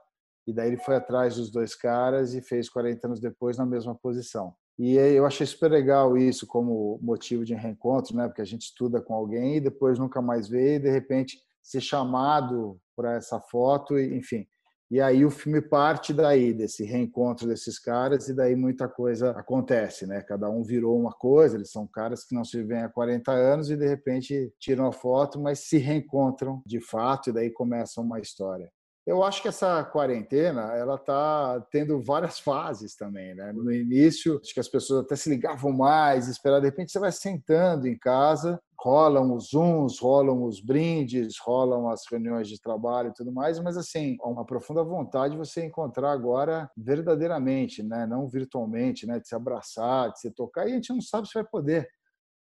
e 0.45 0.53
daí 0.53 0.67
ele 0.67 0.77
foi 0.77 0.95
atrás 0.95 1.35
dos 1.35 1.49
dois 1.49 1.73
caras 1.73 2.33
e 2.33 2.41
fez 2.41 2.69
40 2.69 3.07
anos 3.07 3.19
depois 3.19 3.57
na 3.57 3.65
mesma 3.65 3.95
posição. 3.95 4.53
E 4.85 4.97
eu 4.97 5.25
achei 5.25 5.47
super 5.47 5.71
legal 5.71 6.17
isso 6.17 6.45
como 6.45 6.99
motivo 7.01 7.45
de 7.45 7.53
reencontro, 7.53 8.17
né? 8.17 8.27
Porque 8.27 8.41
a 8.41 8.45
gente 8.45 8.63
estuda 8.63 9.01
com 9.01 9.13
alguém 9.13 9.55
e 9.55 9.61
depois 9.61 9.97
nunca 9.97 10.21
mais 10.21 10.49
vê 10.49 10.75
e 10.75 10.79
de 10.79 10.89
repente 10.89 11.39
ser 11.61 11.79
chamado 11.79 12.77
para 12.93 13.13
essa 13.13 13.39
foto, 13.39 13.97
enfim. 13.97 14.45
E 14.91 14.99
aí 14.99 15.23
o 15.23 15.31
filme 15.31 15.61
parte 15.61 16.11
daí 16.13 16.53
desse 16.53 16.83
reencontro 16.83 17.47
desses 17.47 17.79
caras 17.79 18.27
e 18.27 18.33
daí 18.33 18.57
muita 18.57 18.89
coisa 18.89 19.31
acontece, 19.31 20.05
né? 20.05 20.21
Cada 20.21 20.49
um 20.49 20.61
virou 20.61 20.99
uma 20.99 21.13
coisa, 21.13 21.55
eles 21.55 21.71
são 21.71 21.87
caras 21.87 22.25
que 22.25 22.35
não 22.35 22.43
se 22.43 22.61
veem 22.61 22.83
há 22.83 22.89
40 22.89 23.31
anos 23.31 23.69
e 23.69 23.77
de 23.77 23.87
repente 23.87 24.53
tiram 24.59 24.85
a 24.85 24.91
foto, 24.91 25.39
mas 25.39 25.59
se 25.59 25.77
reencontram 25.77 26.61
de 26.65 26.81
fato 26.81 27.29
e 27.29 27.33
daí 27.33 27.49
começa 27.49 28.01
uma 28.01 28.19
história. 28.19 28.69
Eu 29.05 29.21
acho 29.21 29.41
que 29.41 29.49
essa 29.49 29.83
quarentena 29.83 30.73
ela 30.77 30.95
está 30.95 31.59
tendo 31.69 32.01
várias 32.01 32.39
fases 32.39 32.95
também, 32.95 33.35
né? 33.35 33.51
No 33.51 33.69
início, 33.69 34.39
acho 34.41 34.53
que 34.53 34.61
as 34.61 34.69
pessoas 34.69 35.03
até 35.03 35.13
se 35.17 35.29
ligavam 35.29 35.73
mais, 35.73 36.29
esperar 36.29 36.61
de 36.61 36.67
repente 36.67 36.89
você 36.91 36.99
vai 36.99 37.11
sentando 37.11 37.85
em 37.85 37.97
casa, 37.97 38.61
rolam 38.79 39.35
os 39.35 39.49
zooms, 39.49 39.99
rolam 39.99 40.43
os 40.45 40.61
brindes, 40.61 41.37
rolam 41.37 41.89
as 41.89 42.03
reuniões 42.09 42.47
de 42.47 42.61
trabalho 42.61 43.09
e 43.09 43.13
tudo 43.13 43.29
mais, 43.29 43.59
mas 43.59 43.75
assim, 43.75 44.15
uma 44.21 44.45
profunda 44.45 44.83
vontade 44.85 45.33
de 45.33 45.37
você 45.37 45.65
encontrar 45.65 46.11
agora 46.13 46.71
verdadeiramente, 46.77 47.83
né? 47.83 48.07
Não 48.07 48.29
virtualmente, 48.29 49.05
né? 49.05 49.19
De 49.19 49.27
se 49.27 49.35
abraçar, 49.35 50.13
de 50.13 50.19
se 50.21 50.31
tocar, 50.31 50.65
e 50.65 50.71
a 50.71 50.75
gente 50.75 50.93
não 50.93 51.01
sabe 51.01 51.27
se 51.27 51.33
vai 51.33 51.43
poder. 51.43 51.89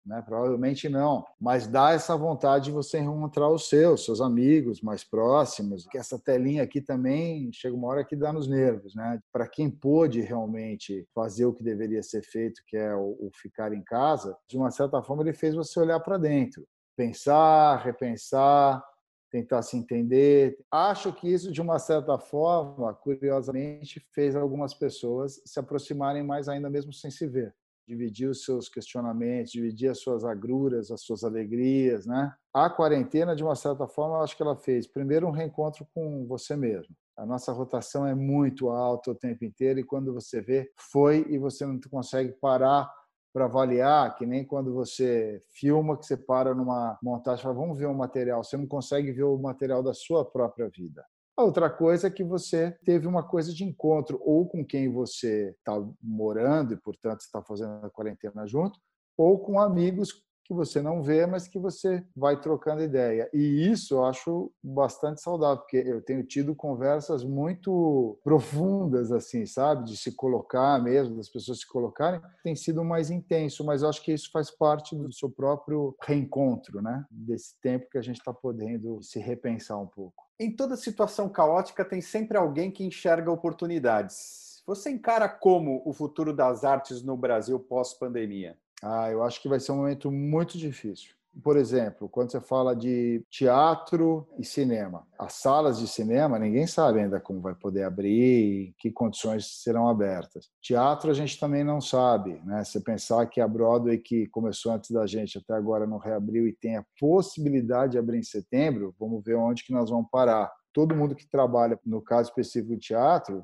Né? 0.06 0.22
Provavelmente 0.22 0.88
não, 0.88 1.26
mas 1.42 1.66
dá 1.66 1.92
essa 1.92 2.16
vontade 2.16 2.66
de 2.66 2.72
você 2.72 3.00
encontrar 3.00 3.50
os 3.50 3.68
seus, 3.68 4.06
seus 4.06 4.22
amigos 4.22 4.80
mais 4.82 5.04
próximos. 5.04 5.88
Que 5.88 5.98
essa 5.98 6.20
telinha 6.20 6.62
aqui 6.62 6.80
também 6.80 7.50
chega 7.52 7.76
uma 7.76 7.88
hora 7.88 8.06
que 8.06 8.16
dá 8.16 8.32
nos 8.32 8.48
nervos, 8.48 8.94
né? 8.94 9.20
Para 9.34 9.48
quem 9.48 9.70
pôde 9.70 10.22
realmente 10.22 11.08
fazer 11.14 11.46
o 11.46 11.54
que 11.54 11.64
deveria 11.64 12.04
ser 12.04 12.22
feito, 12.22 12.62
que 12.68 12.78
é 12.78 12.96
o, 12.96 13.18
o 13.20 13.32
ficar 13.34 13.74
em 13.74 13.84
casa, 13.84 14.38
de 14.48 14.58
uma 14.58 14.70
certa 14.70 15.02
forma 15.02 15.24
ele 15.24 15.34
fez 15.34 15.56
você 15.56 15.80
olhar 15.80 16.00
para 16.00 16.20
dentro, 16.20 16.68
pensar, 16.96 17.78
repensar, 17.78 18.84
tentar 19.32 19.64
se 19.64 19.76
entender. 19.76 20.56
Acho 20.70 21.12
que 21.12 21.28
isso, 21.28 21.52
de 21.52 21.62
uma 21.62 21.80
certa 21.80 22.20
forma, 22.20 22.94
curiosamente, 22.94 24.06
fez 24.14 24.36
algumas 24.36 24.76
pessoas 24.76 25.42
se 25.44 25.60
aproximarem 25.60 26.24
mais 26.24 26.48
ainda, 26.48 26.70
mesmo 26.70 26.94
sem 26.94 27.10
se 27.10 27.26
ver 27.26 27.56
dividir 27.88 28.28
os 28.30 28.44
seus 28.44 28.68
questionamentos, 28.68 29.52
dividir 29.52 29.90
as 29.90 30.00
suas 30.00 30.24
agruras, 30.24 30.92
as 30.92 31.02
suas 31.02 31.24
alegrias, 31.24 32.06
né? 32.06 32.34
A 32.54 32.70
quarentena, 32.70 33.36
de 33.36 33.44
uma 33.44 33.56
certa 33.56 33.88
forma, 33.88 34.18
eu 34.18 34.22
acho 34.22 34.36
que 34.36 34.44
ela 34.44 34.56
fez 34.56 34.88
primeiro 34.88 35.28
um 35.28 35.32
reencontro 35.32 35.88
com 35.94 36.26
você 36.26 36.56
mesmo. 36.56 36.96
A 37.18 37.26
nossa 37.26 37.52
rotação 37.52 38.06
é 38.06 38.14
muito 38.14 38.70
alta 38.70 39.12
o 39.12 39.16
tempo 39.16 39.46
inteiro 39.46 39.80
e 39.80 39.84
quando 39.84 40.14
você 40.14 40.42
vê, 40.42 40.72
foi 40.78 41.26
e 41.30 41.38
você 41.38 41.66
não 41.66 41.80
consegue 41.90 42.34
parar 42.34 42.92
para 43.34 43.46
avaliar, 43.46 44.16
que 44.16 44.26
nem 44.26 44.46
quando 44.46 44.74
você 44.74 45.42
filma, 45.52 45.98
que 45.98 46.06
você 46.06 46.16
para 46.16 46.56
numa 46.56 46.98
montagem 47.04 47.42
e 47.42 47.44
fala, 47.44 47.56
vamos 47.56 47.78
ver 47.78 47.86
o 47.86 47.94
material. 47.94 48.44
Você 48.44 48.56
não 48.56 48.66
consegue 48.66 49.12
ver 49.12 49.24
o 49.24 49.38
material 49.38 49.84
da 49.84 49.94
sua 49.94 50.24
própria 50.24 50.70
vida. 50.70 51.06
A 51.38 51.44
outra 51.44 51.70
coisa 51.70 52.08
é 52.08 52.12
que 52.12 52.24
você 52.24 52.72
teve 52.86 53.08
uma 53.08 53.22
coisa 53.22 53.54
de 53.54 53.64
encontro 53.66 54.22
ou 54.24 54.48
com 54.48 54.66
quem 54.66 54.90
você 54.90 55.54
está 55.58 55.74
morando 56.02 56.74
e, 56.74 56.78
portanto, 56.78 57.22
está 57.22 57.44
fazendo 57.44 57.86
a 57.86 57.90
quarentena 57.90 58.48
junto, 58.48 58.80
ou 59.18 59.40
com 59.40 59.60
amigos 59.60 60.25
que 60.46 60.54
você 60.54 60.82
não 60.82 61.02
vê, 61.02 61.26
mas 61.26 61.48
que 61.48 61.60
você 61.60 62.06
vai 62.16 62.40
trocando 62.40 62.84
ideia. 62.84 63.28
E 63.34 63.68
isso 63.70 63.96
eu 63.96 64.06
acho 64.06 64.52
bastante 64.64 65.22
saudável, 65.22 65.58
porque 65.58 65.78
eu 65.78 66.02
tenho 66.02 66.24
tido 66.24 66.56
conversas 66.56 67.24
muito 67.24 68.20
profundas, 68.24 69.12
assim, 69.12 69.46
sabe? 69.46 69.86
De 69.86 69.98
se 69.98 70.16
colocar 70.16 70.82
mesmo, 70.82 71.18
das 71.18 71.28
pessoas 71.28 71.60
se 71.60 71.68
colocarem, 71.68 72.22
tem 72.44 72.56
sido 72.56 72.84
mais 72.84 73.10
intenso, 73.10 73.66
mas 73.66 73.82
eu 73.82 73.90
acho 73.90 74.04
que 74.04 74.14
isso 74.14 74.30
faz 74.32 74.52
parte 74.52 74.96
do 74.96 75.12
seu 75.12 75.30
próprio 75.30 75.96
reencontro, 76.04 76.82
né? 76.82 77.04
Desse 77.10 77.60
tempo 77.60 77.90
que 77.90 77.98
a 77.98 78.02
gente 78.02 78.20
está 78.20 78.32
podendo 78.32 79.02
se 79.02 79.20
repensar 79.20 79.80
um 79.80 79.88
pouco. 79.88 80.24
Em 80.40 80.56
toda 80.56 80.76
situação 80.76 81.28
caótica, 81.28 81.84
tem 81.84 82.02
sempre 82.02 82.38
alguém 82.38 82.70
que 82.70 82.86
enxerga 82.86 83.32
oportunidades. 83.32 84.62
Você 84.68 84.90
encara 84.90 85.30
como 85.30 85.82
o 85.86 85.94
futuro 85.94 86.36
das 86.36 86.64
artes 86.64 87.04
no 87.04 87.16
Brasil 87.18 87.60
pós-pandemia? 87.60 88.58
Ah, 88.88 89.10
eu 89.10 89.24
acho 89.24 89.42
que 89.42 89.50
vai 89.50 89.60
ser 89.60 89.72
um 89.72 89.78
momento 89.78 90.12
muito 90.12 90.60
difícil. 90.60 91.16
Por 91.44 91.58
exemplo, 91.58 92.08
quando 92.08 92.32
você 92.32 92.40
fala 92.40 92.76
de 92.76 93.26
teatro 93.32 94.28
e 94.38 94.46
cinema, 94.46 95.08
as 95.18 95.34
salas 95.34 95.80
de 95.80 95.88
cinema, 95.88 96.38
ninguém 96.38 96.68
sabe 96.68 97.00
ainda 97.00 97.20
como 97.20 97.42
vai 97.42 97.56
poder 97.56 97.84
abrir, 97.84 98.68
em 98.68 98.76
que 98.78 98.92
condições 98.92 99.64
serão 99.64 99.90
abertas. 99.90 100.52
Teatro 100.62 101.10
a 101.10 101.16
gente 101.16 101.40
também 101.40 101.64
não 101.64 101.82
sabe, 101.82 102.40
né? 102.46 102.64
Você 102.64 102.80
pensar 102.80 103.26
que 103.26 103.42
a 103.42 103.48
Broadway, 103.48 103.98
que 103.98 104.28
começou 104.28 104.72
antes 104.72 104.92
da 104.92 105.08
gente, 105.08 105.40
até 105.40 105.56
agora 105.56 105.88
não 105.88 105.98
reabriu 105.98 106.48
e 106.48 106.54
tem 106.54 106.78
a 106.78 106.86
possibilidade 107.00 107.94
de 107.94 107.98
abrir 107.98 108.20
em 108.20 108.24
setembro, 108.24 108.94
vamos 109.00 109.24
ver 109.26 109.36
onde 109.36 109.64
que 109.64 109.74
nós 109.74 109.90
vamos 109.90 110.08
parar. 110.12 110.54
Todo 110.72 110.96
mundo 110.96 111.16
que 111.16 111.28
trabalha, 111.28 111.80
no 111.84 112.04
caso 112.04 112.30
específico 112.30 112.76
do 112.76 112.80
teatro, 112.80 113.44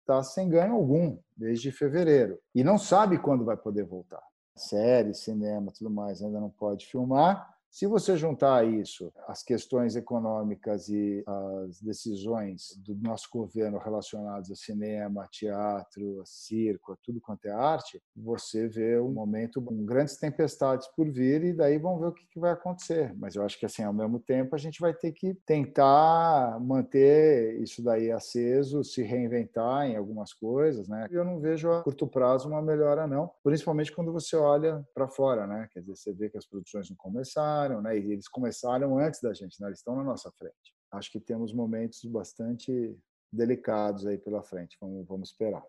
está 0.00 0.22
sem 0.22 0.48
ganho 0.48 0.72
algum 0.72 1.18
desde 1.36 1.70
fevereiro 1.70 2.38
e 2.54 2.64
não 2.64 2.78
sabe 2.78 3.18
quando 3.18 3.44
vai 3.44 3.56
poder 3.56 3.84
voltar 3.84 4.22
série, 4.58 5.14
cinema, 5.14 5.72
tudo 5.72 5.90
mais, 5.90 6.22
ainda 6.22 6.40
não 6.40 6.50
pode 6.50 6.86
filmar. 6.86 7.57
Se 7.70 7.86
você 7.86 8.16
juntar 8.16 8.66
isso, 8.66 9.12
as 9.26 9.42
questões 9.42 9.94
econômicas 9.94 10.88
e 10.88 11.22
as 11.26 11.80
decisões 11.80 12.74
do 12.78 12.94
nosso 12.96 13.28
governo 13.30 13.78
relacionadas 13.78 14.50
a 14.50 14.54
cinema, 14.54 15.28
teatro, 15.30 16.20
a 16.20 16.24
circo, 16.24 16.92
a 16.92 16.96
tudo 17.02 17.20
quanto 17.20 17.46
é 17.46 17.52
arte, 17.52 18.02
você 18.16 18.66
vê 18.66 18.98
um 18.98 19.12
momento 19.12 19.60
com 19.60 19.84
grandes 19.84 20.16
tempestades 20.16 20.88
por 20.96 21.10
vir 21.10 21.44
e 21.44 21.52
daí 21.52 21.78
vamos 21.78 22.00
ver 22.00 22.06
o 22.06 22.14
que 22.14 22.40
vai 22.40 22.52
acontecer. 22.52 23.14
Mas 23.16 23.36
eu 23.36 23.44
acho 23.44 23.58
que 23.58 23.66
assim, 23.66 23.84
ao 23.84 23.92
mesmo 23.92 24.18
tempo, 24.18 24.54
a 24.54 24.58
gente 24.58 24.80
vai 24.80 24.94
ter 24.94 25.12
que 25.12 25.34
tentar 25.46 26.58
manter 26.60 27.60
isso 27.60 27.82
daí 27.82 28.10
aceso, 28.10 28.82
se 28.82 29.02
reinventar 29.02 29.86
em 29.86 29.96
algumas 29.96 30.32
coisas, 30.32 30.88
né? 30.88 31.06
Eu 31.10 31.24
não 31.24 31.38
vejo 31.38 31.70
a 31.70 31.82
curto 31.82 32.06
prazo 32.06 32.48
uma 32.48 32.62
melhora 32.62 33.06
não, 33.06 33.30
principalmente 33.44 33.92
quando 33.92 34.12
você 34.12 34.36
olha 34.36 34.84
para 34.94 35.06
fora, 35.06 35.46
né? 35.46 35.68
Quer 35.70 35.80
dizer, 35.80 35.96
você 35.96 36.12
vê 36.12 36.30
que 36.30 36.38
as 36.38 36.46
produções 36.46 36.88
não 36.88 36.96
começaram 36.96 37.57
né? 37.80 37.98
E 37.98 38.12
eles 38.12 38.28
começaram 38.28 38.98
antes 38.98 39.20
da 39.20 39.32
gente, 39.32 39.60
né? 39.60 39.68
Eles 39.68 39.78
estão 39.78 39.96
na 39.96 40.04
nossa 40.04 40.30
frente. 40.32 40.74
Acho 40.92 41.10
que 41.10 41.20
temos 41.20 41.52
momentos 41.52 42.04
bastante 42.04 42.96
delicados 43.32 44.06
aí 44.06 44.18
pela 44.18 44.42
frente. 44.42 44.76
Vamos, 44.80 45.06
vamos 45.06 45.30
esperar. 45.30 45.62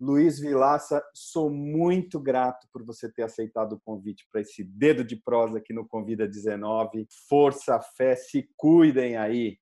Luiz 0.00 0.38
Vilaça, 0.38 1.04
sou 1.12 1.50
muito 1.50 2.20
grato 2.20 2.68
por 2.72 2.84
você 2.84 3.10
ter 3.10 3.24
aceitado 3.24 3.72
o 3.72 3.80
convite 3.80 4.28
para 4.30 4.40
esse 4.40 4.62
dedo 4.62 5.02
de 5.02 5.16
prosa 5.16 5.58
aqui 5.58 5.72
no 5.72 5.86
Convida 5.86 6.26
19. 6.26 7.06
Força, 7.28 7.80
fé, 7.80 8.14
se 8.14 8.48
cuidem 8.56 9.16
aí. 9.16 9.58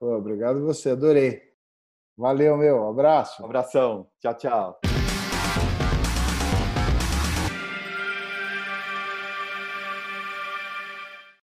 Pô, 0.00 0.16
obrigado 0.16 0.64
você, 0.64 0.90
adorei. 0.90 1.48
Valeu, 2.16 2.56
meu. 2.56 2.88
Abraço. 2.88 3.44
Abração. 3.44 4.10
Tchau, 4.20 4.36
tchau. 4.36 4.87